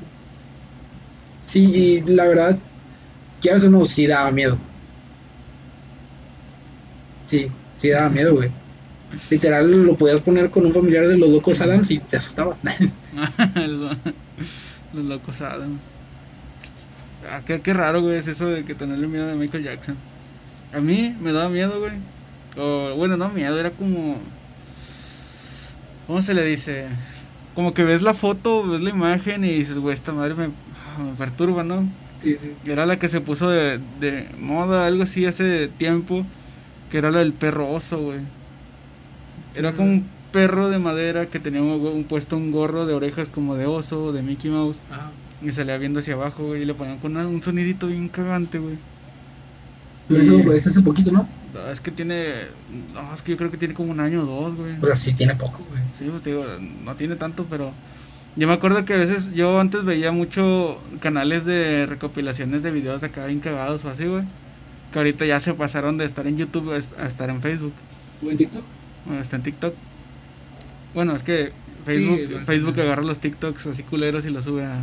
Sí, 1.46 1.64
y 1.64 2.00
la 2.02 2.24
verdad, 2.24 2.58
quieras 3.40 3.64
o 3.64 3.70
no, 3.70 3.84
sí 3.84 4.06
daba 4.06 4.30
miedo. 4.30 4.58
Sí, 7.26 7.48
sí 7.76 7.88
daba 7.88 8.08
miedo, 8.08 8.34
güey. 8.34 8.50
Literal, 9.30 9.70
lo 9.70 9.94
podías 9.96 10.20
poner 10.20 10.50
con 10.50 10.66
un 10.66 10.74
familiar 10.74 11.06
de 11.06 11.16
los 11.16 11.30
locos 11.30 11.60
Adams 11.60 11.90
y 11.90 11.98
te 11.98 12.16
asustaba. 12.16 12.56
los, 14.92 15.04
locos 15.04 15.40
Adams. 15.40 15.80
Ah, 17.30 17.42
qué, 17.46 17.60
qué 17.60 17.72
raro, 17.72 18.02
güey, 18.02 18.16
es 18.16 18.26
eso 18.28 18.48
de 18.48 18.64
que 18.64 18.74
tenerle 18.74 19.06
miedo 19.06 19.30
a 19.30 19.34
Michael 19.34 19.64
Jackson. 19.64 19.96
A 20.72 20.80
mí 20.80 21.16
me 21.20 21.32
daba 21.32 21.48
miedo, 21.48 21.78
güey. 21.80 21.92
O, 22.56 22.94
bueno, 22.96 23.16
no 23.16 23.28
miedo, 23.28 23.58
era 23.58 23.70
como. 23.70 24.18
¿Cómo 26.06 26.22
se 26.22 26.34
le 26.34 26.44
dice? 26.44 26.86
Como 27.54 27.74
que 27.74 27.84
ves 27.84 28.02
la 28.02 28.14
foto, 28.14 28.68
ves 28.68 28.80
la 28.80 28.90
imagen 28.90 29.44
y 29.44 29.52
dices, 29.52 29.78
güey, 29.78 29.94
esta 29.94 30.12
madre 30.12 30.34
me, 30.34 30.50
me 31.04 31.12
perturba, 31.14 31.62
¿no? 31.64 31.88
Sí, 32.22 32.36
sí. 32.36 32.52
Era 32.64 32.86
la 32.86 32.98
que 32.98 33.08
se 33.08 33.20
puso 33.20 33.48
de, 33.50 33.78
de 34.00 34.28
moda, 34.40 34.86
algo 34.86 35.02
así 35.02 35.26
hace 35.26 35.68
tiempo, 35.68 36.24
que 36.90 36.98
era 36.98 37.10
la 37.10 37.18
del 37.20 37.32
perro 37.32 37.70
oso, 37.70 37.98
güey. 38.00 38.20
Era 39.54 39.70
Sí. 39.70 39.76
como 39.76 39.90
un 39.90 40.06
perro 40.32 40.68
de 40.68 40.78
madera 40.78 41.26
que 41.26 41.38
tenía 41.40 41.62
un, 41.62 41.68
un- 41.70 42.04
puesto 42.04 42.36
un 42.36 42.50
gorro 42.52 42.86
de 42.86 42.94
orejas 42.94 43.30
como 43.30 43.54
de 43.54 43.66
oso, 43.66 44.12
de 44.12 44.22
Mickey 44.22 44.50
Mouse, 44.50 44.78
Ajá. 44.90 45.10
y 45.42 45.52
salía 45.52 45.78
viendo 45.78 46.00
hacia 46.00 46.14
abajo, 46.14 46.44
güey, 46.48 46.62
y 46.62 46.64
le 46.64 46.74
ponían 46.74 46.98
con 46.98 47.12
una- 47.16 47.26
un 47.26 47.42
sonidito 47.42 47.86
bien 47.86 48.08
cagante, 48.08 48.58
güey. 48.58 48.76
Pero 50.08 50.22
eso 50.22 50.52
es 50.52 50.66
hace 50.68 50.80
poquito, 50.82 51.10
¿no? 51.10 51.28
No, 51.52 51.70
Es 51.70 51.80
que 51.80 51.90
tiene, 51.90 52.32
no, 52.94 53.12
es 53.14 53.22
que 53.22 53.32
yo 53.32 53.36
creo 53.38 53.50
que 53.50 53.56
tiene 53.56 53.74
como 53.74 53.90
un 53.90 53.98
año 54.00 54.22
o 54.22 54.26
dos, 54.26 54.54
güey. 54.54 54.74
O 54.80 54.86
sea, 54.86 54.94
sí 54.96 55.14
tiene 55.14 55.34
poco, 55.34 55.64
güey. 55.68 55.82
Sí, 55.98 56.06
pues 56.10 56.22
te 56.22 56.30
digo, 56.30 56.44
no 56.84 56.94
tiene 56.94 57.16
tanto, 57.16 57.44
pero 57.48 57.72
yo 58.36 58.46
me 58.46 58.54
acuerdo 58.54 58.84
que 58.84 58.94
a 58.94 58.98
veces 58.98 59.32
yo 59.34 59.58
antes 59.60 59.84
veía 59.84 60.12
mucho 60.12 60.78
canales 61.00 61.44
de 61.44 61.86
recopilaciones 61.86 62.62
de 62.62 62.70
videos 62.70 63.00
de 63.00 63.08
acá 63.08 63.26
bien 63.26 63.40
cagados 63.40 63.84
o 63.84 63.88
así, 63.88 64.04
güey. 64.06 64.24
Que 64.92 64.98
ahorita 64.98 65.24
ya 65.26 65.40
se 65.40 65.54
pasaron 65.54 65.98
de 65.98 66.04
estar 66.04 66.26
en 66.26 66.36
YouTube 66.36 66.72
a 66.72 66.76
est- 66.76 66.98
a 66.98 67.06
estar 67.06 67.28
en 67.30 67.40
Facebook, 67.42 67.72
¿Tú 68.20 68.30
en 68.30 68.36
TikTok? 68.36 68.62
o 69.10 69.14
está 69.14 69.36
en 69.36 69.42
TikTok. 69.42 69.74
Bueno, 70.94 71.14
es 71.16 71.22
que 71.22 71.52
Facebook, 71.84 72.20
bueno, 72.30 72.46
Facebook 72.46 72.80
agarra 72.80 73.02
los 73.02 73.20
TikToks 73.20 73.66
así 73.66 73.82
culeros 73.82 74.24
y 74.26 74.30
los 74.30 74.44
sube 74.44 74.64
a... 74.64 74.72
a- 74.74 74.80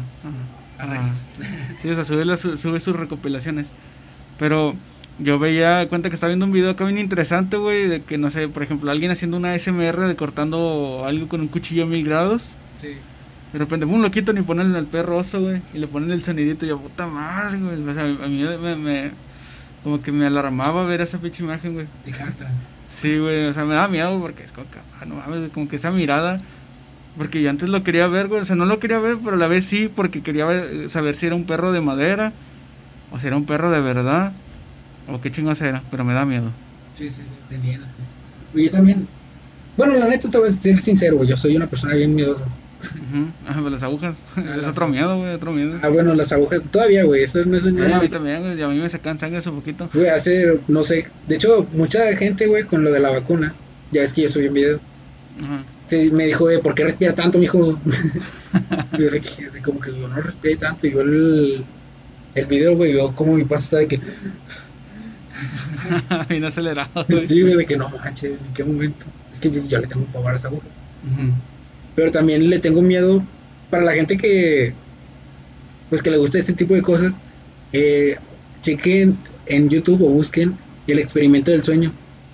A 0.80 0.84
a- 0.84 0.88
Reels. 0.88 1.24
sí, 1.82 1.90
o 1.90 1.94
sea, 1.96 2.06
sube, 2.06 2.26
las- 2.26 2.42
sube 2.42 2.80
sus 2.80 2.96
recopilaciones. 2.96 3.68
Pero 4.40 4.76
yo 5.20 5.38
veía 5.40 5.88
cuenta 5.90 6.10
que 6.10 6.16
estaba 6.16 6.30
viendo 6.30 6.46
un 6.46 6.52
video 6.52 6.72
acá 6.72 6.86
bien 6.86 6.98
interesante, 6.98 7.58
güey, 7.58 7.88
de 7.88 8.02
que, 8.02 8.18
no 8.18 8.30
sé, 8.32 8.48
por 8.50 8.64
ejemplo, 8.64 8.90
alguien 8.92 9.12
haciendo 9.12 9.38
una 9.38 9.54
SMR 9.58 10.08
de 10.08 10.16
cortando 10.16 11.04
algo 11.06 11.28
con 11.28 11.42
un 11.42 11.48
cuchillo 11.48 11.84
a 11.84 11.88
mil 11.88 12.04
grados. 12.06 12.56
Sí. 12.82 12.90
De 13.54 13.60
repente, 13.60 13.86
pum, 13.86 14.02
lo 14.02 14.10
quitan 14.12 14.38
y 14.38 14.42
ponen 14.42 14.76
al 14.76 14.86
perro 14.88 15.18
oso, 15.18 15.40
güey. 15.40 15.62
Y 15.74 15.78
le 15.78 15.88
ponen 15.88 16.12
el 16.12 16.24
sonidito 16.24 16.66
y 16.66 16.70
yo, 16.70 16.80
puta 16.80 17.06
madre, 17.08 17.60
güey. 17.60 17.88
O 17.88 17.94
sea, 17.94 18.04
a 18.04 18.28
mí 18.28 18.44
me, 18.44 18.76
me- 18.76 19.12
como 19.84 20.02
que 20.02 20.12
me 20.12 20.26
alarmaba 20.26 20.86
ver 20.86 21.02
esa 21.02 21.20
pinche 21.20 21.44
imagen, 21.44 21.74
güey. 21.74 21.86
Te 22.04 22.12
castra. 22.12 22.50
Sí, 22.90 23.18
güey, 23.20 23.46
o 23.46 23.54
sea, 23.54 23.66
me 23.66 23.76
daba 23.76 23.88
miedo 23.90 24.20
porque 24.20 24.44
es 24.44 24.52
como 24.52 24.70
que, 24.72 24.80
ah, 25.00 25.06
no 25.06 25.16
mames, 25.16 25.52
como 25.52 25.68
que 25.68 25.76
esa 25.76 25.92
mirada. 25.92 26.42
Porque 27.18 27.42
yo 27.44 27.50
antes 27.52 27.70
lo 27.70 27.84
quería 27.84 28.08
ver, 28.08 28.28
güey. 28.28 28.42
O 28.42 28.46
sea, 28.46 28.56
no 28.56 28.66
lo 28.66 28.80
quería 28.80 28.98
ver, 29.00 29.18
pero 29.24 29.36
a 29.36 29.40
la 29.40 29.48
vez 29.48 29.66
sí, 29.66 29.90
porque 29.94 30.22
quería 30.24 30.46
ver- 30.46 30.90
saber 30.90 31.16
si 31.16 31.28
era 31.28 31.36
un 31.36 31.46
perro 31.46 31.72
de 31.72 31.82
madera 31.82 32.34
o 33.12 33.20
si 33.20 33.28
era 33.28 33.36
un 33.38 33.46
perro 33.46 33.70
de 33.70 33.82
verdad. 33.82 34.34
O 35.08 35.22
qué 35.22 35.32
chingados 35.32 35.62
era, 35.62 35.84
pero 35.92 36.04
me 36.06 36.14
da 36.14 36.26
miedo. 36.26 36.52
Sí, 36.94 37.10
sí, 37.10 37.18
sí, 37.18 37.28
te 37.50 37.56
entiendo. 37.56 37.86
Güey, 38.54 38.66
yo 38.66 38.72
también. 38.72 39.08
Bueno, 39.78 39.94
la 39.96 40.08
neta, 40.08 40.30
te 40.30 40.38
voy 40.40 40.50
a 40.50 40.52
ser 40.52 40.80
sincero, 40.80 41.18
güey. 41.18 41.30
Yo 41.30 41.36
soy 41.36 41.56
una 41.56 41.68
persona 41.68 41.94
bien 41.96 42.16
miedosa. 42.16 42.46
Ujú. 42.88 43.28
Ah, 43.48 43.58
pues 43.60 43.72
las 43.72 43.84
agujas. 43.84 44.18
es 44.38 44.58
las 44.58 44.72
otro 44.72 44.88
miedo, 44.88 45.18
güey, 45.18 45.34
otro 45.34 45.52
miedo. 45.52 45.80
Ah, 45.82 45.90
bueno, 45.90 46.14
las 46.14 46.32
agujas, 46.32 46.64
todavía, 46.72 47.04
güey. 47.04 47.24
Eso 47.24 47.44
no 47.46 47.58
es 47.58 47.64
un 47.64 47.78
Sí, 47.78 47.92
a 47.92 48.00
mí 48.00 48.10
también, 48.10 48.42
güey. 48.42 48.58
y 48.58 48.62
A 48.62 48.68
mí 48.68 48.80
me 48.80 48.90
sacan 48.90 49.20
sangre 49.20 49.40
hace 49.40 49.52
poquito. 49.52 49.90
Güey, 49.94 50.10
hace, 50.10 50.60
no 50.68 50.84
sé. 50.84 51.08
De 51.28 51.36
hecho, 51.36 51.68
mucha 51.74 52.16
gente, 52.16 52.48
güey, 52.48 52.64
con 52.64 52.84
lo 52.84 52.92
de 52.92 53.00
la 53.00 53.12
vacuna. 53.12 53.54
Ya 53.92 54.02
ves 54.02 54.14
que 54.14 54.24
yo 54.24 54.30
subí 54.30 54.48
un 54.48 54.54
video. 54.54 54.80
Ajá. 55.44 55.64
Sí, 55.86 56.10
me 56.12 56.26
dijo, 56.26 56.46
güey, 56.46 56.62
¿por 56.62 56.74
qué 56.76 56.86
respira 56.86 57.14
tanto, 57.14 57.38
mijo? 57.38 57.80
yo 58.98 59.12
que, 59.12 59.20
así 59.20 59.62
como 59.64 59.80
que 59.80 59.92
yo 59.92 60.08
no 60.08 60.22
respiré 60.22 60.56
tanto. 60.56 60.88
Y 60.88 60.92
yo 60.92 61.02
el, 61.02 61.64
el 62.36 62.46
video, 62.46 62.76
güey, 62.76 62.94
yo 62.94 63.14
como 63.16 63.34
mi 63.34 63.44
paso 63.44 63.64
está 63.66 63.78
de 63.78 63.88
que. 63.88 64.00
Bien 66.30 66.46
acelerado, 66.46 67.06
güey. 67.08 67.24
sí, 67.24 67.42
güey, 67.42 67.56
de 67.56 67.66
que 67.66 67.78
no 67.78 67.90
manches, 67.90 68.32
¿en 68.32 68.54
qué 68.54 68.64
momento? 68.64 69.06
Es 69.32 69.40
que 69.40 69.50
yo 69.68 69.80
le 69.80 69.88
tengo 69.88 70.06
pavor 70.06 70.34
a 70.34 70.36
esa 70.38 70.48
aguja. 70.48 70.68
Ujú. 71.12 71.32
Pero 71.96 72.12
también 72.12 72.50
le 72.50 72.60
tengo 72.60 72.82
miedo 72.82 73.24
para 73.70 73.84
la 73.84 73.94
gente 73.94 74.18
que, 74.18 74.74
pues 75.90 76.02
que 76.02 76.12
le 76.12 76.18
gusta 76.18 76.40
este 76.40 76.54
tipo 76.54 76.74
de 76.74 76.82
cosas. 76.82 77.14
Eh, 77.72 78.18
chequen 78.62 79.18
en 79.46 79.70
YouTube 79.70 80.02
o 80.04 80.10
busquen 80.10 80.58
el 80.88 81.00
experimento 81.00 81.52
del 81.52 81.64
sueño 81.64 81.92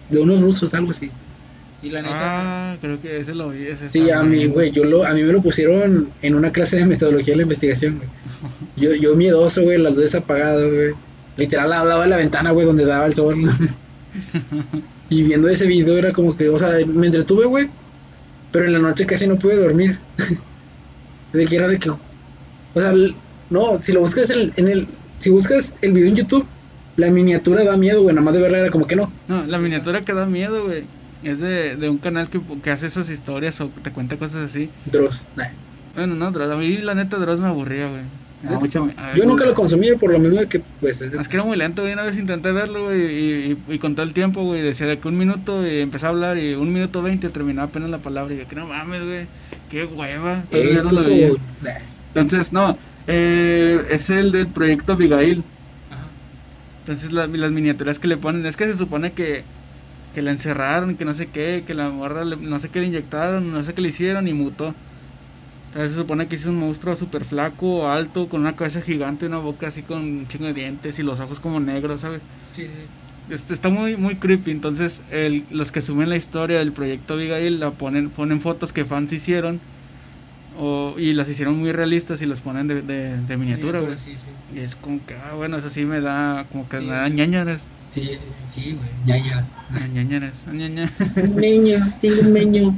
de 0.09 0.19
unos 0.19 0.41
rusos, 0.41 0.73
algo 0.73 0.91
así. 0.91 1.09
Y 1.81 1.89
la 1.89 2.01
neta. 2.01 2.15
Ah, 2.73 2.77
creo 2.81 3.01
que 3.01 3.19
ese 3.19 3.33
lo 3.33 3.49
vi. 3.49 3.67
Ese 3.67 3.89
Sí, 3.89 4.09
a 4.09 4.21
mí, 4.21 4.47
güey, 4.47 4.71
yo 4.71 4.83
lo, 4.83 5.05
a 5.05 5.13
mí 5.13 5.23
me 5.23 5.31
lo 5.31 5.41
pusieron 5.41 6.09
en 6.21 6.35
una 6.35 6.51
clase 6.51 6.77
de 6.77 6.85
metodología 6.85 7.33
de 7.33 7.37
la 7.37 7.43
investigación, 7.43 7.97
güey. 7.97 8.09
Yo, 8.77 8.93
yo 8.93 9.13
miedoso, 9.17 9.63
güey, 9.63 9.77
las 9.77 9.93
luces 9.93 10.15
apagadas, 10.15 10.71
güey. 10.71 10.91
Literal 11.35 11.73
al 11.73 11.89
lado 11.89 12.01
de 12.03 12.07
la 12.07 12.15
ventana, 12.15 12.51
güey, 12.51 12.65
donde 12.65 12.85
daba 12.85 13.05
el 13.05 13.13
sol. 13.13 13.35
y 15.09 15.23
viendo 15.23 15.49
ese 15.49 15.67
video 15.67 15.97
era 15.97 16.13
como 16.13 16.37
que, 16.37 16.47
o 16.47 16.57
sea, 16.57 16.69
me 16.85 17.07
entretuve, 17.07 17.45
güey. 17.45 17.67
Pero 18.51 18.65
en 18.65 18.73
la 18.73 18.79
noche 18.79 19.05
casi 19.05 19.27
no 19.27 19.37
pude 19.37 19.55
dormir. 19.55 19.99
de 21.33 21.45
que 21.45 21.55
era 21.55 21.67
de 21.67 21.77
que, 21.77 21.89
o 21.89 21.99
sea, 22.75 22.93
no, 23.49 23.81
si 23.81 23.91
lo 23.91 24.01
buscas 24.01 24.29
en 24.31 24.39
el, 24.39 24.53
en 24.55 24.67
el, 24.67 24.87
si 25.19 25.29
buscas 25.29 25.75
el 25.81 25.93
video 25.93 26.07
en 26.09 26.15
YouTube, 26.15 26.45
la 26.95 27.09
miniatura 27.11 27.63
da 27.63 27.77
miedo, 27.77 28.01
güey, 28.01 28.15
nada 28.15 28.25
más 28.25 28.33
de 28.33 28.41
verla 28.41 28.59
era 28.59 28.71
como 28.71 28.87
que 28.87 28.95
no. 28.95 29.11
No, 29.27 29.45
la 29.45 29.57
miniatura 29.59 30.01
que 30.01 30.13
da 30.13 30.25
miedo, 30.25 30.65
güey. 30.65 30.83
Es 31.23 31.39
de, 31.39 31.75
de 31.75 31.89
un 31.89 31.97
canal 31.97 32.29
que, 32.29 32.39
que 32.63 32.71
hace 32.71 32.87
esas 32.87 33.09
historias 33.09 33.59
o 33.61 33.69
te 33.83 33.91
cuenta 33.91 34.17
cosas 34.17 34.49
así. 34.49 34.69
Dross. 34.85 35.21
nah. 35.35 35.49
Bueno, 35.95 36.15
no, 36.15 36.31
Dross. 36.31 36.51
A 36.51 36.55
mí 36.55 36.77
la 36.77 36.95
neta 36.95 37.17
Dross 37.17 37.39
me 37.39 37.47
aburría, 37.47 37.89
güey. 37.89 38.03
Me 38.41 38.51
da 38.51 38.59
mucha- 38.59 38.79
a 38.95 39.15
Yo 39.15 39.25
nunca 39.25 39.45
lo 39.45 39.53
consumí 39.53 39.91
por 39.99 40.11
lo 40.11 40.19
mismo 40.19 40.39
de 40.39 40.47
que, 40.47 40.61
pues, 40.79 41.01
es 41.01 41.27
que 41.27 41.35
era 41.35 41.43
muy 41.43 41.57
lento, 41.57 41.81
güey. 41.81 41.91
Una 41.93 42.03
vez 42.03 42.17
intenté 42.17 42.51
verlo, 42.53 42.85
güey, 42.85 43.01
y, 43.01 43.57
y, 43.67 43.73
y 43.73 43.79
con 43.79 43.95
todo 43.95 44.05
el 44.05 44.13
tiempo, 44.13 44.43
güey, 44.43 44.61
decía 44.61 44.87
de 44.87 44.97
que 44.97 45.07
un 45.09 45.17
minuto 45.17 45.67
y 45.67 45.79
empecé 45.81 46.05
a 46.05 46.09
hablar 46.09 46.37
y 46.37 46.53
un 46.55 46.71
minuto 46.71 47.01
veinte 47.01 47.27
terminaba 47.29 47.67
apenas 47.67 47.89
la 47.89 47.97
palabra. 47.97 48.33
Y 48.33 48.37
yo, 48.37 48.47
que 48.47 48.55
no 48.55 48.65
mames, 48.67 49.03
güey, 49.03 49.27
qué 49.69 49.83
hueva. 49.85 50.43
Entonces, 52.15 52.53
no. 52.53 52.69
Entonces, 52.69 52.85
eh, 53.07 53.85
es 53.89 54.09
el 54.09 54.31
del 54.31 54.47
proyecto 54.47 54.93
Abigail. 54.93 55.43
Ajá. 55.91 56.07
Entonces, 56.81 57.11
la- 57.11 57.27
las 57.27 57.51
miniaturas 57.51 57.99
que 57.99 58.07
le 58.07 58.17
ponen, 58.17 58.45
es 58.45 58.55
que 58.55 58.65
se 58.65 58.77
supone 58.77 59.11
que, 59.11 59.43
que 60.13 60.21
la 60.21 60.31
encerraron, 60.31 60.95
que 60.95 61.05
no 61.05 61.13
sé 61.13 61.27
qué, 61.27 61.63
que 61.67 61.73
la 61.73 61.89
morra, 61.89 62.23
le- 62.23 62.37
no 62.37 62.59
sé 62.59 62.69
qué 62.69 62.79
le 62.79 62.87
inyectaron, 62.87 63.51
no 63.51 63.63
sé 63.63 63.73
qué 63.73 63.81
le 63.81 63.89
hicieron 63.89 64.27
y 64.27 64.33
mutó. 64.33 64.73
Entonces, 65.69 65.91
se 65.93 65.97
supone 65.99 66.27
que 66.27 66.35
es 66.35 66.45
un 66.45 66.57
monstruo 66.57 66.95
súper 66.95 67.25
flaco, 67.25 67.87
alto, 67.89 68.27
con 68.27 68.41
una 68.41 68.55
cabeza 68.55 68.81
gigante, 68.81 69.27
una 69.27 69.37
boca 69.37 69.67
así 69.67 69.83
con 69.83 69.99
un 69.99 70.27
chingo 70.27 70.45
de 70.45 70.53
dientes 70.53 70.97
y 70.99 71.03
los 71.03 71.19
ojos 71.19 71.39
como 71.39 71.59
negros, 71.59 72.01
¿sabes? 72.01 72.21
Sí, 72.53 72.63
sí. 72.63 73.33
Este, 73.33 73.53
está 73.53 73.69
muy, 73.69 73.95
muy 73.95 74.15
creepy. 74.15 74.49
Entonces, 74.49 75.03
el, 75.11 75.43
los 75.51 75.71
que 75.71 75.81
suben 75.81 76.09
la 76.09 76.15
historia 76.17 76.57
del 76.57 76.71
proyecto 76.71 77.13
Abigail 77.13 77.59
la 77.59 77.69
ponen, 77.71 78.09
ponen 78.09 78.41
fotos 78.41 78.73
que 78.73 78.83
fans 78.85 79.13
hicieron 79.13 79.59
o, 80.59 80.95
y 80.97 81.13
las 81.13 81.29
hicieron 81.29 81.57
muy 81.59 81.71
realistas 81.71 82.21
y 82.23 82.25
las 82.25 82.41
ponen 82.41 82.67
de, 82.67 82.81
de, 82.81 83.17
de 83.21 83.37
miniatura, 83.37 83.79
güey. 83.81 83.97
Sí, 83.97 84.15
sí. 84.17 84.57
Y 84.57 84.61
es 84.61 84.75
como 84.75 84.99
que, 85.05 85.13
ah, 85.13 85.33
bueno, 85.35 85.57
eso 85.57 85.69
sí 85.69 85.85
me 85.85 86.01
da, 86.01 86.47
como 86.51 86.67
que 86.67 86.79
Sí. 86.79 86.85
me 86.85 86.91
da 86.93 87.07
ñañaras. 87.09 87.61
Sí, 87.89 88.01
sí, 88.01 88.17
sí, 88.17 88.35
sí, 88.47 88.71
güey. 88.73 88.89
Ya. 89.03 89.43
Ah, 89.73 89.87
ñañaras, 89.87 90.33
ah, 90.47 90.51
ñaña. 90.53 90.91
Meño, 91.35 91.93
tengo 91.99 92.21
un 92.21 92.33
meño. 92.33 92.77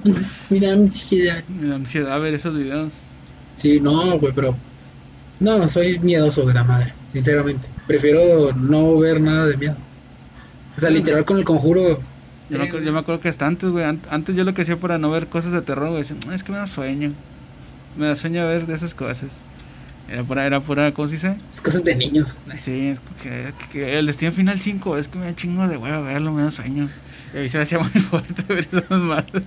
Me 0.49 0.59
da 0.59 0.73
ansiedad. 0.73 1.43
Me 1.49 1.67
da 1.67 1.75
ansiedad 1.75 2.19
ver 2.21 2.33
esos 2.33 2.55
videos. 2.57 2.93
Sí, 3.57 3.79
no, 3.79 4.17
güey, 4.19 4.33
pero. 4.33 4.55
No, 5.39 5.67
soy 5.67 5.99
miedoso 5.99 6.45
de 6.45 6.53
la 6.53 6.63
madre, 6.63 6.93
sinceramente. 7.11 7.67
Prefiero 7.87 8.53
no 8.53 8.97
ver 8.99 9.19
nada 9.19 9.47
de 9.47 9.57
miedo. 9.57 9.75
O 10.77 10.79
sea, 10.79 10.89
literal 10.89 11.25
con 11.25 11.37
el 11.37 11.43
conjuro. 11.43 11.99
Yo, 12.49 12.57
me, 12.57 12.65
acuerdo, 12.65 12.85
yo 12.85 12.93
me 12.93 12.99
acuerdo 12.99 13.21
que 13.21 13.29
hasta 13.29 13.47
antes, 13.47 13.69
güey, 13.69 13.83
an- 13.85 14.01
antes 14.09 14.35
yo 14.35 14.43
lo 14.43 14.53
que 14.53 14.61
hacía 14.63 14.77
para 14.77 14.97
no 14.97 15.09
ver 15.09 15.27
cosas 15.27 15.51
de 15.53 15.61
terror, 15.61 15.89
güey, 15.89 16.01
decía, 16.03 16.17
"No, 16.25 16.33
es 16.33 16.43
que 16.43 16.51
me 16.51 16.57
da 16.57 16.67
sueño. 16.67 17.11
Me 17.97 18.07
da 18.07 18.15
sueño 18.15 18.45
ver 18.47 18.65
de 18.67 18.75
esas 18.75 18.93
cosas. 18.93 19.29
Era 20.09 20.23
pura, 20.23 20.45
era 20.45 20.59
pura, 20.59 20.93
¿cómo 20.93 21.07
se 21.07 21.13
dice? 21.15 21.35
Es 21.53 21.61
cosas 21.61 21.83
de 21.83 21.95
niños. 21.95 22.37
Sí, 22.61 22.87
es 22.87 22.99
que, 23.23 23.53
que 23.71 23.97
el 23.99 24.07
Destino 24.07 24.31
Final 24.33 24.59
5 24.59 24.97
es 24.97 25.07
que 25.07 25.17
me 25.17 25.25
da 25.25 25.35
chingo 25.35 25.67
de 25.67 25.77
hueva 25.77 26.01
verlo, 26.01 26.31
me 26.33 26.43
da 26.43 26.51
sueño. 26.51 26.89
Y 27.33 27.37
a 27.37 27.41
mí 27.41 27.49
se 27.49 27.57
me 27.57 27.63
hacía 27.63 27.79
muy 27.79 27.89
fuerte 28.09 28.43
ver 28.53 28.67
esas 28.71 28.89
madres. 28.89 29.43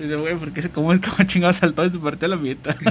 Dice, 0.00 0.16
güey, 0.16 0.36
¿por 0.36 0.52
qué 0.52 0.68
cómo 0.70 0.92
es 0.92 1.00
como 1.00 1.26
chingado 1.26 1.52
saltó 1.52 1.84
y 1.84 1.90
se 1.90 1.98
partió 1.98 2.26
a 2.26 2.30
la 2.30 2.36
mitad? 2.36 2.76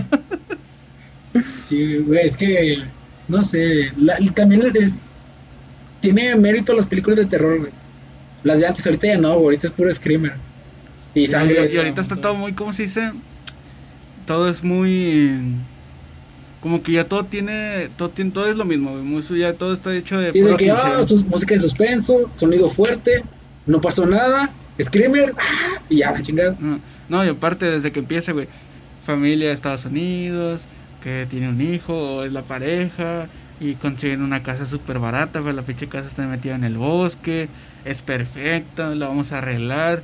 Sí, 1.68 1.98
güey, 1.98 2.28
es 2.28 2.38
que. 2.38 2.84
No 3.28 3.44
sé. 3.44 3.92
la- 3.98 4.18
también 4.36 4.62
es. 4.76 5.00
Tiene 6.00 6.36
mérito 6.36 6.74
las 6.74 6.86
películas 6.86 7.18
de 7.18 7.26
terror, 7.26 7.58
güey. 7.60 7.72
Las 8.44 8.60
de 8.60 8.68
antes, 8.68 8.86
ahorita 8.86 9.08
ya 9.08 9.18
no, 9.18 9.30
güey, 9.36 9.46
ahorita 9.46 9.68
es 9.68 9.74
puro 9.74 9.92
screamer. 9.94 10.34
Y 11.16 11.22
Y, 11.22 11.28
sangre. 11.28 11.72
y 11.74 11.78
ahorita 11.78 12.02
está 12.02 12.18
todo 12.18 12.36
muy, 12.36 12.54
¿cómo 12.54 12.74
se 12.74 12.84
dice? 12.84 13.12
Todo 14.28 14.50
es 14.50 14.64
muy... 14.64 15.40
Como 16.64 16.82
que 16.82 16.94
ya 16.94 17.04
todo 17.04 17.26
tiene, 17.26 17.90
todo 17.98 18.10
tiene, 18.10 18.32
todo 18.32 18.48
es 18.48 18.56
lo 18.56 18.64
mismo, 18.64 18.98
güey. 18.98 19.40
Ya 19.40 19.54
todo 19.54 19.74
está 19.74 19.94
hecho 19.94 20.18
de 20.18 20.32
Sí, 20.32 20.40
de 20.42 20.56
que, 20.56 20.72
ah, 20.72 21.06
su- 21.06 21.24
música 21.26 21.54
de 21.56 21.60
suspenso, 21.60 22.32
sonido 22.36 22.70
fuerte, 22.70 23.22
no 23.66 23.82
pasó 23.82 24.06
nada, 24.06 24.50
screamer, 24.82 25.34
ah, 25.38 25.82
y 25.90 25.98
ya, 25.98 26.12
la 26.12 26.22
chingada. 26.22 26.56
No, 26.60 26.80
no, 27.10 27.26
y 27.26 27.28
aparte 27.28 27.66
desde 27.66 27.92
que 27.92 28.00
empieza, 28.00 28.32
güey, 28.32 28.48
familia 29.06 29.50
de 29.50 29.54
Estados 29.54 29.84
Unidos, 29.84 30.62
que 31.04 31.28
tiene 31.30 31.50
un 31.50 31.60
hijo, 31.62 31.94
o 31.94 32.24
es 32.24 32.32
la 32.32 32.44
pareja, 32.44 33.28
y 33.60 33.76
consiguen 33.76 34.22
una 34.22 34.42
casa 34.42 34.66
súper 34.66 35.00
barata, 35.00 35.42
pero 35.42 35.52
la 35.52 35.64
pinche 35.64 35.88
casa 35.90 36.08
está 36.08 36.26
metida 36.26 36.56
en 36.56 36.64
el 36.64 36.78
bosque, 36.78 37.50
es 37.84 38.02
perfecta, 38.02 38.96
la 38.96 39.10
vamos 39.10 39.34
a 39.34 39.40
arreglar, 39.40 40.02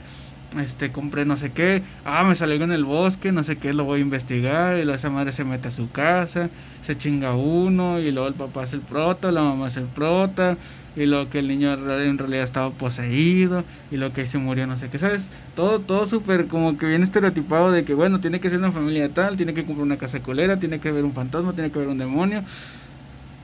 este, 0.58 0.92
compré 0.92 1.26
no 1.26 1.38
sé 1.38 1.52
qué, 1.52 1.84
ah, 2.06 2.24
me 2.24 2.36
salió 2.36 2.56
en 2.64 2.72
el 2.72 2.86
bosque, 2.86 3.32
no 3.32 3.44
sé 3.44 3.58
qué, 3.58 3.74
lo 3.74 3.84
voy 3.84 4.00
a 4.00 4.02
investigar, 4.04 4.78
y 4.78 4.84
luego 4.84 4.96
esa 4.96 5.10
madre 5.10 5.32
se 5.32 5.44
mete 5.44 5.68
a 5.68 5.72
su 5.72 5.92
casa, 5.92 6.50
se 6.82 6.98
chinga 6.98 7.36
uno, 7.36 8.00
y 8.00 8.12
luego 8.12 8.28
el 8.28 8.34
papá 8.34 8.64
es 8.64 8.74
el 8.74 8.82
prota, 8.82 9.32
la 9.32 9.44
mamá 9.44 9.68
es 9.68 9.78
el 9.78 9.86
prota, 9.86 10.58
y 10.96 11.06
luego 11.06 11.30
que 11.30 11.40
el 11.40 11.48
niño 11.48 11.72
en 11.74 11.86
real- 11.86 12.02
en 12.02 12.18
realidad 12.18 12.44
estaba 12.44 12.72
poseído, 12.72 13.64
y 13.92 13.98
lo 13.98 14.12
que 14.12 14.26
se 14.26 14.40
murió, 14.40 14.66
no 14.66 14.76
sé 14.76 14.90
qué, 14.90 14.98
¿sabes? 14.98 15.30
Todo, 15.56 15.80
todo 15.82 16.08
súper 16.08 16.48
como 16.48 16.78
que 16.78 16.88
bien 16.88 17.04
estereotipado 17.04 17.72
de 17.72 17.86
que, 17.86 17.94
bueno, 17.94 18.20
tiene 18.20 18.40
que 18.40 18.50
ser 18.50 18.60
una 18.60 18.72
familia 18.72 19.14
tal, 19.14 19.38
tiene 19.38 19.54
que 19.54 19.66
comprar 19.66 19.84
una 19.86 19.98
casa 19.98 20.20
culera, 20.22 20.58
tiene 20.60 20.80
que 20.80 20.92
ver 20.92 21.06
un 21.06 21.14
fantasma, 21.14 21.54
tiene 21.54 21.72
que 21.72 21.80
ver 21.80 21.88
un 21.90 21.98
demonio. 22.00 22.44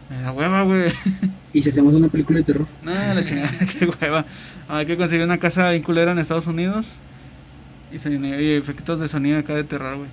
Me 0.09 0.21
da 0.21 0.31
hueva, 0.31 0.61
güey. 0.63 0.91
Y 1.53 1.61
si 1.61 1.69
hacemos 1.69 1.95
una 1.95 2.07
película 2.09 2.39
de 2.39 2.43
terror. 2.45 2.67
No, 2.83 2.91
la 2.91 3.23
chingada, 3.25 3.51
qué 3.79 3.85
hueva. 4.01 4.25
Hay 4.67 4.85
que 4.85 4.97
conseguir 4.97 5.23
una 5.25 5.37
casa 5.39 5.71
bien 5.71 5.83
culera 5.83 6.11
en 6.11 6.19
Estados 6.19 6.47
Unidos 6.47 6.93
y, 7.91 7.97
sonido- 7.99 8.39
y 8.39 8.51
efectos 8.51 8.99
de 8.99 9.07
sonido 9.07 9.39
acá 9.39 9.55
de 9.55 9.63
terror, 9.63 9.97
güey. 9.97 10.09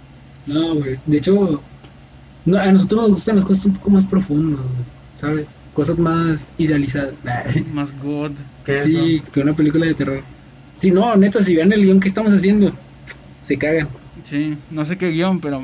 No, 0.46 0.74
güey. 0.76 0.98
De 1.06 1.16
hecho, 1.18 1.62
no, 2.44 2.58
a 2.58 2.72
nosotros 2.72 3.02
nos 3.02 3.10
gustan 3.12 3.36
las 3.36 3.44
cosas 3.44 3.66
un 3.66 3.74
poco 3.74 3.90
más 3.90 4.04
profundas, 4.06 4.60
güey, 4.60 4.84
¿sabes? 5.20 5.48
Cosas 5.74 5.98
más 5.98 6.52
idealizadas. 6.58 7.14
Más 7.72 7.92
good 8.02 8.32
que 8.64 8.78
sí, 8.78 9.16
eso. 9.22 9.32
que 9.32 9.40
una 9.40 9.54
película 9.54 9.86
de 9.86 9.94
terror. 9.94 10.22
Sí, 10.76 10.90
no, 10.90 11.16
neta, 11.16 11.42
si 11.42 11.54
vean 11.56 11.72
el 11.72 11.82
guion 11.84 11.98
que 12.00 12.08
estamos 12.08 12.32
haciendo, 12.32 12.72
se 13.40 13.56
cagan. 13.56 13.88
Sí, 14.24 14.56
no 14.70 14.84
sé 14.84 14.98
qué 14.98 15.10
guion, 15.10 15.40
pero 15.40 15.62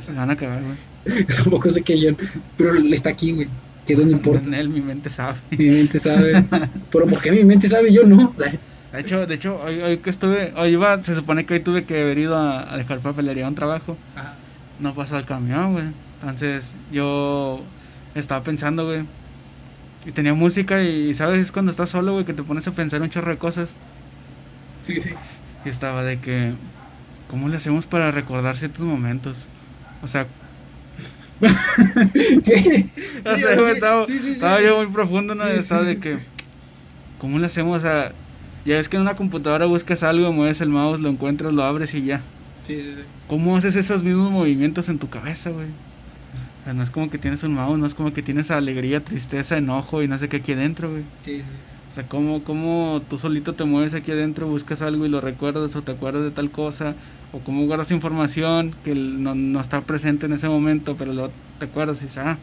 se 0.00 0.12
van 0.12 0.30
a 0.30 0.36
cagar, 0.36 0.62
güey. 0.62 1.24
Tampoco 1.36 1.70
sé 1.70 1.82
qué 1.82 1.94
guion, 1.94 2.16
pero 2.56 2.74
está 2.92 3.10
aquí, 3.10 3.32
güey. 3.32 3.48
Que 3.86 3.94
donde 3.94 4.12
importa. 4.16 4.46
En 4.46 4.54
él 4.54 4.68
mi 4.68 4.80
mente 4.80 5.10
sabe. 5.10 5.38
Mi 5.50 5.68
mente 5.70 5.98
sabe. 5.98 6.44
Pero 6.90 7.06
¿por 7.06 7.20
qué 7.20 7.32
mi 7.32 7.44
mente 7.44 7.68
sabe 7.68 7.92
yo 7.92 8.04
no? 8.04 8.34
De 8.92 9.00
hecho, 9.00 9.26
de 9.26 9.34
hecho, 9.34 9.60
hoy, 9.64 9.80
hoy 9.80 9.96
que 9.98 10.10
estuve, 10.10 10.52
hoy 10.56 10.70
iba, 10.70 11.02
se 11.02 11.16
supone 11.16 11.44
que 11.46 11.54
hoy 11.54 11.60
tuve 11.60 11.84
que 11.84 12.00
haber 12.00 12.18
ido 12.18 12.36
a, 12.36 12.72
a 12.72 12.76
dejar 12.76 13.00
papelería 13.00 13.46
a 13.46 13.48
un 13.48 13.56
trabajo. 13.56 13.96
No 14.78 14.94
pasó 14.94 15.18
el 15.18 15.24
camión, 15.24 15.72
güey. 15.72 15.86
Entonces 16.20 16.76
yo 16.92 17.60
estaba 18.14 18.44
pensando, 18.44 18.86
güey. 18.86 19.08
Y 20.06 20.12
tenía 20.12 20.34
música 20.34 20.82
y, 20.82 21.14
¿sabes? 21.14 21.40
Es 21.40 21.52
cuando 21.52 21.70
estás 21.72 21.90
solo, 21.90 22.12
güey, 22.12 22.24
que 22.24 22.34
te 22.34 22.42
pones 22.42 22.66
a 22.68 22.72
pensar 22.72 23.02
un 23.02 23.10
chorro 23.10 23.30
de 23.30 23.38
cosas. 23.38 23.70
Sí, 24.82 25.00
sí. 25.00 25.10
Y 25.64 25.68
estaba 25.68 26.02
de 26.02 26.20
que, 26.20 26.52
¿cómo 27.26 27.48
le 27.48 27.56
hacemos 27.56 27.86
para 27.86 28.10
recordar 28.10 28.56
ciertos 28.56 28.84
momentos? 28.84 29.48
O 30.02 30.08
sea, 30.08 30.26
¿Qué? 32.44 32.90
o 33.24 33.34
Sí, 33.34 33.40
sea, 33.40 33.54
sí, 33.54 33.60
güey, 33.60 33.72
estaba, 33.74 34.06
sí, 34.06 34.18
sí, 34.18 34.24
sí. 34.24 34.30
estaba 34.32 34.60
yo 34.62 34.76
muy 34.82 34.92
profundo, 34.92 35.34
¿no? 35.34 35.46
Estaba 35.46 35.82
de 35.82 35.98
que, 35.98 36.18
¿cómo 37.18 37.38
le 37.38 37.46
hacemos? 37.46 37.78
O 37.78 37.82
sea, 37.82 38.12
ya 38.64 38.78
es 38.78 38.88
que 38.88 38.96
en 38.96 39.02
una 39.02 39.16
computadora 39.16 39.66
buscas 39.66 40.02
algo, 40.02 40.32
mueves 40.32 40.60
el 40.60 40.68
mouse, 40.70 41.00
lo 41.00 41.08
encuentras, 41.08 41.52
lo 41.52 41.62
abres 41.64 41.94
y 41.94 42.04
ya. 42.04 42.22
Sí, 42.62 42.80
sí, 42.82 42.94
sí. 42.96 43.02
¿Cómo 43.26 43.56
haces 43.56 43.76
esos 43.76 44.04
mismos 44.04 44.30
movimientos 44.30 44.88
en 44.88 44.98
tu 44.98 45.08
cabeza, 45.08 45.50
güey? 45.50 45.68
O 46.60 46.64
sea, 46.64 46.74
no 46.74 46.82
es 46.82 46.90
como 46.90 47.10
que 47.10 47.18
tienes 47.18 47.42
un 47.42 47.54
mouse, 47.54 47.78
no 47.78 47.86
es 47.86 47.94
como 47.94 48.12
que 48.14 48.22
tienes 48.22 48.50
alegría, 48.50 49.04
tristeza, 49.04 49.58
enojo 49.58 50.02
y 50.02 50.08
no 50.08 50.18
sé 50.18 50.28
qué 50.28 50.38
aquí 50.38 50.52
adentro, 50.52 50.90
güey. 50.90 51.04
Sí, 51.24 51.38
sí. 51.38 51.44
O 51.94 51.96
sea, 51.96 52.08
¿cómo, 52.08 52.42
cómo 52.42 53.02
tú 53.08 53.18
solito 53.18 53.54
te 53.54 53.62
mueves 53.62 53.94
aquí 53.94 54.10
adentro, 54.10 54.48
buscas 54.48 54.82
algo 54.82 55.06
y 55.06 55.08
lo 55.08 55.20
recuerdas 55.20 55.76
o 55.76 55.82
te 55.82 55.92
acuerdas 55.92 56.24
de 56.24 56.32
tal 56.32 56.50
cosa? 56.50 56.96
O 57.32 57.38
cómo 57.38 57.66
guardas 57.66 57.92
información 57.92 58.74
que 58.82 58.96
no, 58.96 59.36
no 59.36 59.60
está 59.60 59.80
presente 59.82 60.26
en 60.26 60.32
ese 60.32 60.48
momento, 60.48 60.96
pero 60.96 61.12
lo 61.12 61.30
te 61.60 61.66
acuerdas 61.66 62.02
y 62.02 62.06
dices, 62.06 62.18
ah, 62.18 62.40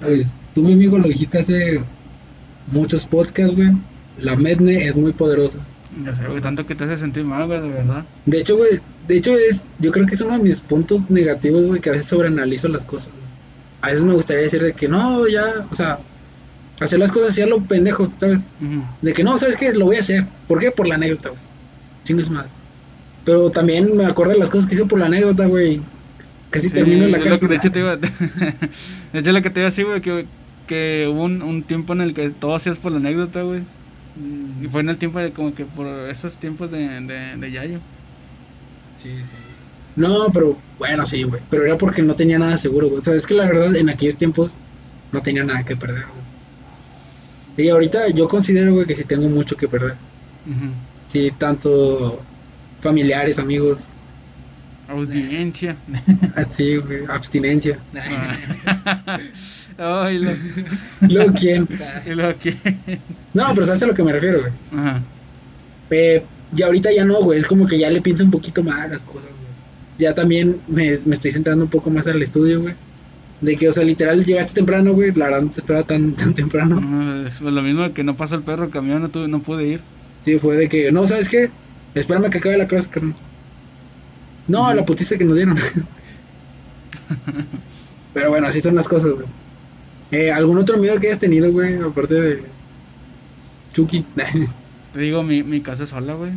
Pues 0.00 0.42
tú, 0.52 0.62
mi 0.62 0.74
amigo, 0.74 0.98
lo 0.98 1.08
dijiste 1.08 1.38
hace 1.38 1.82
muchos 2.66 3.06
podcasts, 3.06 3.56
güey. 3.56 3.70
La 4.18 4.36
Medne 4.36 4.86
es 4.86 4.96
muy 4.96 5.14
poderosa. 5.14 5.66
ya 6.04 6.14
sé, 6.14 6.26
güey, 6.28 6.42
tanto 6.42 6.66
que 6.66 6.74
te 6.74 6.84
hace 6.84 6.98
sentir 6.98 7.24
mal, 7.24 7.46
güey, 7.46 7.60
de 7.62 7.70
verdad. 7.70 8.06
De 8.26 8.38
hecho, 8.38 8.58
güey, 8.58 8.80
de 9.08 9.16
hecho, 9.16 9.32
es, 9.34 9.66
yo 9.78 9.92
creo 9.92 10.06
que 10.06 10.14
es 10.14 10.20
uno 10.20 10.34
de 10.36 10.44
mis 10.44 10.60
puntos 10.60 11.08
negativos, 11.10 11.64
güey, 11.64 11.80
que 11.80 11.88
a 11.88 11.92
veces 11.92 12.08
sobreanalizo 12.08 12.68
las 12.68 12.84
cosas. 12.84 13.14
A 13.80 13.88
veces 13.88 14.04
me 14.04 14.14
gustaría 14.14 14.42
decir 14.42 14.62
de 14.62 14.74
que 14.74 14.88
no, 14.88 15.26
ya, 15.28 15.66
o 15.70 15.74
sea, 15.74 16.04
hacer 16.84 16.98
las 16.98 17.12
cosas 17.12 17.30
así 17.30 17.42
a 17.42 17.46
lo 17.46 17.60
pendejo, 17.62 18.12
¿sabes? 18.18 18.42
Ujú. 18.60 18.82
De 19.00 19.12
que 19.12 19.24
no, 19.24 19.36
¿sabes 19.38 19.56
qué? 19.56 19.72
Lo 19.72 19.86
voy 19.86 19.96
a 19.96 20.00
hacer. 20.00 20.26
¿Por 20.48 20.58
qué? 20.60 20.70
Por 20.70 20.86
la 20.88 20.94
anécdota, 20.96 21.30
güey. 21.30 21.40
Chingue 22.04 22.24
su 22.24 22.32
madre. 22.32 22.50
Pero 23.24 23.50
también 23.50 23.96
me 23.96 24.04
acuerdo 24.06 24.32
de 24.32 24.38
las 24.38 24.50
cosas 24.50 24.66
que 24.66 24.74
hice 24.74 24.84
por 24.86 24.98
la 24.98 25.06
anécdota, 25.06 25.46
güey. 25.46 25.80
Casi 26.50 26.68
Sí, 26.68 26.74
termino 26.74 27.04
en 27.04 27.12
la 27.12 27.20
cárcel. 27.20 27.48
de 27.48 27.56
hecho, 27.56 27.70
te 27.72 27.78
iba, 27.80 27.96
de 29.12 29.18
hecho, 29.18 29.32
lo 29.32 29.42
que 29.42 29.50
te 29.50 29.60
iba 29.60 29.66
a 29.68 29.70
decir, 29.70 29.86
güey, 29.86 30.00
que, 30.00 30.26
que 30.66 31.08
hubo 31.10 31.22
un, 31.24 31.40
un 31.42 31.62
tiempo 31.62 31.92
en 31.92 32.00
el 32.02 32.14
que 32.14 32.30
todo 32.30 32.54
hacías 32.54 32.78
por 32.78 32.92
la 32.92 32.98
anécdota, 32.98 33.42
güey. 33.42 33.62
Y 34.62 34.66
fue 34.68 34.82
en 34.82 34.90
el 34.90 34.98
tiempo 34.98 35.18
de 35.18 35.32
como 35.32 35.54
que 35.54 35.64
por 35.64 35.86
esos 36.10 36.36
tiempos 36.36 36.70
de, 36.70 36.78
de, 36.78 37.36
de 37.36 37.50
Yayo. 37.50 37.80
Sí, 38.96 39.10
sí. 39.16 39.36
No, 39.96 40.26
pero 40.32 40.58
bueno, 40.78 41.04
sí, 41.06 41.22
güey. 41.22 41.40
Pero 41.50 41.64
era 41.64 41.76
porque 41.78 42.02
no 42.02 42.14
tenía 42.14 42.38
nada 42.38 42.56
seguro, 42.58 42.88
güey. 42.88 43.00
O 43.00 43.04
sea, 43.04 43.14
es 43.14 43.26
que 43.26 43.34
la 43.34 43.46
verdad, 43.46 43.74
en 43.76 43.88
aquellos 43.90 44.16
tiempos 44.16 44.52
no 45.12 45.22
tenía 45.22 45.44
nada 45.44 45.64
que 45.64 45.76
perder, 45.76 46.04
güey. 46.06 46.21
Y 47.56 47.68
ahorita 47.68 48.08
yo 48.10 48.28
considero, 48.28 48.74
güey, 48.74 48.86
que 48.86 48.94
sí 48.94 49.04
tengo 49.04 49.28
mucho 49.28 49.56
que 49.56 49.68
perder. 49.68 49.92
Ujú. 50.46 50.70
Sí, 51.08 51.30
tanto 51.38 52.20
familiares, 52.80 53.38
amigos, 53.38 53.80
Audiencia. 54.88 55.76
así, 56.34 56.76
güey, 56.76 57.04
abstinencia. 57.08 57.78
Ay, 59.78 60.18
lo, 60.18 60.30
Luego, 61.08 61.32
¿quién? 61.38 61.68
y 62.06 62.10
lo 62.10 62.38
que. 62.38 62.54
No, 63.32 63.46
pero 63.54 63.66
sabes 63.66 63.82
a 63.82 63.86
lo 63.86 63.94
que 63.94 64.02
me 64.02 64.12
refiero, 64.12 64.40
güey. 64.40 64.52
Ajá. 64.72 65.02
Eh, 65.90 66.22
y 66.54 66.62
ahorita 66.62 66.92
ya 66.92 67.04
no, 67.04 67.22
güey. 67.22 67.38
Es 67.38 67.46
como 67.46 67.66
que 67.66 67.78
ya 67.78 67.88
le 67.90 68.02
pienso 68.02 68.24
un 68.24 68.30
poquito 68.30 68.62
más 68.62 68.80
a 68.80 68.88
las 68.88 69.02
cosas, 69.02 69.24
güey. 69.30 69.52
Ya 69.98 70.14
también 70.14 70.58
me, 70.68 70.98
me 71.04 71.14
estoy 71.14 71.32
centrando 71.32 71.64
un 71.64 71.70
poco 71.70 71.90
más 71.90 72.06
al 72.06 72.22
estudio, 72.22 72.60
güey. 72.60 72.74
De 73.42 73.56
que, 73.58 73.68
o 73.68 73.72
sea, 73.72 73.84
literal, 73.84 74.24
llegaste 74.24 74.54
temprano, 74.54 74.94
güey. 74.94 75.12
La 75.12 75.26
verdad 75.26 75.42
no 75.42 75.50
te 75.50 75.60
esperaba 75.60 75.86
tan, 75.86 76.14
tan 76.16 76.32
temprano. 76.34 76.80
No, 76.80 77.26
es 77.26 77.40
lo 77.42 77.62
mismo 77.62 77.92
que 77.92 78.04
no 78.04 78.16
pasó 78.16 78.36
el 78.36 78.42
perro 78.44 78.70
camión, 78.70 79.02
no, 79.02 79.10
tuve, 79.10 79.28
no 79.28 79.42
pude 79.42 79.66
ir. 79.66 79.84
Sí, 80.24 80.38
fue 80.38 80.56
de 80.56 80.68
que, 80.70 80.90
no, 80.92 81.06
¿sabes 81.06 81.28
qué? 81.28 81.50
Espérame 81.94 82.30
que 82.30 82.38
acabe 82.38 82.56
la 82.56 82.68
clase, 82.68 82.88
carnal. 82.88 83.18
No, 84.46 84.72
la 84.74 84.84
putiza 84.84 85.16
que 85.18 85.24
nos 85.24 85.36
dieron. 85.36 85.58
Pero 88.12 88.30
bueno, 88.30 88.46
así 88.48 88.60
son 88.60 88.74
las 88.74 88.88
cosas, 88.88 89.12
güey. 89.12 89.26
Eh, 90.10 90.30
¿Algún 90.32 90.58
otro 90.58 90.76
miedo 90.78 90.98
que 91.00 91.08
hayas 91.08 91.18
tenido, 91.18 91.50
güey? 91.52 91.76
Aparte 91.80 92.14
de 92.14 92.52
Chucky. 93.72 94.06
Te 94.92 95.00
digo, 95.00 95.22
mi, 95.22 95.42
mi 95.42 95.62
casa 95.62 95.84
es 95.84 95.90
sola, 95.90 96.14
güey. 96.14 96.32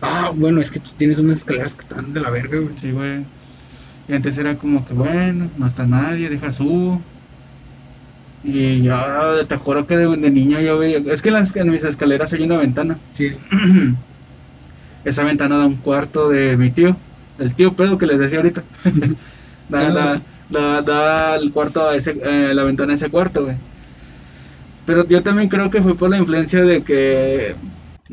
ah, 0.00 0.32
bueno, 0.34 0.60
es 0.60 0.70
que 0.70 0.80
tú 0.80 0.90
tienes 0.96 1.18
unas 1.18 1.38
escaleras 1.38 1.74
que 1.74 1.82
están 1.82 2.12
de 2.12 2.20
la 2.20 2.30
verga, 2.30 2.58
güey. 2.58 2.76
Sí, 2.78 2.90
güey. 2.92 3.26
Y 4.08 4.14
antes 4.14 4.38
era 4.38 4.56
como 4.56 4.86
que, 4.86 4.94
bueno, 4.94 5.50
no 5.56 5.66
está 5.66 5.86
nadie, 5.86 6.28
deja 6.28 6.52
subo. 6.52 7.00
Y 8.44 8.82
ya, 8.82 9.44
te 9.48 9.56
juro 9.56 9.86
que 9.86 9.96
de, 9.96 10.16
de 10.16 10.30
niño 10.30 10.60
yo 10.60 10.78
veía. 10.78 10.98
Es 11.12 11.20
que 11.20 11.28
en, 11.28 11.34
las, 11.34 11.54
en 11.56 11.70
mis 11.70 11.82
escaleras 11.82 12.32
hay 12.32 12.44
una 12.44 12.58
ventana. 12.58 12.96
Sí. 13.12 13.32
Esa 15.04 15.24
ventana 15.24 15.58
da 15.58 15.66
un 15.66 15.76
cuarto 15.76 16.28
de 16.28 16.56
mi 16.56 16.70
tío, 16.70 16.96
el 17.38 17.54
tío 17.54 17.74
pedo 17.74 17.98
que 17.98 18.06
les 18.06 18.18
decía 18.18 18.38
ahorita. 18.38 18.64
da, 19.68 19.90
da, 19.90 20.22
da, 20.50 20.82
da 20.82 21.36
el 21.36 21.52
cuarto 21.52 21.88
a 21.88 21.94
ese, 21.96 22.16
eh, 22.22 22.52
la 22.54 22.64
ventana 22.64 22.92
a 22.92 22.96
ese 22.96 23.08
cuarto, 23.08 23.44
güey. 23.44 23.56
Pero 24.84 25.06
yo 25.06 25.22
también 25.22 25.48
creo 25.48 25.70
que 25.70 25.82
fue 25.82 25.96
por 25.96 26.10
la 26.10 26.18
influencia 26.18 26.62
de 26.62 26.82
que 26.82 27.56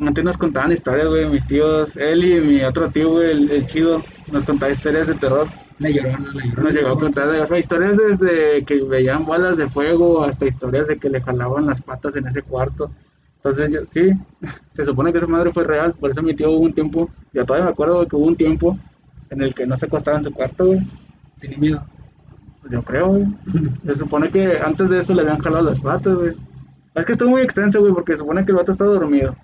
antes 0.01 0.23
nos 0.23 0.37
contaban 0.37 0.71
historias, 0.71 1.07
güey, 1.07 1.27
mis 1.29 1.45
tíos, 1.45 1.95
él 1.95 2.23
y 2.23 2.41
mi 2.41 2.63
otro 2.63 2.89
tío, 2.89 3.11
güey, 3.11 3.31
el, 3.31 3.51
el 3.51 3.65
chido, 3.65 4.03
nos 4.31 4.43
contaba 4.43 4.71
historias 4.71 5.07
de 5.07 5.15
terror. 5.15 5.47
La 5.83 5.89
llorona, 5.89 6.33
la 6.33 6.45
llorona. 6.45 6.63
Nos 6.63 6.73
llegó 6.73 6.89
a 6.89 6.99
contar, 6.99 7.29
de, 7.29 7.41
o 7.41 7.45
sea, 7.45 7.59
historias 7.59 7.97
desde 7.97 8.63
que 8.63 8.81
veían 8.83 9.25
bolas 9.25 9.57
de 9.57 9.67
fuego 9.67 10.23
hasta 10.23 10.45
historias 10.45 10.87
de 10.87 10.97
que 10.97 11.09
le 11.09 11.21
jalaban 11.21 11.65
las 11.65 11.81
patas 11.81 12.15
en 12.15 12.25
ese 12.25 12.41
cuarto. 12.41 12.89
Entonces, 13.35 13.71
yo, 13.71 13.79
sí, 13.85 14.11
se 14.71 14.85
supone 14.85 15.11
que 15.11 15.17
esa 15.17 15.27
madre 15.27 15.51
fue 15.51 15.65
real, 15.65 15.93
por 15.93 16.09
eso 16.09 16.23
mi 16.23 16.33
tío 16.33 16.51
hubo 16.51 16.61
un 16.61 16.73
tiempo, 16.73 17.09
yo 17.33 17.45
todavía 17.45 17.65
me 17.65 17.71
acuerdo 17.71 18.07
que 18.07 18.15
hubo 18.15 18.27
un 18.27 18.37
tiempo 18.37 18.79
en 19.29 19.41
el 19.41 19.53
que 19.53 19.67
no 19.67 19.75
se 19.75 19.87
acostaba 19.87 20.17
en 20.17 20.23
su 20.23 20.31
cuarto, 20.31 20.67
güey. 20.67 20.79
Tenía 21.37 21.57
miedo. 21.57 21.83
Pues 22.61 22.71
yo 22.71 22.81
creo, 22.81 23.07
güey. 23.07 23.25
Se 23.85 23.95
supone 23.95 24.29
que 24.29 24.59
antes 24.59 24.89
de 24.89 24.99
eso 24.99 25.13
le 25.13 25.23
habían 25.23 25.39
jalado 25.39 25.69
las 25.69 25.81
patas, 25.81 26.15
güey. 26.15 26.33
Es 26.95 27.05
que 27.05 27.11
estuvo 27.11 27.31
muy 27.31 27.41
extenso, 27.41 27.81
güey, 27.81 27.93
porque 27.93 28.13
se 28.13 28.19
supone 28.19 28.45
que 28.45 28.51
el 28.51 28.57
vato 28.57 28.71
estaba 28.71 28.91
dormido. 28.91 29.35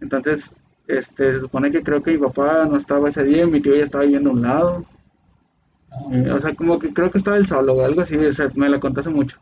Entonces, 0.00 0.54
este, 0.98 1.34
se 1.34 1.40
supone 1.40 1.70
que 1.70 1.82
creo 1.82 2.02
que 2.02 2.12
mi 2.12 2.18
papá 2.18 2.66
no 2.66 2.76
estaba 2.76 3.08
ese 3.08 3.24
día, 3.24 3.46
mi 3.46 3.60
tío 3.60 3.74
ya 3.74 3.84
estaba 3.84 4.04
viviendo 4.04 4.30
a 4.30 4.32
un 4.32 4.42
lado. 4.42 4.84
O 6.32 6.38
sea, 6.38 6.54
como 6.54 6.78
que 6.78 6.92
creo 6.92 7.10
que 7.10 7.18
estaba 7.18 7.36
él 7.36 7.46
solo, 7.46 7.74
güey, 7.74 7.86
algo 7.86 8.00
así, 8.00 8.16
o 8.16 8.32
sea, 8.32 8.50
me 8.54 8.68
la 8.68 8.78
contó 8.78 9.00
hace 9.00 9.10
mucho. 9.10 9.38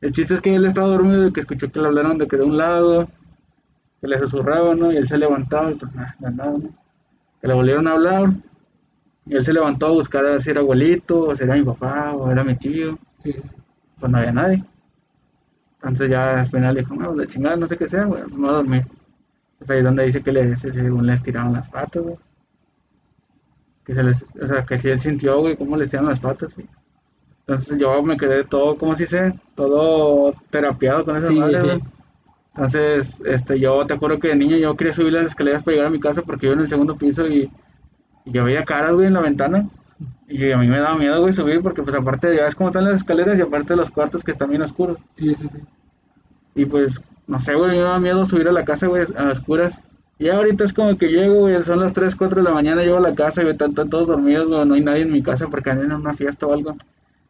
El 0.00 0.12
chiste 0.12 0.34
es 0.34 0.40
que 0.40 0.54
él 0.54 0.64
estaba 0.64 0.88
dormido 0.88 1.26
y 1.26 1.32
que 1.32 1.40
escuchó 1.40 1.70
que 1.70 1.80
le 1.80 1.86
hablaron 1.86 2.18
de 2.18 2.28
que 2.28 2.36
de 2.36 2.44
un 2.44 2.56
lado, 2.56 3.08
que 4.00 4.08
le 4.08 4.18
susurraban, 4.18 4.78
¿no? 4.78 4.92
Y 4.92 4.96
él 4.96 5.06
se 5.06 5.18
levantaba 5.18 5.72
y 5.72 5.74
pues 5.74 5.94
nada, 5.94 6.16
nada, 6.20 6.50
¿no? 6.50 6.60
Que 7.40 7.48
le 7.48 7.54
volvieron 7.54 7.88
a 7.88 7.92
hablar. 7.92 8.28
Y 9.24 9.34
él 9.34 9.44
se 9.44 9.52
levantó 9.52 9.86
a 9.86 9.90
buscar 9.90 10.24
a 10.24 10.30
ver 10.30 10.42
si 10.42 10.50
era 10.50 10.60
abuelito, 10.60 11.20
o 11.20 11.34
si 11.34 11.42
era 11.42 11.54
mi 11.54 11.64
papá, 11.64 12.14
o 12.14 12.30
era 12.30 12.44
mi 12.44 12.54
tío. 12.54 12.98
Sí, 13.18 13.32
sí. 13.32 13.48
Pues 13.98 14.12
no 14.12 14.18
había 14.18 14.32
nadie. 14.32 14.64
Entonces 15.82 16.10
ya 16.10 16.40
al 16.40 16.48
final 16.48 16.74
dijo, 16.74 16.94
no, 16.94 17.14
la 17.14 17.26
chingada, 17.26 17.56
no 17.56 17.66
sé 17.66 17.76
qué 17.76 17.88
sea, 17.88 18.04
güey, 18.04 18.22
pues 18.22 18.34
me 18.34 18.40
voy 18.40 18.50
a 18.50 18.52
dormir. 18.52 18.86
Pues 19.58 19.70
ahí 19.70 19.78
es 19.78 19.84
donde 19.84 20.04
dice 20.06 20.22
que 20.22 20.32
le, 20.32 20.56
según 20.56 21.06
les 21.06 21.22
tiraron 21.22 21.52
las 21.52 21.68
patas, 21.68 22.02
güey. 22.02 22.16
Que 23.84 23.94
se 23.94 24.02
les, 24.02 24.22
o 24.42 24.46
sea, 24.46 24.64
que 24.66 24.78
si 24.78 24.88
él 24.88 24.98
sintió, 24.98 25.38
güey, 25.40 25.56
cómo 25.56 25.76
les 25.76 25.90
tiraron 25.90 26.10
las 26.10 26.20
patas, 26.20 26.52
sí. 26.54 26.66
Entonces 27.46 27.78
yo 27.78 28.02
me 28.02 28.16
quedé 28.16 28.44
todo, 28.44 28.76
¿cómo 28.78 28.94
se 28.96 29.04
dice? 29.04 29.34
Todo 29.54 30.34
terapiado 30.50 31.04
con 31.04 31.16
esa 31.16 31.26
Sí, 31.28 31.34
madre, 31.34 31.60
sí. 31.60 31.68
güey. 31.68 31.80
Entonces, 32.54 33.22
este, 33.26 33.60
yo 33.60 33.84
te 33.86 33.94
acuerdo 33.94 34.18
que 34.20 34.28
de 34.28 34.36
niño 34.36 34.56
yo 34.56 34.76
quería 34.76 34.92
subir 34.94 35.12
las 35.12 35.26
escaleras 35.26 35.62
para 35.62 35.74
llegar 35.74 35.88
a 35.88 35.90
mi 35.90 36.00
casa 36.00 36.22
porque 36.22 36.46
yo 36.46 36.54
en 36.54 36.60
el 36.60 36.68
segundo 36.68 36.96
piso 36.96 37.26
y, 37.28 37.50
y 38.24 38.32
yo 38.32 38.44
veía 38.44 38.64
caras, 38.64 38.92
güey, 38.94 39.06
en 39.08 39.14
la 39.14 39.20
ventana. 39.20 39.68
Y 40.28 40.50
a 40.52 40.58
mí 40.58 40.68
me 40.68 40.78
daba 40.80 40.96
miedo, 40.98 41.20
güey, 41.22 41.32
subir 41.32 41.62
porque, 41.62 41.82
pues, 41.82 41.96
aparte, 41.96 42.34
ya 42.36 42.44
ves 42.44 42.54
cómo 42.56 42.70
están 42.70 42.84
las 42.84 42.94
escaleras 42.96 43.38
y 43.38 43.42
aparte 43.42 43.76
los 43.76 43.90
cuartos 43.90 44.22
que 44.24 44.32
están 44.32 44.50
bien 44.50 44.62
oscuros. 44.62 44.98
Sí, 45.14 45.34
sí, 45.34 45.48
sí. 45.48 45.58
Y 46.56 46.66
pues, 46.66 47.00
no 47.28 47.38
sé, 47.40 47.54
güey, 47.54 47.72
me 47.72 47.78
daba 47.78 48.00
miedo 48.00 48.26
subir 48.26 48.48
a 48.48 48.52
la 48.52 48.64
casa, 48.64 48.88
güey, 48.88 49.04
a 49.16 49.30
oscuras. 49.30 49.80
Y 50.18 50.28
ahorita 50.28 50.64
es 50.64 50.72
como 50.72 50.96
que 50.98 51.08
llego, 51.08 51.34
güey, 51.40 51.62
son 51.62 51.80
las 51.80 51.92
3, 51.92 52.16
4 52.16 52.38
de 52.42 52.48
la 52.48 52.54
mañana, 52.54 52.82
llego 52.82 52.96
a 52.96 53.00
la 53.00 53.14
casa, 53.14 53.42
güey, 53.42 53.52
están, 53.52 53.70
están 53.70 53.90
todos 53.90 54.08
dormidos, 54.08 54.48
güey, 54.48 54.66
no 54.66 54.74
hay 54.74 54.80
nadie 54.82 55.02
en 55.02 55.12
mi 55.12 55.22
casa 55.22 55.46
porque 55.48 55.70
andan 55.70 55.92
en 55.92 55.98
una 55.98 56.14
fiesta 56.14 56.46
o 56.46 56.52
algo. 56.54 56.76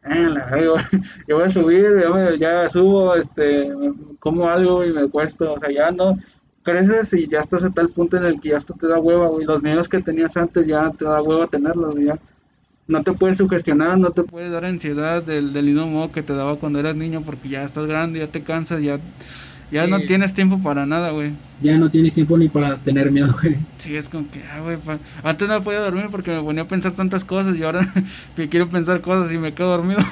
Eh, 0.03 0.29
la 0.29 0.45
verga, 0.45 0.71
güey, 0.71 0.83
yo 1.27 1.35
voy 1.37 1.45
a 1.45 1.49
subir, 1.49 1.85
ya, 2.01 2.09
me- 2.09 2.37
ya 2.39 2.69
subo, 2.69 3.15
este, 3.15 3.69
como 4.19 4.47
algo 4.49 4.85
y 4.85 4.93
me 4.93 5.01
acuesto, 5.01 5.53
o 5.53 5.59
sea, 5.59 5.69
ya 5.71 5.91
no, 5.91 6.17
creces 6.63 7.13
y 7.13 7.27
ya 7.27 7.41
estás 7.41 7.63
a 7.65 7.71
tal 7.71 7.89
punto 7.89 8.17
en 8.17 8.25
el 8.25 8.39
que 8.41 8.49
ya 8.49 8.57
esto 8.57 8.73
te 8.79 8.87
da 8.87 8.99
hueva, 8.99 9.27
güey, 9.27 9.45
los 9.45 9.61
miedos 9.61 9.89
que 9.89 10.01
tenías 10.01 10.37
antes 10.37 10.65
ya 10.67 10.89
te 10.91 11.05
da 11.05 11.21
hueva 11.21 11.47
tenerlos, 11.47 11.93
güey, 11.95 12.05
ya. 12.07 12.19
No 12.87 13.03
te 13.03 13.11
puedes 13.11 13.37
sugestionar, 13.37 13.97
no 13.97 14.11
te 14.11 14.23
puede 14.23 14.49
dar 14.49 14.63
ansiedad 14.65 15.21
del, 15.21 15.51
del 15.51 15.65
mismo 15.65 15.87
modo 15.87 16.11
que 16.11 16.23
te 16.23 16.33
daba 16.33 16.55
cuando 16.55 16.79
eras 16.79 16.95
niño 16.95 17.21
porque 17.21 17.49
ya 17.49 17.63
estás 17.63 17.85
grande, 17.85 18.19
ya 18.19 18.27
te 18.27 18.43
cansas, 18.43 18.81
ya, 18.81 18.99
ya 19.71 19.83
Sí. 19.85 19.91
no 19.91 19.99
tienes 19.99 20.33
tiempo 20.33 20.61
para 20.63 20.85
nada, 20.85 21.11
güey. 21.11 21.31
Ya 21.61 21.77
no 21.77 21.89
tienes 21.89 22.13
tiempo 22.13 22.37
ni 22.37 22.47
para 22.47 22.77
tener 22.77 23.11
miedo, 23.11 23.35
güey. 23.41 23.57
Sí, 23.77 23.95
es 23.97 24.07
como 24.07 24.29
que, 24.31 24.41
ah, 24.43 24.61
güey, 24.61 24.77
pa- 24.77 24.99
antes 25.23 25.47
no 25.49 25.61
podía 25.63 25.79
dormir 25.81 26.05
porque 26.09 26.31
me 26.31 26.41
ponía 26.41 26.63
a 26.63 26.67
pensar 26.69 26.93
tantas 26.93 27.25
cosas 27.25 27.57
y 27.57 27.63
ahora 27.63 27.85
que 28.37 28.47
quiero 28.47 28.69
pensar 28.69 29.01
cosas 29.01 29.33
y 29.33 29.37
me 29.37 29.53
quedo 29.53 29.69
dormido. 29.69 29.99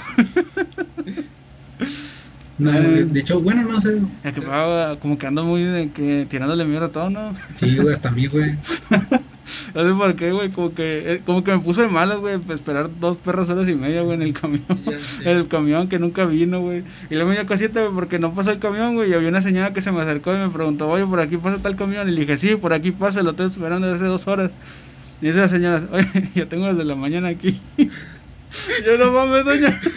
No, 2.58 2.72
de 2.72 3.20
hecho, 3.20 3.42
bueno, 3.42 3.64
no 3.64 3.82
sé. 3.82 4.00
Que 4.24 4.42
ah, 4.50 4.96
como 5.02 5.18
que 5.18 5.28
ando 5.28 5.44
muy 5.44 5.62
de 5.64 5.92
que 5.92 6.26
tirándole 6.30 6.64
mierda 6.64 6.86
a 6.86 6.90
todo, 6.90 7.10
¿no? 7.10 7.34
Sí, 7.54 7.76
güey, 7.76 7.94
hasta 7.94 8.08
a 8.08 8.12
mí, 8.14 8.28
güey. 8.28 8.56
No 9.74 9.84
sé 9.84 9.94
por 9.94 10.16
qué, 10.16 10.32
güey, 10.32 10.50
como 10.50 10.74
que, 10.74 11.14
eh, 11.14 11.22
como 11.26 11.44
que 11.44 11.52
me 11.52 11.60
puso 11.60 11.82
de 11.82 11.90
malas, 11.90 12.20
güey, 12.20 12.38
pues, 12.40 12.60
esperar 12.60 12.90
dos 13.00 13.18
perras 13.18 13.50
horas 13.50 13.68
y 13.68 13.76
media, 13.76 14.02
güey, 14.02 14.16
en 14.16 14.22
el 14.22 14.34
camión. 14.34 14.64
Sé. 14.84 15.32
El 15.32 15.48
camión 15.48 15.88
que 15.88 16.00
nunca 16.00 16.26
vino, 16.26 16.62
güey. 16.62 16.84
Y 17.10 17.16
luego 17.16 17.30
me 17.30 17.36
dio 17.36 17.46
cosita, 17.46 17.82
güey, 17.82 17.94
porque 17.94 18.20
no 18.20 18.34
pasó 18.34 18.52
el 18.52 18.60
camión, 18.60 18.96
güey. 18.96 19.12
Y 19.12 19.14
había 19.14 19.30
una 19.30 19.42
señora 19.42 19.74
que 19.74 19.82
se 19.82 19.92
me 19.92 20.02
acercó 20.02 20.34
y 20.34 20.38
me 20.38 20.50
preguntó, 20.50 20.90
oye, 20.90 21.06
por 21.06 21.20
aquí 21.20 21.38
pasa 21.38 21.60
tal 21.60 21.76
camión. 21.76 22.08
Y 22.10 22.12
le 22.12 22.22
dije, 22.22 22.38
sí, 22.38 22.56
por 22.56 22.74
aquí 22.74 22.92
pasa, 22.92 23.22
lo 23.24 23.32
estoy 23.32 23.48
esperando 23.48 23.88
desde 23.88 24.04
hace 24.04 24.12
dos 24.12 24.28
horas. 24.28 24.52
Y 25.22 25.30
esa 25.30 25.48
señora, 25.48 25.82
oye, 25.92 26.30
yo 26.36 26.48
tengo 26.48 26.68
desde 26.68 26.84
la 26.84 26.96
mañana 26.96 27.30
aquí. 27.30 27.62
yo 27.78 28.98
no 28.98 29.12
mames, 29.12 29.46
doña. 29.46 29.80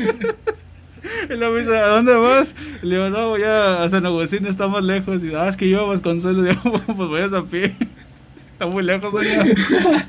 Y 1.30 1.36
luego 1.36 1.54
me 1.54 1.60
dice, 1.60 1.76
¿a 1.76 1.88
dónde 1.88 2.14
vas? 2.14 2.54
Le 2.82 2.96
digo, 2.96 3.08
no, 3.08 3.30
voy 3.30 3.42
a, 3.42 3.88
San 3.88 4.04
Agustín, 4.04 4.46
está 4.46 4.68
más 4.68 4.82
lejos. 4.82 5.22
Y 5.22 5.34
ah, 5.34 5.48
es 5.48 5.56
que 5.56 5.68
yo 5.68 5.82
a 5.82 5.86
Vasconcelos. 5.86 6.44
Y 6.44 6.48
digo, 6.48 6.82
pues 6.86 7.08
voy 7.08 7.20
a 7.22 7.42
pie. 7.42 7.74
Está 8.58 8.66
muy 8.66 8.82
lejos, 8.82 9.12
doña. 9.12 9.44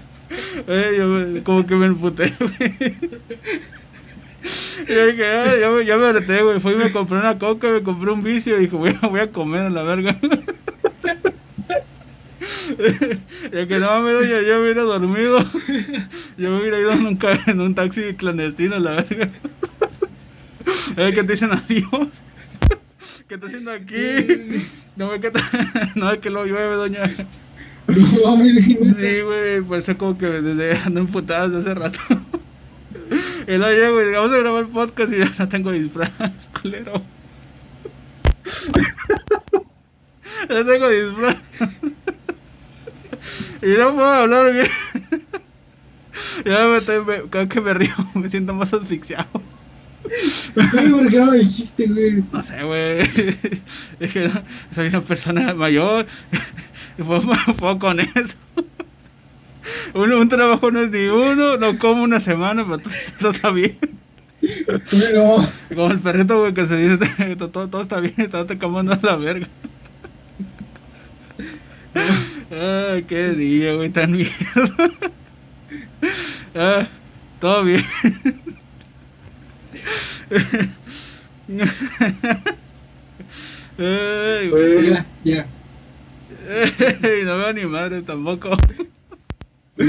Eh, 0.68 0.94
yo 0.96 1.08
me- 1.08 1.42
como 1.42 1.66
que 1.66 1.74
me 1.74 1.88
emputé, 1.88 2.32
güey. 2.40 2.76
Y 4.88 4.94
yo 4.94 5.08
dije, 5.08 5.26
ah, 5.26 5.58
ya, 5.60 5.70
me, 5.72 5.84
ya 5.86 5.98
me 5.98 6.06
harté, 6.06 6.44
güey. 6.44 6.60
Fui 6.60 6.74
y 6.74 6.76
me 6.76 6.92
compré 6.92 7.18
una 7.18 7.40
coca, 7.40 7.68
me 7.72 7.82
compré 7.82 8.12
un 8.12 8.22
vicio 8.22 8.56
y 8.58 8.62
dije, 8.66 8.76
voy 8.76 8.96
a, 9.02 9.08
voy 9.08 9.20
a 9.22 9.32
comer 9.32 9.62
a 9.64 9.70
la 9.72 9.82
verga. 9.84 10.16
Ya 13.52 13.68
que 13.68 13.80
no 13.80 13.88
mames, 13.88 14.14
doña, 14.14 14.42
yo 14.42 14.56
me 14.58 14.62
hubiera 14.64 14.84
dormido. 14.84 15.40
Yo 16.38 16.52
me 16.52 16.60
hubiera 16.62 16.80
ido 16.80 16.92
en 16.92 17.06
un, 17.08 17.16
ca- 17.18 17.40
en 17.48 17.60
un 17.62 17.74
taxi 17.76 18.14
clandestino, 18.14 18.78
la 18.80 18.92
verga. 19.02 19.30
Es 20.96 21.16
que 21.16 21.24
te 21.24 21.34
dicen 21.34 21.52
adiós. 21.52 22.10
¿Qué 23.28 23.36
está 23.36 23.48
haciendo 23.48 23.72
aquí? 23.72 24.68
No 24.96 25.10
ve 25.10 25.20
que 25.20 25.32
no 25.96 26.08
ve 26.12 26.20
que 26.20 26.30
lo 26.30 26.46
llueve, 26.46 26.76
doña. 26.76 27.02
No 28.24 28.36
mames. 28.38 28.64
Sí, 28.66 29.22
güey, 29.22 29.62
por 29.62 29.80
eso 29.80 29.98
como 29.98 30.18
que 30.18 30.26
desde 30.28 30.78
ando 30.86 31.02
emputada 31.02 31.48
desde 31.48 31.72
hace 31.72 31.80
rato. 31.80 32.00
Luego 33.48 33.72
ya, 33.82 33.90
güey, 33.90 34.12
vamos 34.12 34.32
a 34.32 34.38
grabar 34.38 34.64
el 34.64 34.70
podcast 34.70 35.12
y 35.12 35.18
ya 35.18 35.32
no 35.40 35.50
tengo 35.50 35.72
disfraz, 35.72 36.12
culero. 36.62 37.02
No 40.50 40.66
tengo 40.66 40.90
disfraz. 40.90 41.38
Y 43.62 43.68
no 43.78 43.94
puedo 43.96 44.06
hablar 44.08 44.54
bien. 44.54 44.68
Ya 46.46 46.68
me 46.68 46.78
estoy, 46.78 47.04
me- 47.06 47.30
cada 47.30 47.48
que 47.50 47.60
me 47.62 47.74
río 47.74 47.94
me 48.14 48.30
siento 48.30 48.54
más 48.54 48.74
asfixiado. 48.74 49.28
Güey, 50.56 50.90
¿por 50.92 51.10
qué 51.10 51.18
no 51.20 51.26
me 51.32 51.38
dijiste, 51.38 51.88
güey? 51.88 52.24
No 52.32 52.42
sé, 52.42 52.64
güey. 52.64 53.00
Es 54.00 54.12
que 54.14 54.28
no, 54.28 54.42
soy 54.74 54.88
una 54.88 55.02
persona 55.02 55.54
mayor. 55.54 56.06
Y 57.00 57.04
puedo, 57.04 57.22
puedo 57.58 57.80
con 57.80 58.00
eso. 58.00 58.36
Uno, 59.94 60.20
un 60.20 60.30
trabajo 60.30 60.70
no 60.72 60.82
es 60.82 60.90
ni 60.90 61.06
uno, 61.08 61.58
no 61.58 61.78
como 61.80 62.04
una 62.04 62.20
semana, 62.20 62.66
pero 62.66 62.80
todo, 62.80 62.94
todo 63.20 63.32
está 63.32 63.52
bien. 63.52 63.78
Pero, 64.92 65.38
Como 65.70 65.92
el 65.92 66.00
perrito, 66.00 66.40
güey, 66.40 66.54
que 66.54 66.66
se 66.66 66.76
dice, 66.78 67.36
todo, 67.38 67.70
todo, 67.70 67.82
está 67.82 68.00
bien, 68.00 68.30
todo 68.30 68.46
te 68.46 68.58
comando 68.58 68.94
a 68.94 69.00
la 69.02 69.16
verga. 69.16 69.48
Ay, 72.52 73.04
qué 73.04 73.30
día, 73.30 73.76
güey, 73.76 73.90
tan 73.90 74.12
mierda. 74.12 74.32
Ah, 76.56 76.88
todo 77.40 77.64
bien. 77.64 77.86
Ay, 83.78 84.50
güey. 84.50 85.09
No 87.54 87.60
ni 87.60 87.66
madre 87.66 88.02
tampoco. 88.02 88.50
No 89.78 89.86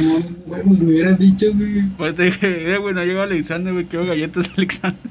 güey, 0.47 0.63
pues 0.63 0.79
me 0.79 0.87
hubieras 0.87 1.19
dicho, 1.19 1.47
güey. 1.53 1.83
Pues 1.99 2.15
te 2.15 2.25
dije, 2.25 2.75
eh, 2.75 2.79
güey, 2.79 2.95
no 2.95 3.05
llegó 3.05 3.23
Alexander, 3.23 3.73
güey, 3.73 3.87
quiero 3.87 4.07
galletas 4.07 4.51
Alexander. 4.57 5.01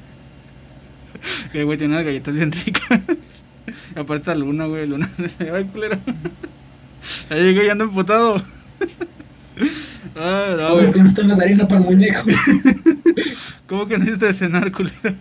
Que, 1.52 1.64
güey, 1.64 1.76
tiene 1.76 1.92
unas 1.92 2.06
galletas 2.06 2.34
bien 2.34 2.50
ricas. 2.50 2.98
Aparte 3.94 4.34
Luna, 4.34 4.64
güey, 4.64 4.86
Luna, 4.86 5.10
ay, 5.54 5.64
culero. 5.64 5.98
Ahí 7.28 7.42
llegué 7.42 7.66
y 7.66 7.68
ando 7.68 7.84
emputado. 7.84 8.42
Ah, 10.16 10.56
no, 10.58 10.68
¿Por 10.70 10.80
güey. 10.80 10.92
qué 10.92 11.00
no 11.00 11.06
está 11.06 11.20
en 11.20 11.28
la 11.28 11.34
harina 11.34 11.68
para 11.68 11.82
el 11.82 11.86
muñeco? 11.86 12.22
¿Cómo 13.66 13.86
que 13.86 13.98
necesitas 13.98 14.38
cenar, 14.38 14.72
culero? 14.72 15.14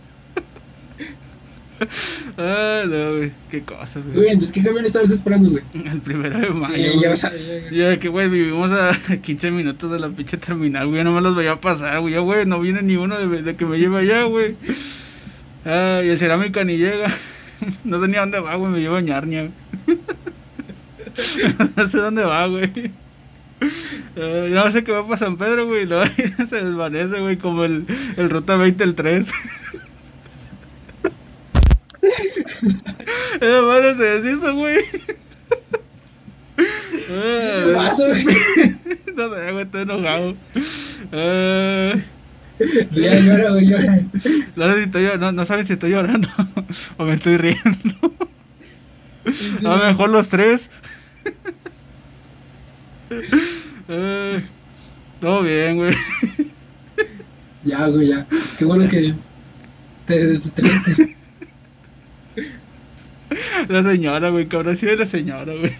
Ah, 2.38 2.84
no, 2.88 3.18
güey, 3.18 3.32
qué 3.52 3.62
cosas, 3.62 4.04
Güey, 4.04 4.16
güey. 4.16 4.28
entonces, 4.30 4.52
¿qué 4.52 4.64
camión 4.64 4.86
estabas 4.86 5.10
esperando, 5.10 5.50
güey? 5.50 5.64
El 5.86 6.00
primero 6.02 6.40
de 6.40 6.50
mayo. 6.50 6.76
Sí, 6.76 6.82
güey. 6.90 7.02
ya 7.02 7.16
sabía, 7.16 7.60
güey. 7.62 7.76
Ya 7.76 8.00
que, 8.00 8.08
güey, 8.10 8.30
vivimos 8.30 8.72
a 8.72 8.92
15 9.22 9.52
minutos 9.52 9.92
de 9.92 10.00
la 10.00 10.10
pinche 10.10 10.38
terminal, 10.38 10.88
güey. 10.88 11.04
No 11.04 11.14
me 11.14 11.22
los 11.22 11.36
veía 11.36 11.60
pasar, 11.60 12.00
güey. 12.02 12.14
Ya, 12.14 12.20
güey, 12.20 12.46
no 12.46 12.60
viene 12.60 12.82
ni 12.82 12.96
uno 12.96 13.18
de, 13.18 13.42
de 13.44 13.56
que 13.56 13.66
me 13.66 13.78
lleve 13.78 13.98
allá, 14.00 14.24
güey. 14.24 14.56
Ah, 15.66 16.02
y 16.04 16.08
el 16.10 16.18
cerámica 16.20 16.64
ni 16.64 16.78
llega. 16.78 17.12
No 17.84 18.00
sé 18.02 18.08
ni 18.08 18.16
a 18.16 18.22
dónde 18.22 18.40
va, 18.40 18.56
güey. 18.56 18.72
Me 18.72 18.80
lleva 18.80 19.00
a 19.00 19.02
ñarña, 19.02 19.42
güey. 19.86 19.98
No 21.76 21.88
sé 21.90 21.98
dónde 21.98 22.24
va, 22.24 22.46
güey. 22.48 22.72
Yo 24.16 24.50
no 24.50 24.72
sé 24.72 24.86
qué 24.86 24.94
va 24.94 25.04
para 25.06 25.18
San 25.18 25.36
Pedro, 25.36 25.68
güey. 25.68 25.86
se 26.48 26.64
desvanece, 26.64 27.20
güey, 27.20 27.36
como 27.38 27.66
el, 27.66 27.86
el 28.16 28.30
Ruta 28.30 28.56
20, 28.56 28.82
el 28.84 28.96
3. 28.96 29.28
Esa 33.42 33.62
madre 33.62 33.96
se 33.96 34.04
deshizo, 34.04 34.56
güey. 34.56 34.78
¿Qué 36.58 37.72
pasó, 37.76 38.06
güey? 38.08 38.26
no 39.16 39.36
sé, 39.36 39.52
güey, 39.52 39.64
estoy 39.66 39.82
enojado. 39.82 40.36
Ah, 41.12 41.94
Ya 42.92 43.20
llora, 43.20 43.52
güey, 43.52 43.68
llora. 43.68 44.06
no 44.56 44.68
sé 44.68 44.76
si 44.76 44.84
estoy 44.84 45.10
no, 45.20 45.32
no 45.32 45.46
saben 45.46 45.66
si 45.66 45.74
estoy 45.74 45.92
llorando 45.92 46.28
o 46.98 47.06
me 47.06 47.14
estoy 47.14 47.38
riendo. 47.38 48.14
A 49.60 49.78
lo 49.78 49.86
mejor 49.86 50.10
los 50.10 50.30
tres. 50.30 50.70
Ah, 53.90 54.38
todo 55.20 55.44
bien, 55.44 55.78
güey. 55.78 55.96
Ya, 57.64 57.88
güey, 57.88 58.08
ya. 58.08 58.26
Qué 58.58 58.66
bueno 58.66 58.88
que 58.88 59.14
te 60.06 60.26
desestresaste. 60.28 61.19
La 63.68 63.84
señora, 63.84 64.30
güey, 64.30 64.48
cabrón, 64.48 64.78
sí 64.78 64.86
de 64.86 64.98
la 64.98 65.06
señora, 65.06 65.54
güey. 65.54 65.74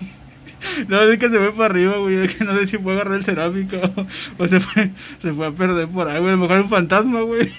No, 0.88 1.02
es 1.02 1.18
que 1.18 1.30
se 1.30 1.38
fue 1.38 1.52
para 1.54 1.66
arriba, 1.66 1.98
güey. 1.98 2.16
Es 2.18 2.36
que 2.36 2.44
no 2.44 2.54
sé 2.56 2.68
si 2.68 2.78
fue 2.78 2.94
a 2.94 2.96
agarrar 2.96 3.18
el 3.18 3.26
cerámico 3.26 3.78
o, 4.38 4.48
se, 4.48 4.60
fue, 4.60 4.92
se 5.20 5.34
fue 5.34 5.48
a 5.48 5.52
perder 5.52 5.88
por 5.88 6.08
ahí, 6.08 6.20
güey. 6.20 6.34
A 6.34 6.36
lo 6.36 6.42
mejor 6.42 6.60
un 6.60 6.70
fantasma, 6.70 7.22
güey. 7.22 7.52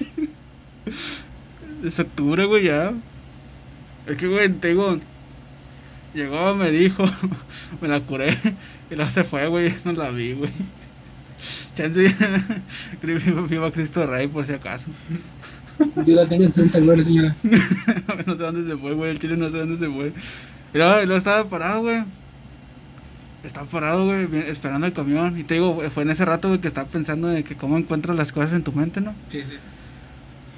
Es 1.84 1.98
octubre, 1.98 2.44
güey, 2.44 2.64
ya. 2.64 2.92
Es 4.06 4.16
que, 4.16 4.28
güey, 4.28 4.48
te 4.48 4.68
digo. 4.68 4.98
Llegó, 6.12 6.54
me 6.56 6.70
dijo, 6.70 7.04
me 7.80 7.88
la 7.88 8.00
curé. 8.00 8.36
Y 8.90 8.96
luego 8.96 9.10
se 9.10 9.24
fue, 9.24 9.46
güey. 9.48 9.74
No 9.84 9.92
la 9.92 10.10
vi, 10.10 10.32
güey. 10.32 10.50
Chance, 11.74 12.14
viva 13.48 13.70
Cristo 13.70 14.06
Rey, 14.06 14.26
por 14.26 14.44
si 14.44 14.52
acaso. 14.52 14.90
Dios 16.04 16.16
la 16.16 16.26
tenga 16.28 16.44
en 16.46 16.52
santa 16.52 16.78
gloria, 16.80 17.04
señora. 17.04 17.36
no 18.26 18.34
sé 18.36 18.42
dónde 18.42 18.70
se 18.70 18.76
fue, 18.76 18.92
güey. 18.94 19.10
El 19.10 19.18
chile 19.18 19.36
no 19.36 19.50
sé 19.50 19.58
dónde 19.58 19.78
se 19.78 19.92
fue. 19.92 20.12
Y 20.74 20.78
luego 20.78 21.16
estaba 21.16 21.48
parado, 21.48 21.80
güey. 21.82 22.02
Estaba 23.42 23.66
parado, 23.66 24.04
güey, 24.04 24.28
esperando 24.48 24.86
el 24.86 24.92
camión. 24.92 25.38
Y 25.38 25.44
te 25.44 25.54
digo, 25.54 25.80
fue 25.94 26.02
en 26.02 26.10
ese 26.10 26.24
rato, 26.26 26.48
güey, 26.48 26.60
que 26.60 26.68
estaba 26.68 26.88
pensando 26.88 27.28
de 27.28 27.42
que 27.42 27.56
cómo 27.56 27.78
encuentras 27.78 28.16
las 28.16 28.32
cosas 28.32 28.52
en 28.52 28.62
tu 28.62 28.72
mente, 28.72 29.00
¿no? 29.00 29.14
Sí, 29.28 29.42
sí. 29.42 29.54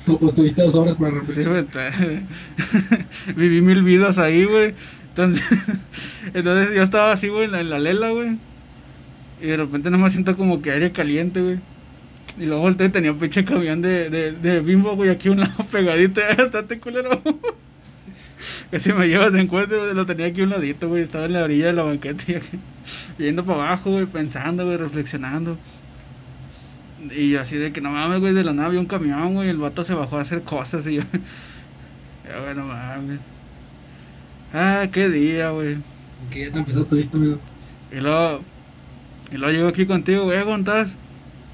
No, 0.06 0.16
pues 0.18 0.34
tuviste 0.34 0.62
dos 0.62 0.74
horas 0.74 0.96
para 0.96 1.12
Sí, 1.12 1.44
reflexionar. 1.44 1.64
güey. 1.64 1.66
te- 1.66 3.34
Viví 3.36 3.60
mil 3.62 3.82
vidas 3.84 4.18
ahí, 4.18 4.44
güey. 4.44 4.74
Entonces, 5.10 5.44
entonces 6.34 6.74
yo 6.74 6.82
estaba 6.82 7.12
así, 7.12 7.28
güey, 7.28 7.44
en 7.44 7.52
la, 7.52 7.60
en 7.60 7.70
la 7.70 7.78
lela, 7.78 8.10
güey. 8.10 8.36
Y 9.40 9.46
de 9.46 9.56
repente 9.56 9.90
nomás 9.90 10.12
siento 10.12 10.36
como 10.36 10.60
que 10.60 10.72
aire 10.72 10.90
caliente, 10.90 11.40
güey. 11.40 11.58
Y 12.38 12.46
luego 12.46 12.62
volteé 12.62 12.86
y 12.86 12.90
tenía 12.90 13.12
un 13.12 13.18
pinche 13.18 13.44
camión 13.44 13.82
de, 13.82 14.08
de, 14.08 14.32
de 14.32 14.60
bimbo, 14.60 14.96
güey, 14.96 15.10
aquí 15.10 15.28
a 15.28 15.32
un 15.32 15.40
lado 15.40 15.64
pegadito. 15.70 16.20
Estate 16.38 16.78
culero. 16.78 17.22
Que 18.70 18.80
si 18.80 18.92
me 18.92 19.06
llevas 19.06 19.32
de 19.32 19.40
encuentro, 19.40 19.92
lo 19.92 20.06
tenía 20.06 20.26
aquí 20.26 20.40
a 20.40 20.44
un 20.44 20.50
ladito, 20.50 20.88
güey. 20.88 21.02
Estaba 21.02 21.26
en 21.26 21.34
la 21.34 21.44
orilla 21.44 21.66
de 21.66 21.72
la 21.74 21.82
banqueta 21.82 22.24
y 22.26 22.34
aquí, 22.34 22.58
viendo 23.18 23.44
para 23.44 23.66
abajo, 23.66 23.90
güey, 23.90 24.06
pensando, 24.06 24.64
güey, 24.64 24.76
reflexionando. 24.76 25.58
Y 27.14 27.30
yo 27.30 27.40
así 27.40 27.56
de 27.56 27.72
que 27.72 27.80
no 27.80 27.90
mames, 27.90 28.20
güey, 28.20 28.32
de 28.32 28.44
la 28.44 28.52
nave 28.52 28.78
un 28.78 28.86
camión, 28.86 29.34
güey. 29.34 29.48
El 29.48 29.58
vato 29.58 29.84
se 29.84 29.94
bajó 29.94 30.18
a 30.18 30.22
hacer 30.22 30.42
cosas 30.42 30.86
y 30.86 30.94
yo. 30.96 31.02
Ya, 32.24 32.40
güey, 32.40 32.54
no 32.54 32.66
mames. 32.66 33.20
Ah, 34.54 34.86
qué 34.92 35.08
día, 35.08 35.50
güey. 35.50 35.78
¿Qué 36.32 36.50
tan 36.50 36.64
pesado 36.64 36.84
tuviste, 36.84 37.16
amigo? 37.16 37.38
Y 37.90 38.00
luego, 38.00 38.40
y 39.32 39.36
luego 39.36 39.52
llego 39.52 39.68
aquí 39.68 39.86
contigo, 39.86 40.24
güey, 40.24 40.42
¿cómo 40.44 40.56
estás? 40.56 40.94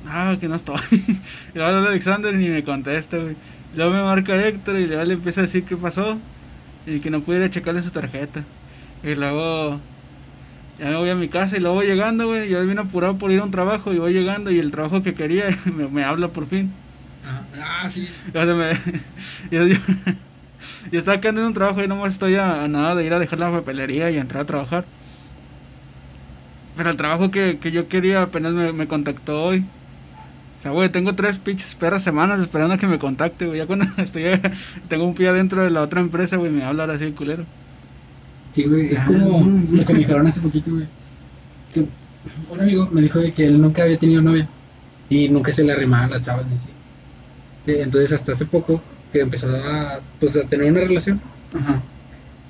Ah, 0.04 0.36
que 0.40 0.48
no 0.48 0.54
estoy. 0.56 0.80
Y 1.54 1.58
luego 1.58 1.76
habla 1.76 1.88
Alexander 1.90 2.34
y 2.34 2.38
ni 2.38 2.48
me 2.48 2.64
contesta, 2.64 3.18
güey. 3.18 3.36
Luego 3.72 3.92
me 3.92 4.02
marca 4.02 4.46
Héctor 4.46 4.78
y 4.78 4.86
luego 4.86 5.04
le 5.04 5.14
empieza 5.14 5.40
a 5.40 5.44
decir 5.44 5.64
qué 5.66 5.76
pasó. 5.76 6.24
Y 6.86 7.00
que 7.00 7.10
no 7.10 7.22
pudiera 7.24 7.50
checarle 7.50 7.82
su 7.82 7.90
tarjeta. 7.92 8.48
Y 9.02 9.14
luego 9.14 9.86
ya 10.78 10.90
me 10.90 10.96
voy 10.98 11.10
a 11.10 11.16
mi 11.16 11.28
casa 11.30 11.56
y 11.56 11.60
luego 11.60 11.76
voy 11.76 11.86
llegando, 11.86 12.28
güey. 12.28 12.48
Yo 12.50 12.64
vine 12.66 12.80
apurado 12.82 13.18
por 13.18 13.32
ir 13.32 13.40
a 13.40 13.44
un 13.44 13.50
trabajo 13.52 13.92
y 13.94 13.98
voy 13.98 14.12
llegando 14.14 14.50
y 14.50 14.58
el 14.60 14.70
trabajo 14.72 15.02
que 15.02 15.14
quería 15.14 15.46
me, 15.66 15.88
me 15.88 16.04
habla 16.04 16.32
por 16.32 16.48
fin. 16.48 16.82
Ah, 17.22 17.48
ah, 17.84 17.90
sí. 17.90 18.08
O 18.34 18.44
sea, 18.44 18.54
me, 18.54 18.72
yo, 19.50 19.66
yo, 19.66 19.76
yo 20.90 20.98
estaba 20.98 21.20
quedando 21.20 21.40
en 21.42 21.48
un 21.48 21.54
trabajo 21.54 21.82
y 21.82 21.88
nomás 21.88 22.12
estoy 22.14 22.36
a, 22.36 22.64
a 22.64 22.68
nada 22.68 22.94
de 22.94 23.04
ir 23.04 23.12
a 23.14 23.18
dejar 23.18 23.38
la 23.38 23.50
papelería 23.50 24.10
y 24.10 24.18
entrar 24.18 24.42
a 24.42 24.46
trabajar. 24.46 24.88
Pero 26.74 26.90
el 26.90 26.96
trabajo 26.96 27.30
que, 27.30 27.58
que 27.60 27.72
yo 27.72 27.88
quería 27.88 28.22
apenas 28.22 28.52
me, 28.54 28.72
me 28.72 28.88
contactó 28.88 29.42
hoy. 29.44 29.66
O 30.58 30.62
sea, 30.62 30.72
güey, 30.72 30.88
tengo 30.88 31.14
tres 31.14 31.38
pinches 31.38 31.74
perras 31.76 32.02
semanas 32.02 32.40
esperando 32.40 32.74
a 32.74 32.78
que 32.78 32.88
me 32.88 32.98
contacte, 32.98 33.46
güey. 33.46 33.58
Ya 33.58 33.66
cuando 33.66 33.86
estoy, 34.02 34.24
tengo 34.88 35.04
un 35.04 35.14
pie 35.14 35.28
adentro 35.28 35.62
de 35.62 35.70
la 35.70 35.82
otra 35.82 36.00
empresa, 36.00 36.36
güey, 36.36 36.50
me 36.50 36.64
habla 36.64 36.82
ahora 36.84 36.94
así 36.94 37.04
el 37.04 37.14
culero. 37.14 37.44
Sí, 38.50 38.64
güey, 38.64 38.92
es 38.92 38.98
Ah. 39.00 39.04
como 39.06 39.46
lo 39.70 39.84
que 39.84 39.92
me 39.92 39.98
dijeron 40.00 40.26
hace 40.26 40.40
poquito, 40.40 40.72
güey. 40.72 40.86
Que 41.72 41.86
un 42.50 42.60
amigo 42.60 42.88
me 42.90 43.02
dijo 43.02 43.20
de 43.20 43.30
que 43.30 43.44
él 43.46 43.60
nunca 43.60 43.82
había 43.84 43.98
tenido 43.98 44.20
novia 44.20 44.48
y 45.08 45.28
nunca 45.28 45.52
se 45.52 45.62
le 45.62 45.72
arrimaban 45.72 46.10
las 46.10 46.22
chavas 46.22 46.46
ni 46.46 46.56
así. 46.56 46.68
Sí, 47.66 47.72
Entonces, 47.78 48.12
hasta 48.12 48.32
hace 48.32 48.46
poco 48.46 48.82
que 49.12 49.20
empezó 49.20 49.48
a, 49.54 50.00
pues, 50.18 50.36
a 50.36 50.42
tener 50.44 50.70
una 50.72 50.80
relación, 50.80 51.20
Ajá. 51.54 51.80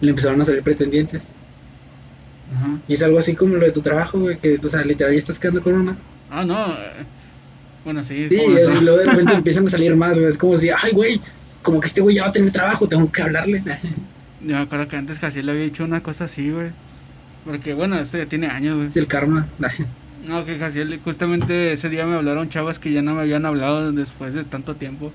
le 0.00 0.10
empezaron 0.10 0.40
a 0.40 0.44
salir 0.44 0.62
pretendientes. 0.62 1.22
Ajá. 2.56 2.78
Y 2.88 2.94
es 2.94 3.02
algo 3.02 3.18
así 3.18 3.34
como 3.34 3.56
lo 3.56 3.64
de 3.66 3.72
tu 3.72 3.82
trabajo, 3.82 4.18
güey, 4.20 4.38
que, 4.38 4.58
o 4.64 4.70
sea, 4.70 4.82
literal 4.82 5.12
ya 5.12 5.18
estás 5.18 5.38
quedando 5.38 5.62
con 5.62 5.74
una. 5.74 5.96
Ah, 6.30 6.44
no. 6.44 6.56
Bueno, 7.88 8.04
sí. 8.04 8.24
es 8.24 8.28
Sí, 8.28 8.36
y 8.36 8.84
luego 8.84 8.98
de 8.98 9.06
repente 9.06 9.32
empiezan 9.36 9.66
a 9.66 9.70
salir 9.70 9.96
más, 9.96 10.18
güey. 10.18 10.28
Es 10.30 10.36
como 10.36 10.58
si, 10.58 10.68
ay, 10.68 10.92
güey, 10.92 11.22
como 11.62 11.80
que 11.80 11.86
este 11.86 12.02
güey 12.02 12.16
ya 12.16 12.24
va 12.24 12.28
a 12.28 12.32
tener 12.32 12.50
trabajo, 12.50 12.86
tengo 12.86 13.10
que 13.10 13.22
hablarle. 13.22 13.62
Yo 14.42 14.56
me 14.56 14.58
acuerdo 14.58 14.88
que 14.88 14.96
antes 14.96 15.18
Casiel 15.18 15.46
le 15.46 15.52
había 15.52 15.64
dicho 15.64 15.84
una 15.84 16.02
cosa 16.02 16.26
así, 16.26 16.50
güey. 16.50 16.68
Porque, 17.46 17.72
bueno, 17.72 17.98
este 17.98 18.18
ya 18.18 18.26
tiene 18.26 18.48
años, 18.48 18.76
güey. 18.76 18.88
Es 18.88 18.96
el 18.98 19.06
karma. 19.06 19.48
No, 20.26 20.44
que 20.44 20.58
Casiel, 20.58 21.00
justamente 21.02 21.72
ese 21.72 21.88
día 21.88 22.04
me 22.04 22.16
hablaron 22.16 22.50
chavas 22.50 22.78
que 22.78 22.92
ya 22.92 23.00
no 23.00 23.14
me 23.14 23.22
habían 23.22 23.46
hablado 23.46 23.90
después 23.90 24.34
de 24.34 24.44
tanto 24.44 24.76
tiempo. 24.76 25.10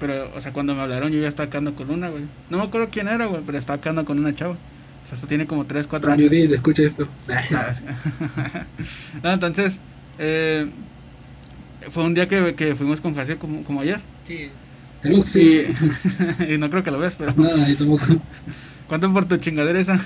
Pero, 0.00 0.32
o 0.34 0.40
sea, 0.40 0.54
cuando 0.54 0.74
me 0.74 0.80
hablaron 0.80 1.12
yo 1.12 1.20
ya 1.20 1.28
estaba 1.28 1.50
quedando 1.50 1.74
con 1.74 1.90
una, 1.90 2.08
güey. 2.08 2.22
No 2.48 2.56
me 2.56 2.62
acuerdo 2.62 2.88
quién 2.90 3.08
era, 3.08 3.26
güey, 3.26 3.42
pero 3.44 3.58
estaba 3.58 3.82
quedando 3.82 4.06
con 4.06 4.18
una 4.18 4.34
chava. 4.34 4.54
O 4.54 5.06
sea, 5.06 5.16
esto 5.16 5.26
tiene 5.26 5.46
como 5.46 5.66
3, 5.66 5.86
4 5.86 6.10
años. 6.10 6.30
Judith, 6.30 6.52
escucha 6.52 6.84
esto. 6.84 7.06
Ah, 7.28 7.74
sí. 7.74 7.84
no, 9.22 9.30
entonces, 9.30 9.78
eh, 10.18 10.70
fue 11.90 12.04
un 12.04 12.14
día 12.14 12.28
que, 12.28 12.54
que 12.54 12.74
fuimos 12.74 13.00
con 13.00 13.14
Casiel 13.14 13.38
como, 13.38 13.64
como 13.64 13.80
ayer. 13.80 14.00
Sí. 14.24 14.50
Salud, 15.00 15.22
sí. 15.22 15.66
Y, 16.48 16.54
y 16.54 16.58
no 16.58 16.70
creo 16.70 16.82
que 16.82 16.90
lo 16.90 16.98
veas, 16.98 17.14
pero... 17.16 17.32
No, 17.36 17.68
yo 17.68 17.76
tampoco. 17.76 18.04
¿Cuánto 18.88 19.12
por 19.12 19.26
tu 19.26 19.36
chingadera 19.36 19.78
esa? 19.78 20.00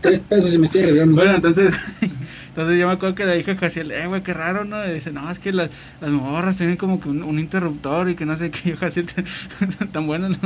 Tres 0.00 0.20
pesos 0.20 0.54
y 0.54 0.58
me 0.58 0.64
estoy 0.64 0.82
arriesgando. 0.82 1.16
Bueno, 1.16 1.34
entonces, 1.36 1.74
entonces 2.48 2.78
yo 2.78 2.86
me 2.86 2.92
acuerdo 2.92 3.14
que 3.14 3.24
le 3.24 3.36
dije 3.38 3.52
a 3.52 3.56
Jaciel, 3.56 3.90
eh, 3.90 4.06
güey, 4.06 4.22
qué 4.22 4.34
raro, 4.34 4.64
¿no? 4.64 4.86
Y 4.86 4.92
dice, 4.92 5.12
no, 5.12 5.30
es 5.30 5.38
que 5.38 5.52
las, 5.52 5.70
las 6.00 6.10
morras 6.10 6.56
tienen 6.58 6.76
como 6.76 7.00
que 7.00 7.08
un, 7.08 7.22
un 7.22 7.38
interruptor 7.38 8.10
y 8.10 8.14
que 8.14 8.26
no 8.26 8.36
sé 8.36 8.50
qué. 8.50 8.70
Yo, 8.70 8.76
Jaciel, 8.76 9.06
tan 9.92 10.06
bueno, 10.06 10.28
¿no? 10.28 10.36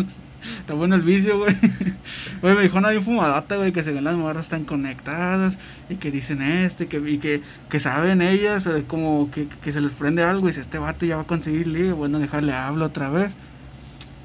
Tan 0.67 0.79
bueno 0.79 0.95
el 0.95 1.03
vicio, 1.03 1.39
güey. 1.39 1.55
Güey, 2.41 2.55
me 2.55 2.63
dijo, 2.63 2.81
no, 2.81 2.89
hay 2.89 2.97
un 2.97 3.05
fumadota, 3.05 3.57
güey, 3.57 3.71
que 3.71 3.83
se 3.83 3.93
ven 3.93 4.05
las 4.05 4.17
morras 4.17 4.49
tan 4.49 4.65
conectadas 4.65 5.59
y 5.91 5.97
que 5.97 6.11
dicen 6.11 6.41
este, 6.41 6.87
que, 6.87 6.97
y 6.99 7.19
que, 7.19 7.43
que 7.69 7.81
saben 7.81 8.23
ellas, 8.23 8.67
eh, 8.67 8.85
como 8.87 9.31
que, 9.31 9.47
que 9.63 9.73
se 9.73 9.81
les 9.83 9.93
prende 9.93 10.23
algo 10.23 10.47
y 10.47 10.51
dice, 10.51 10.63
este 10.63 10.79
vato 10.79 11.05
ya 11.05 11.17
va 11.17 11.23
a 11.23 11.27
conseguir 11.27 11.67
ligue, 11.67 11.93
bueno, 11.93 12.19
dejarle 12.19 12.55
hablo 12.55 12.87
otra 12.87 13.11
vez. 13.11 13.35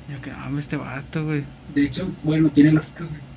Yo 0.10 0.22
que, 0.22 0.32
ah, 0.32 0.50
este 0.58 0.78
vato, 0.78 1.26
güey. 1.26 1.44
De 1.74 1.84
hecho, 1.84 2.10
bueno, 2.24 2.50
tiene 2.50 2.72
lógica, 2.72 3.04
güey. 3.04 3.35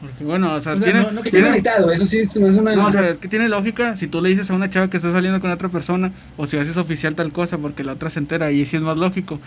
Porque, 0.00 0.24
bueno, 0.24 0.54
o 0.54 0.60
sea, 0.60 0.74
O 0.74 0.78
sea, 0.78 0.84
tiene... 0.84 1.00
no, 1.02 1.10
no 1.12 1.22
que 1.22 1.28
esté 1.28 1.38
tiene- 1.38 1.48
conectado, 1.48 1.90
eso 1.90 2.04
sí 2.06 2.20
hace 2.20 2.38
una. 2.38 2.74
No, 2.74 2.86
o 2.86 2.92
sea, 2.92 3.08
es 3.10 3.16
que 3.18 3.28
tiene 3.28 3.48
lógica 3.48 3.96
si 3.96 4.06
tú 4.06 4.20
le 4.20 4.28
dices 4.28 4.50
a 4.50 4.54
una 4.54 4.68
chava 4.68 4.90
que 4.90 4.98
está 4.98 5.10
saliendo 5.10 5.40
con 5.40 5.50
otra 5.50 5.68
persona 5.70 6.12
o 6.36 6.46
si 6.46 6.58
haces 6.58 6.76
oficial 6.76 7.14
tal 7.14 7.32
cosa 7.32 7.56
porque 7.58 7.82
la 7.82 7.92
otra 7.94 8.10
se 8.10 8.18
entera 8.18 8.50
y 8.52 8.66
sí 8.66 8.76
es 8.76 8.82
más 8.82 8.96
lógico. 8.98 9.40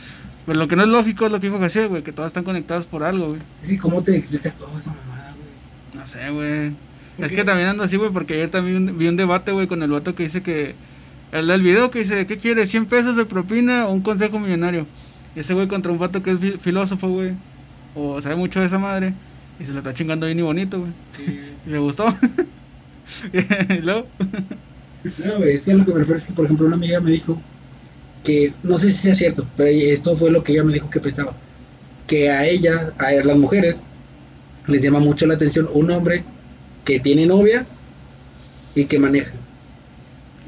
Pero 0.47 0.57
lo 0.57 0.67
que 0.67 0.75
no 0.75 0.81
es 0.81 0.89
lógico 0.89 1.25
es 1.27 1.31
lo 1.31 1.39
que 1.39 1.47
dijo 1.49 1.59
Jaciel, 1.59 1.87
güey, 1.89 2.01
que 2.01 2.11
todas 2.11 2.29
están 2.29 2.43
conectadas 2.43 2.85
por 2.87 3.03
algo, 3.03 3.27
güey. 3.29 3.41
Sí, 3.61 3.77
¿cómo 3.77 4.01
te 4.01 4.15
explicas 4.17 4.55
toda 4.55 4.79
esa 4.79 4.91
mamada, 4.91 5.33
güey? 5.35 5.99
No 6.01 6.05
sé, 6.07 6.29
güey. 6.31 6.71
¿Por 7.17 7.25
Es 7.25 7.31
que 7.31 7.43
también 7.43 7.67
ando 7.67 7.83
así, 7.83 7.97
güey, 7.97 8.09
porque 8.11 8.33
ayer 8.33 8.49
también 8.49 8.97
vi 8.97 9.07
un 9.07 9.17
debate, 9.17 9.51
güey, 9.51 9.67
con 9.67 9.83
el 9.83 9.91
vato 9.91 10.15
que 10.15 10.23
dice 10.23 10.41
que... 10.41 10.73
El 11.31 11.45
del 11.45 11.61
video 11.61 11.91
que 11.91 11.99
dice, 11.99 12.25
¿qué 12.25 12.37
quiere? 12.37 12.63
¿100 12.63 12.87
pesos 12.87 13.15
de 13.15 13.25
propina 13.25 13.85
o 13.85 13.91
un 13.91 14.01
consejo 14.01 14.39
millonario? 14.39 14.87
Ese 15.35 15.53
güey 15.53 15.67
contra 15.67 15.91
un 15.91 15.99
vato 15.99 16.23
que 16.23 16.31
es 16.31 16.39
fi- 16.39 16.57
filósofo, 16.59 17.07
güey. 17.07 17.33
O 17.93 18.19
sabe 18.19 18.35
mucho 18.35 18.59
de 18.59 18.65
esa 18.65 18.79
madre. 18.79 19.13
Y 19.59 19.65
se 19.65 19.71
lo 19.71 19.79
está 19.79 19.93
chingando 19.93 20.25
bien 20.25 20.39
y 20.39 20.41
bonito, 20.41 20.79
güey. 20.79 20.91
Sí. 21.15 21.39
Y 21.65 21.69
le 21.69 21.77
gustó. 21.79 22.05
y 23.33 23.81
luego... 23.81 24.07
No, 25.23 25.37
güey, 25.37 25.55
es 25.55 25.63
que 25.63 25.73
lo 25.73 25.85
que 25.85 25.93
me 25.93 25.99
refiero 25.99 26.17
es 26.17 26.25
que, 26.25 26.33
por 26.33 26.45
ejemplo, 26.45 26.67
una 26.67 26.75
amiga 26.75 26.99
me 26.99 27.11
dijo 27.11 27.41
que, 28.23 28.53
no 28.63 28.77
sé 28.77 28.91
si 28.91 28.99
sea 28.99 29.15
cierto, 29.15 29.45
pero 29.55 29.69
esto 29.69 30.15
fue 30.15 30.29
lo 30.29 30.43
que 30.43 30.53
ella 30.53 30.63
me 30.63 30.73
dijo 30.73 30.89
que 30.89 30.99
pensaba, 30.99 31.33
que 32.07 32.29
a 32.29 32.45
ella, 32.45 32.93
a 32.97 33.11
las 33.11 33.37
mujeres, 33.37 33.81
les 34.67 34.81
llama 34.81 34.99
mucho 34.99 35.25
la 35.25 35.35
atención 35.35 35.69
un 35.73 35.89
hombre 35.91 36.23
que 36.83 36.99
tiene 36.99 37.25
novia 37.25 37.65
y 38.75 38.85
que 38.85 38.99
maneja, 38.99 39.31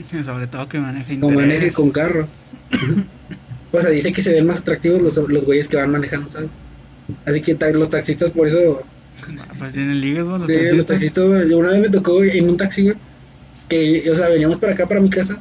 Sobre 0.25 0.47
todo 0.47 0.67
que 0.67 0.79
maneja 0.79 1.13
o 1.21 1.29
maneje 1.29 1.71
con 1.71 1.91
carro. 1.91 2.27
o 3.71 3.81
sea, 3.81 3.89
dice 3.89 4.11
que 4.11 4.21
se 4.21 4.33
ven 4.33 4.47
más 4.47 4.59
atractivos 4.59 5.01
los, 5.01 5.17
los 5.29 5.45
güeyes 5.45 5.67
que 5.67 5.77
van 5.77 5.91
manejando, 5.91 6.29
¿sabes? 6.29 6.51
Así 7.25 7.41
que 7.41 7.57
los 7.73 7.89
taxistas, 7.89 8.31
por 8.31 8.47
eso 8.47 8.83
Pues 9.59 9.73
tienen 9.73 10.01
ligas, 10.01 10.25
güey, 10.25 10.39
los 10.39 10.47
Sí, 10.47 10.75
los 10.75 10.85
taxistas. 10.85 11.25
güey, 11.25 11.53
una 11.53 11.69
vez 11.69 11.81
me 11.81 11.89
tocó 11.89 12.23
en 12.23 12.49
un 12.49 12.57
taxi, 12.57 12.83
güey, 12.83 12.95
que, 13.69 14.09
o 14.11 14.15
sea, 14.15 14.27
veníamos 14.29 14.57
para 14.59 14.73
acá, 14.73 14.85
para 14.87 14.99
mi 15.01 15.09
casa, 15.09 15.37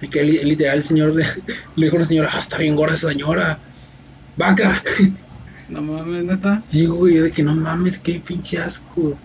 y 0.00 0.08
que 0.08 0.22
li- 0.22 0.42
literal 0.44 0.76
el 0.76 0.82
señor 0.82 1.14
le, 1.14 1.24
le 1.76 1.86
dijo 1.86 1.96
a 1.96 1.98
una 1.98 2.06
señora, 2.06 2.30
ah, 2.32 2.40
está 2.40 2.58
bien 2.58 2.76
gorda 2.76 2.94
esa 2.94 3.08
señora, 3.08 3.58
vaca. 4.36 4.82
No 5.68 5.80
mames, 5.82 6.24
neta. 6.24 6.60
Sí, 6.66 6.86
güey, 6.86 7.14
yo 7.16 7.22
de 7.24 7.30
que 7.30 7.42
no 7.42 7.54
mames, 7.54 7.98
qué 7.98 8.20
pinche 8.24 8.58
asco. 8.58 9.16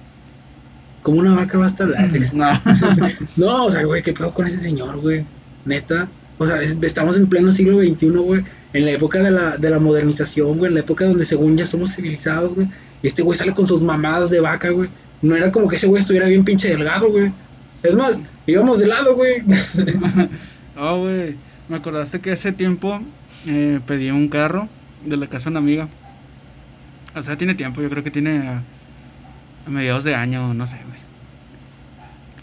Como 1.03 1.19
una 1.19 1.35
vaca 1.35 1.57
va 1.57 1.65
a 1.65 1.67
estar 1.67 1.87
No. 2.33 2.47
No, 3.37 3.65
o 3.65 3.71
sea, 3.71 3.83
güey, 3.83 4.01
qué 4.01 4.13
pedo 4.13 4.33
con 4.33 4.47
ese 4.47 4.59
señor, 4.59 4.97
güey, 4.99 5.25
neta. 5.65 6.07
O 6.37 6.45
sea, 6.45 6.61
es- 6.61 6.77
estamos 6.81 7.17
en 7.17 7.27
pleno 7.27 7.51
siglo 7.51 7.79
XXI, 7.79 8.07
güey, 8.09 8.43
en 8.73 8.85
la 8.85 8.91
época 8.91 9.19
de 9.23 9.31
la, 9.31 9.57
de 9.57 9.69
la 9.69 9.79
modernización, 9.79 10.57
güey, 10.57 10.69
en 10.69 10.75
la 10.75 10.79
época 10.81 11.05
donde 11.05 11.25
según 11.25 11.57
ya 11.57 11.65
somos 11.65 11.95
civilizados, 11.95 12.53
güey, 12.53 12.67
y 13.01 13.07
este 13.07 13.21
güey 13.21 13.37
sale 13.37 13.53
con 13.53 13.67
sus 13.67 13.81
mamadas 13.81 14.29
de 14.29 14.39
vaca, 14.39 14.69
güey. 14.69 14.89
No 15.21 15.35
era 15.35 15.51
como 15.51 15.67
que 15.67 15.75
ese 15.77 15.87
güey 15.87 16.01
estuviera 16.01 16.27
bien 16.27 16.43
pinche 16.43 16.69
delgado, 16.69 17.09
güey. 17.09 17.31
Es 17.83 17.95
más, 17.95 18.19
íbamos 18.45 18.79
de 18.79 18.87
lado, 18.87 19.15
güey. 19.15 19.41
Oh, 20.79 20.99
güey. 20.99 21.35
Me 21.69 21.77
acordaste 21.77 22.19
que 22.19 22.31
hace 22.31 22.51
tiempo 22.51 23.01
eh, 23.47 23.79
pedí 23.87 24.11
un 24.11 24.27
carro 24.27 24.69
de 25.03 25.17
la 25.17 25.25
casa 25.27 25.45
de 25.45 25.51
una 25.51 25.59
amiga. 25.59 25.87
O 27.15 27.21
sea, 27.23 27.35
tiene 27.35 27.55
tiempo, 27.55 27.81
yo 27.81 27.89
creo 27.89 28.03
que 28.03 28.11
tiene 28.11 28.47
a, 28.47 28.61
a 29.65 29.69
mediados 29.71 30.03
de 30.03 30.13
año, 30.13 30.53
no 30.53 30.67
sé, 30.67 30.75
güey. 30.87 30.99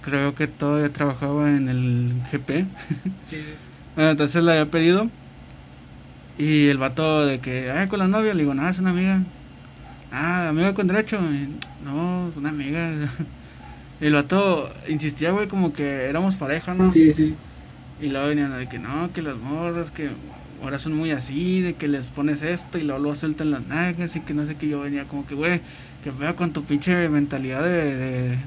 Creo 0.02 0.34
que 0.34 0.48
todavía 0.48 0.92
trabajaba 0.92 1.48
en 1.50 1.68
el 1.68 2.12
GP. 2.32 2.66
Ah, 3.96 4.11
Entonces 4.11 4.42
la 4.42 4.52
había 4.55 4.68
pedido. 4.72 5.09
Y 6.36 6.66
el 6.66 6.78
vato 6.78 7.24
de 7.24 7.38
que, 7.38 7.70
ay, 7.70 7.86
con 7.86 8.00
la 8.00 8.09
novia, 8.09 8.34
le 8.34 8.42
digo, 8.42 8.52
nada, 8.52 8.70
es 8.70 8.80
una 8.80 8.90
amiga. 8.90 9.22
Ah, 10.16 10.48
amiga 10.50 10.74
con 10.74 10.86
derecho. 10.86 11.18
No, 11.84 12.30
una 12.36 12.50
amiga. 12.50 12.92
Y 14.00 14.06
el 14.06 14.14
vato 14.14 14.70
insistía, 14.88 15.32
güey, 15.32 15.48
como 15.48 15.72
que 15.72 16.04
éramos 16.04 16.36
pareja, 16.36 16.72
¿no? 16.74 16.92
Sí, 16.92 17.12
sí. 17.12 17.34
Y 18.00 18.08
luego 18.10 18.28
venían 18.28 18.56
de 18.56 18.68
que 18.68 18.78
no, 18.78 19.12
que 19.12 19.22
las 19.22 19.36
morras, 19.36 19.90
que 19.90 20.10
ahora 20.62 20.78
son 20.78 20.94
muy 20.94 21.10
así, 21.10 21.60
de 21.60 21.74
que 21.74 21.88
les 21.88 22.06
pones 22.08 22.42
esto 22.42 22.78
y 22.78 22.82
luego 22.82 23.00
lo 23.02 23.14
sueltan 23.14 23.50
las 23.50 23.66
nalgas 23.66 24.14
y 24.16 24.20
que 24.20 24.34
no 24.34 24.46
sé 24.46 24.54
qué. 24.56 24.68
Yo 24.68 24.80
venía 24.82 25.04
como 25.04 25.26
que, 25.26 25.34
güey, 25.34 25.60
que 26.04 26.10
veo 26.10 26.36
con 26.36 26.52
tu 26.52 26.62
pinche 26.64 27.08
mentalidad 27.08 27.64
de. 27.64 27.96
de- 27.96 28.28
de- 28.28 28.38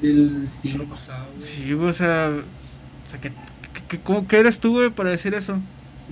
Del 0.00 0.48
siglo 0.50 0.84
pasado, 0.86 1.28
güey. 1.36 1.48
sí, 1.48 1.72
güey, 1.72 1.88
o 1.90 1.92
sea. 1.92 2.30
O 3.06 3.10
sea, 3.10 3.20
que, 3.20 3.28
que- 3.30 3.82
que- 3.88 3.98
¿cómo 4.00 4.26
que 4.26 4.38
eres 4.38 4.58
tú, 4.58 4.72
güey, 4.72 4.90
para 4.90 5.10
decir 5.10 5.34
eso? 5.34 5.58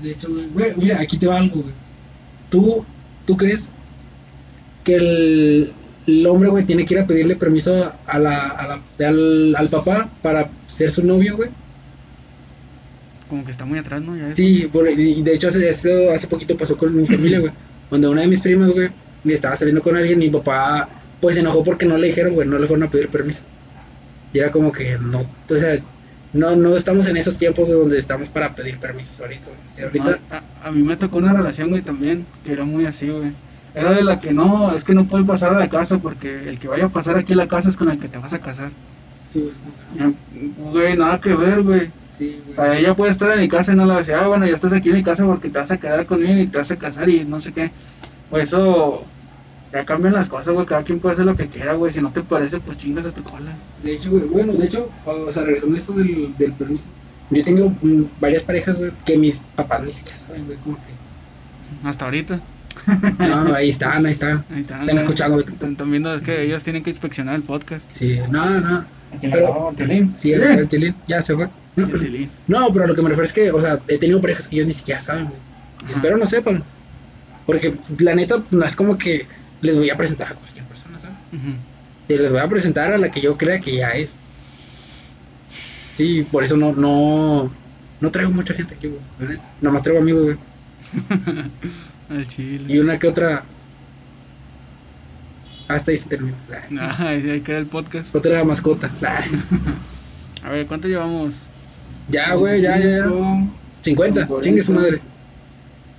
De 0.01 0.13
hecho, 0.13 0.29
güey, 0.53 0.73
mira, 0.77 1.01
aquí 1.01 1.17
te 1.19 1.27
va 1.27 1.37
algo, 1.39 1.63
güey. 1.63 1.75
¿Tú, 2.51 2.85
¿Tú 3.27 3.37
crees 3.37 3.69
que 4.85 4.95
el, 4.97 5.73
el 6.07 6.27
hombre, 6.27 6.49
güey, 6.51 6.65
tiene 6.65 6.85
que 6.85 6.95
ir 6.95 7.01
a 7.01 7.07
pedirle 7.07 7.37
permiso 7.37 7.93
a 8.07 8.19
la, 8.19 8.49
a 8.49 8.67
la- 8.99 9.09
al, 9.09 9.55
al 9.57 9.69
papá 9.69 10.09
para 10.23 10.51
ser 10.69 10.91
su 10.91 11.05
novio, 11.05 11.37
güey? 11.37 11.51
Como 13.29 13.45
que 13.45 13.53
está 13.53 13.65
muy 13.65 13.79
atrás, 13.79 14.03
¿no? 14.03 14.17
Ya. 14.17 14.35
Sí, 14.35 14.69
y 14.97 15.23
de 15.23 15.35
hecho 15.35 15.49
hace, 15.49 15.69
hace 15.71 16.27
poquito 16.27 16.57
pasó 16.57 16.77
con 16.77 16.95
mi 16.97 17.07
familia, 17.07 17.39
güey. 17.41 17.53
Cuando 17.89 18.11
una 18.11 18.23
de 18.23 18.27
mis 18.27 18.41
primas, 18.41 18.71
güey, 18.73 18.89
estaba 19.25 19.55
saliendo 19.57 19.83
con 19.83 19.97
alguien 19.97 20.21
y 20.21 20.27
mi 20.27 20.31
papá, 20.31 20.89
pues 21.21 21.37
se 21.37 21.41
enojó 21.41 21.63
porque 21.63 21.87
no 21.87 21.97
le 21.97 22.09
dijeron, 22.09 22.35
güey, 22.35 22.49
no 22.49 22.59
le 22.59 22.67
fueron 22.67 22.89
a 22.89 22.91
pedir 22.91 23.09
permiso. 23.09 23.43
Y 24.33 24.39
era 24.39 24.51
como 24.51 24.73
que 24.73 24.97
no, 24.99 25.21
o 25.49 25.59
sea, 25.59 25.79
no, 26.33 26.55
no 26.57 26.77
estamos 26.77 27.07
en 27.07 27.17
esos 27.17 27.37
tiempos 27.37 27.69
donde 27.69 27.99
estamos 27.99 28.29
para 28.29 28.55
pedir 28.55 28.79
permisos 28.79 29.19
ahorita. 29.21 29.43
No, 30.05 30.11
a, 30.31 30.69
a 30.69 30.73
mí 30.73 30.83
me 30.83 30.97
tocó 30.97 31.19
una 31.19 31.33
relación, 31.33 31.71
güey, 31.71 31.83
también, 31.83 32.27
que 32.45 32.53
era 32.53 32.65
muy 32.65 32.87
así, 32.87 33.09
güey. 33.09 33.33
Era 33.75 33.93
de 33.93 34.03
la 34.03 34.21
que 34.21 34.33
no, 34.33 34.75
es 34.75 34.85
que 34.85 34.95
no 34.95 35.05
puede 35.07 35.25
pasar 35.25 35.55
a 35.55 35.59
la 35.59 35.69
casa 35.69 35.99
porque 35.99 36.49
el 36.49 36.59
que 36.59 36.69
vaya 36.69 36.87
a 36.87 36.89
pasar 36.89 37.17
aquí 37.17 37.35
a 37.35 37.37
la 37.37 37.49
casa 37.49 37.69
es 37.69 37.77
con 37.77 37.89
el 37.91 37.99
que 37.99 38.09
te 38.09 38.19
vas 38.19 38.33
a 38.33 38.41
casar. 38.41 38.71
sí, 39.29 39.49
güey, 40.59 40.97
nada 40.97 41.21
que 41.21 41.35
ver, 41.35 41.63
güey. 41.63 41.91
sí, 42.09 42.43
O 42.53 42.55
sea, 42.57 42.77
ella 42.77 42.97
puede 42.97 43.13
estar 43.13 43.31
en 43.31 43.41
mi 43.41 43.49
casa 43.49 43.73
y 43.73 43.77
no 43.77 43.87
la 43.87 43.95
va 43.95 43.99
a 43.99 44.03
decir, 44.03 44.15
ah, 44.15 44.27
bueno, 44.29 44.47
ya 44.47 44.55
estás 44.55 44.73
aquí 44.73 44.89
en 44.89 44.97
mi 44.97 45.03
casa 45.05 45.25
porque 45.25 45.49
te 45.51 45.59
vas 45.59 45.71
a 45.71 45.79
quedar 45.79 46.05
conmigo 46.07 46.35
y 46.41 46.47
te 46.49 46.59
vas 46.59 46.71
a 46.71 46.77
casar 46.77 47.09
y 47.09 47.25
no 47.25 47.41
sé 47.41 47.53
qué. 47.53 47.71
Pues 48.29 48.49
eso, 48.49 49.05
ya 49.73 49.85
cambian 49.85 50.15
las 50.15 50.29
cosas, 50.29 50.53
güey. 50.55 50.67
Cada 50.67 50.83
quien 50.83 50.99
puede 50.99 51.15
hacer 51.15 51.27
lo 51.27 51.37
que 51.37 51.49
quiera, 51.49 51.75
güey. 51.75 51.93
Si 51.93 52.01
no 52.01 52.13
te 52.13 52.23
parece, 52.23 52.59
pues 52.61 52.77
chingas 52.79 53.07
a 53.07 53.13
tu 53.13 53.23
cola. 53.23 53.53
De 53.83 53.93
hecho, 53.95 54.11
güey, 54.11 54.25
bueno, 54.25 54.53
de 54.55 54.65
hecho, 54.65 54.91
o 55.05 55.31
sea, 55.33 55.45
regresando 55.45 55.77
a 55.77 55.79
esto 55.79 55.93
del, 55.93 56.35
del 56.37 56.53
permiso, 56.55 56.89
yo 57.31 57.41
he 57.41 57.45
tenido 57.45 57.71
mm, 57.83 58.03
varias 58.21 58.43
parejas, 58.43 58.77
güey, 58.77 58.91
que 59.07 59.17
mis 59.17 59.39
papás 59.55 59.83
ni 59.85 59.93
siquiera 59.93 60.19
saben, 60.19 60.47
güey, 60.47 60.59
como 60.59 60.77
que, 60.77 61.89
Hasta 61.89 62.05
ahorita. 62.07 62.41
no, 63.19 63.55
ahí 63.55 63.71
están, 63.71 64.07
ahí 64.07 64.13
están, 64.13 64.45
Ahí 64.51 64.63
están. 64.63 64.81
están 64.83 64.99
escuchando. 64.99 65.41
Están, 65.41 65.73
están 65.73 65.91
viendo 65.91 66.15
es 66.15 66.23
que 66.23 66.43
ellos 66.43 66.63
tienen 66.63 66.83
que 66.83 66.91
inspeccionar 66.91 67.35
el 67.35 67.43
podcast. 67.43 67.87
Sí, 67.93 68.19
no, 68.31 68.61
no, 68.61 68.85
Aquí 69.15 69.27
le 69.27 69.37
grabamos 69.37 69.75
sí, 70.15 70.33
el, 70.33 70.43
el 70.43 70.69
tilín, 70.69 70.95
ya 71.07 71.21
se 71.23 71.35
fue. 71.35 71.49
No, 72.47 72.73
pero 72.73 72.87
lo 72.87 72.95
que 72.95 73.03
me 73.03 73.09
refiero 73.09 73.25
es 73.25 73.33
que, 73.33 73.51
o 73.51 73.61
sea, 73.61 73.81
he 73.89 73.99
tenido 73.99 74.21
parejas 74.21 74.49
que 74.49 74.57
ellos 74.57 74.69
ni 74.69 74.75
siquiera 74.75 75.01
saben, 75.01 75.27
güey. 75.27 75.39
Ajá. 75.85 75.93
espero 75.95 76.17
no 76.17 76.27
sepan. 76.27 76.63
Porque 77.47 77.75
la 77.99 78.15
neta, 78.15 78.43
no 78.51 78.65
es 78.65 78.77
como 78.77 78.99
que 78.99 79.27
les 79.63 79.77
voy 79.77 79.91
a 79.91 79.97
presentar 79.97 80.33
a 80.33 80.35
cualquier 80.35 80.65
persona, 80.67 80.99
¿sabes? 81.01 81.17
Te 82.07 82.19
les 82.19 82.31
voy 82.31 82.41
a 82.41 82.49
presentar 82.49 82.93
a 82.93 82.99
la 82.99 83.11
que 83.11 83.21
yo 83.21 83.37
crea 83.37 83.61
que 83.61 83.77
ya 83.77 83.91
es. 83.91 84.15
Sí, 85.95 86.27
por 86.31 86.45
eso 86.45 86.57
no, 86.57 86.73
no, 86.73 87.51
no 88.01 88.11
traigo 88.11 88.31
mucha 88.31 88.55
gente 88.55 88.75
aquí, 88.75 88.89
güey. 88.89 89.39
Nomás 89.61 89.83
traigo 89.83 90.01
amigos, 90.01 90.23
güey. 90.25 90.37
Al 92.11 92.27
chile. 92.29 92.65
Y 92.69 92.79
una 92.79 92.99
que 92.99 93.07
otra. 93.07 93.45
Hasta 95.69 95.93
ahí 95.93 95.97
se 95.97 96.09
termina. 96.09 96.37
Ah, 96.81 97.09
ahí 97.09 97.41
queda 97.41 97.59
el 97.59 97.67
podcast. 97.67 98.15
Otra 98.15 98.43
mascota. 98.45 98.91
A 100.43 100.51
ver, 100.51 100.67
¿cuánto 100.67 100.89
llevamos? 100.89 101.35
Ya, 102.09 102.35
güey, 102.35 102.61
ya, 102.61 102.79
ya, 102.79 102.89
ya. 102.89 103.05
50, 103.81 104.27
40. 104.27 104.41
chingue 104.41 104.63
su 104.63 104.73
madre. 104.73 105.01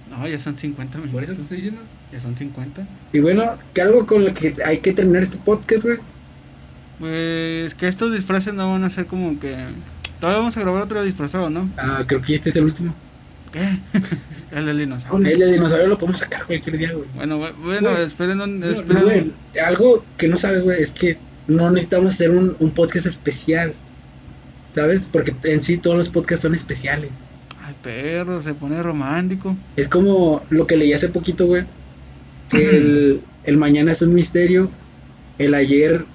No, 0.10 0.28
ya 0.28 0.38
son 0.40 0.58
50 0.58 0.98
minutos. 0.98 1.14
Por 1.14 1.24
eso 1.24 1.34
te 1.34 1.42
estoy 1.42 1.58
diciendo. 1.58 1.82
Ya 2.12 2.20
son 2.20 2.36
50. 2.36 2.86
Y 3.14 3.20
bueno, 3.20 3.58
que 3.74 3.82
algo 3.82 4.06
con 4.06 4.26
lo 4.26 4.34
que 4.34 4.54
hay 4.66 4.80
que 4.80 4.92
terminar 4.92 5.24
este 5.24 5.38
podcast, 5.38 5.84
güey. 5.84 6.00
Pues 7.00 7.74
que 7.76 7.88
estos 7.88 8.12
disfraces 8.14 8.54
no 8.54 8.70
van 8.70 8.84
a 8.84 8.90
ser 8.90 9.06
como 9.06 9.40
que. 9.40 9.56
Todavía 10.20 10.40
vamos 10.40 10.58
a 10.58 10.60
grabar 10.60 10.84
otro 10.84 11.02
disfrazado, 11.04 11.50
¿no? 11.50 11.70
Ah, 11.78 12.04
creo 12.06 12.22
que 12.22 12.36
este 12.36 12.50
es 12.50 12.56
el 12.58 12.66
último. 12.66 12.94
¿Qué? 13.52 13.80
el 14.58 14.66
del 14.66 14.78
dinosaurio. 14.80 15.32
El 15.32 15.40
de 15.40 15.52
dinosaurio 15.54 15.88
lo 15.88 15.98
podemos 15.98 16.20
sacar 16.20 16.46
cualquier 16.46 16.78
día, 16.78 16.94
güey. 16.94 17.08
Bueno, 17.16 17.38
güey, 17.38 17.52
bueno, 17.64 17.92
Güey, 17.92 18.04
esperen, 18.06 18.40
un- 18.42 18.60
No, 18.60 18.68
esperen. 18.70 19.04
güey, 19.04 19.32
algo 19.64 20.04
que 20.18 20.28
no 20.28 20.38
sabes, 20.38 20.64
güey, 20.64 20.82
es 20.82 20.92
que 20.92 21.18
no 21.48 21.70
necesitamos 21.70 22.14
hacer 22.14 22.32
un, 22.32 22.56
un 22.60 22.72
podcast 22.72 23.06
especial. 23.06 23.74
¿Sabes? 24.74 25.10
Porque 25.12 25.36
en 25.44 25.62
sí 25.62 25.78
todos 25.78 25.98
los 25.98 26.08
podcasts 26.10 26.44
son 26.44 26.56
especiales. 26.56 27.12
Ay, 27.66 27.76
perro, 27.84 28.42
se 28.42 28.54
pone 28.54 28.82
romántico. 28.82 29.56
Es 29.76 29.90
como 29.90 30.44
lo 30.50 30.66
que 30.66 30.78
leí 30.78 30.94
hace 30.94 31.10
poquito, 31.10 31.46
güey. 31.46 31.66
Que 32.50 32.70
el, 32.70 33.22
el 33.44 33.58
mañana 33.58 33.92
es 33.92 34.02
un 34.02 34.14
misterio. 34.14 34.70
El 35.38 35.56
ayer, 35.56 36.06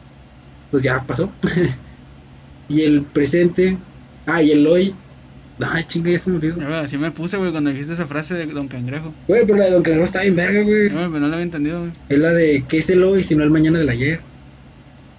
pues 0.70 0.82
ya 0.82 1.02
pasó. 1.02 1.30
y 2.70 2.80
el 2.82 3.02
presente. 3.02 3.76
Ah, 4.26 4.42
y 4.42 4.52
el 4.52 4.66
hoy. 4.66 4.94
Ay, 5.60 5.84
chinga, 5.84 6.10
ya 6.10 6.18
se 6.18 6.28
me 6.30 6.36
olvidó. 6.36 6.74
Así 6.76 6.98
me 6.98 7.10
puse, 7.10 7.36
güey, 7.38 7.50
cuando 7.50 7.70
dijiste 7.70 7.94
esa 7.94 8.06
frase 8.06 8.34
de 8.34 8.44
Don 8.46 8.68
Cangrejo. 8.68 9.14
Güey, 9.26 9.46
pero 9.46 9.58
la 9.58 9.64
de 9.66 9.70
Don 9.70 9.82
Cangrejo 9.82 10.04
está 10.04 10.20
bien 10.22 10.36
verga, 10.36 10.60
güey. 10.62 10.90
No, 10.90 10.96
pero 11.10 11.20
no 11.20 11.28
lo 11.28 11.32
había 11.34 11.44
entendido, 11.44 11.80
güey. 11.80 11.92
Es 12.10 12.18
la 12.18 12.32
de 12.32 12.64
¿qué 12.68 12.78
es 12.78 12.90
el 12.90 13.02
hoy 13.02 13.22
si 13.22 13.34
no 13.36 13.42
el 13.42 13.50
mañana 13.50 13.78
del 13.78 13.88
ayer? 13.88 14.20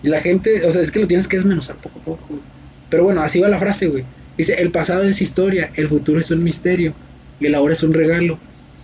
Y 0.03 0.09
la 0.09 0.19
gente, 0.19 0.63
o 0.65 0.71
sea, 0.71 0.81
es 0.83 0.91
que 0.91 0.99
lo 0.99 1.07
tienes 1.07 1.27
que 1.27 1.37
desmenuzar 1.37 1.75
poco 1.77 1.99
a 1.99 2.03
poco. 2.03 2.25
güey. 2.29 2.41
Pero 2.89 3.03
bueno, 3.05 3.21
así 3.21 3.39
va 3.39 3.47
la 3.49 3.57
frase, 3.57 3.87
güey. 3.87 4.03
Dice, 4.37 4.53
el 4.61 4.69
pasado 4.69 5.01
es 5.03 5.21
historia, 5.21 5.71
el 5.75 5.87
futuro 5.87 6.19
es 6.19 6.29
un 6.29 6.43
misterio 6.43 6.93
y 7.39 7.47
el 7.47 7.55
ahora 7.55 7.73
es 7.73 7.81
un 7.81 7.93
regalo. 7.93 8.37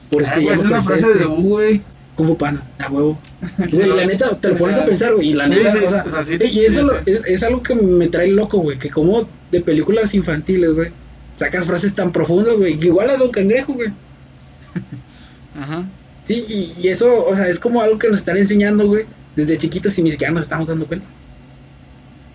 Por 0.09 0.23
eso 0.23 0.31
Ah, 0.35 0.39
llama 0.39 0.53
es 0.55 0.61
una 0.63 0.81
frase 0.81 1.07
de 1.13 1.25
güey. 1.25 1.81
Kung 2.15 2.27
Fu 2.27 2.37
Panda, 2.37 2.63
a 2.79 2.91
huevo. 2.91 3.19
Güey, 3.71 3.87
la 3.89 4.05
neta, 4.05 4.39
te 4.39 4.49
lo 4.49 4.57
pones 4.57 4.77
a 4.77 4.85
pensar, 4.85 5.13
güey, 5.15 5.29
y 5.29 5.33
la 5.33 5.47
Sí, 5.47 5.55
neta, 5.55 5.71
sí, 5.71 5.77
o 5.85 5.89
sea, 5.89 6.03
o 6.07 6.11
sea, 6.11 6.23
sí, 6.25 6.37
y 6.39 6.65
eso 6.65 6.79
sí, 6.81 6.85
lo- 6.85 6.93
sí. 6.93 7.11
Es, 7.11 7.21
es 7.25 7.43
algo 7.43 7.61
que 7.63 7.73
me 7.75 8.07
trae 8.07 8.27
loco, 8.29 8.57
güey, 8.59 8.77
que 8.77 8.89
como 8.89 9.27
de 9.51 9.61
películas 9.61 10.13
infantiles, 10.13 10.73
güey, 10.73 10.89
sacas 11.33 11.65
frases 11.65 11.93
tan 11.93 12.11
profundas, 12.11 12.57
güey, 12.57 12.77
que 12.77 12.87
igual 12.87 13.09
a 13.09 13.17
Don 13.17 13.31
Cangrejo, 13.31 13.73
güey. 13.73 13.89
Ajá. 15.55 15.85
Sí, 16.23 16.45
y, 16.47 16.73
y 16.81 16.87
eso, 16.87 17.25
o 17.25 17.35
sea, 17.35 17.47
es 17.47 17.59
como 17.59 17.81
algo 17.81 17.99
que 17.99 18.09
nos 18.09 18.19
están 18.19 18.37
enseñando, 18.37 18.87
güey, 18.87 19.05
desde 19.35 19.57
chiquitos 19.57 19.97
y 19.97 20.03
ni 20.03 20.11
siquiera 20.11 20.33
nos 20.33 20.43
estamos 20.43 20.67
dando 20.67 20.85
cuenta. 20.87 21.05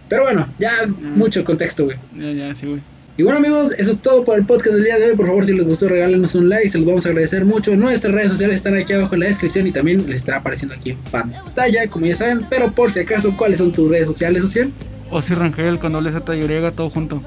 Pero 0.08 0.22
bueno, 0.22 0.48
ya 0.58 0.86
mucho 0.86 1.44
contexto, 1.44 1.84
güey. 1.84 1.96
Ya, 2.16 2.32
ya, 2.32 2.54
sí, 2.54 2.66
güey. 2.66 2.80
Y 3.18 3.24
bueno, 3.24 3.38
amigos, 3.40 3.72
eso 3.78 3.90
es 3.90 3.98
todo 4.00 4.24
por 4.24 4.38
el 4.38 4.46
podcast 4.46 4.76
del 4.76 4.84
día 4.84 4.96
de 4.96 5.06
hoy. 5.06 5.16
Por 5.16 5.26
favor, 5.26 5.44
si 5.44 5.52
les 5.52 5.66
gustó, 5.66 5.88
regálenos 5.88 6.36
un 6.36 6.48
like, 6.48 6.68
se 6.68 6.78
los 6.78 6.86
vamos 6.86 7.04
a 7.04 7.08
agradecer 7.08 7.44
mucho. 7.44 7.74
Nuestras 7.74 8.14
redes 8.14 8.30
sociales 8.30 8.56
están 8.56 8.76
aquí 8.76 8.92
abajo 8.92 9.14
en 9.14 9.20
la 9.20 9.26
descripción 9.26 9.66
y 9.66 9.72
también 9.72 10.06
les 10.06 10.16
estará 10.16 10.38
apareciendo 10.38 10.76
aquí 10.76 10.90
en 10.90 10.98
pantalla, 11.10 11.88
como 11.88 12.06
ya 12.06 12.14
saben. 12.14 12.42
Pero 12.48 12.72
por 12.72 12.92
si 12.92 13.00
acaso, 13.00 13.36
¿cuáles 13.36 13.58
son 13.58 13.72
tus 13.72 13.90
redes 13.90 14.06
sociales, 14.06 14.42
social? 14.42 14.70
O 15.10 15.20
si 15.20 15.34
Rangel 15.34 15.80
con 15.80 15.94
doble 15.94 16.12
Z 16.12 16.36
Y, 16.36 16.72
todo 16.76 16.90
junto. 16.90 17.20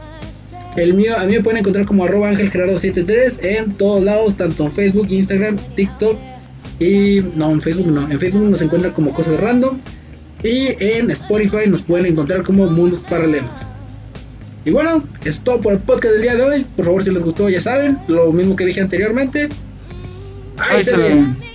El 0.75 0.93
mío, 0.93 1.17
a 1.17 1.25
mí 1.25 1.33
me 1.33 1.41
pueden 1.41 1.59
encontrar 1.59 1.85
como 1.85 2.05
arroba 2.05 2.31
angelgerardo73 2.31 3.39
en 3.43 3.71
todos 3.73 4.03
lados, 4.03 4.37
tanto 4.37 4.65
en 4.65 4.71
Facebook, 4.71 5.07
Instagram, 5.09 5.57
TikTok 5.75 6.17
y... 6.79 7.21
No, 7.35 7.51
en 7.51 7.61
Facebook 7.61 7.91
no. 7.91 8.09
En 8.09 8.19
Facebook 8.19 8.49
nos 8.49 8.61
encuentran 8.61 8.93
como 8.93 9.13
cosas 9.13 9.39
random 9.39 9.79
y 10.43 10.69
en 10.79 11.11
Spotify 11.11 11.67
nos 11.67 11.81
pueden 11.81 12.05
encontrar 12.07 12.43
como 12.43 12.67
mundos 12.67 13.01
paralelos. 13.01 13.49
Y 14.63 14.71
bueno, 14.71 15.03
es 15.25 15.41
todo 15.41 15.59
por 15.59 15.73
el 15.73 15.79
podcast 15.79 16.13
del 16.13 16.21
día 16.21 16.35
de 16.35 16.43
hoy. 16.43 16.65
Por 16.75 16.85
favor, 16.85 17.03
si 17.03 17.11
les 17.11 17.23
gustó, 17.23 17.49
ya 17.49 17.59
saben, 17.59 17.97
lo 18.07 18.31
mismo 18.31 18.55
que 18.55 18.65
dije 18.65 18.81
anteriormente. 18.81 19.49
Ahí 20.57 20.77
Ahí 20.77 20.83
se 20.83 20.95
ven. 20.95 21.50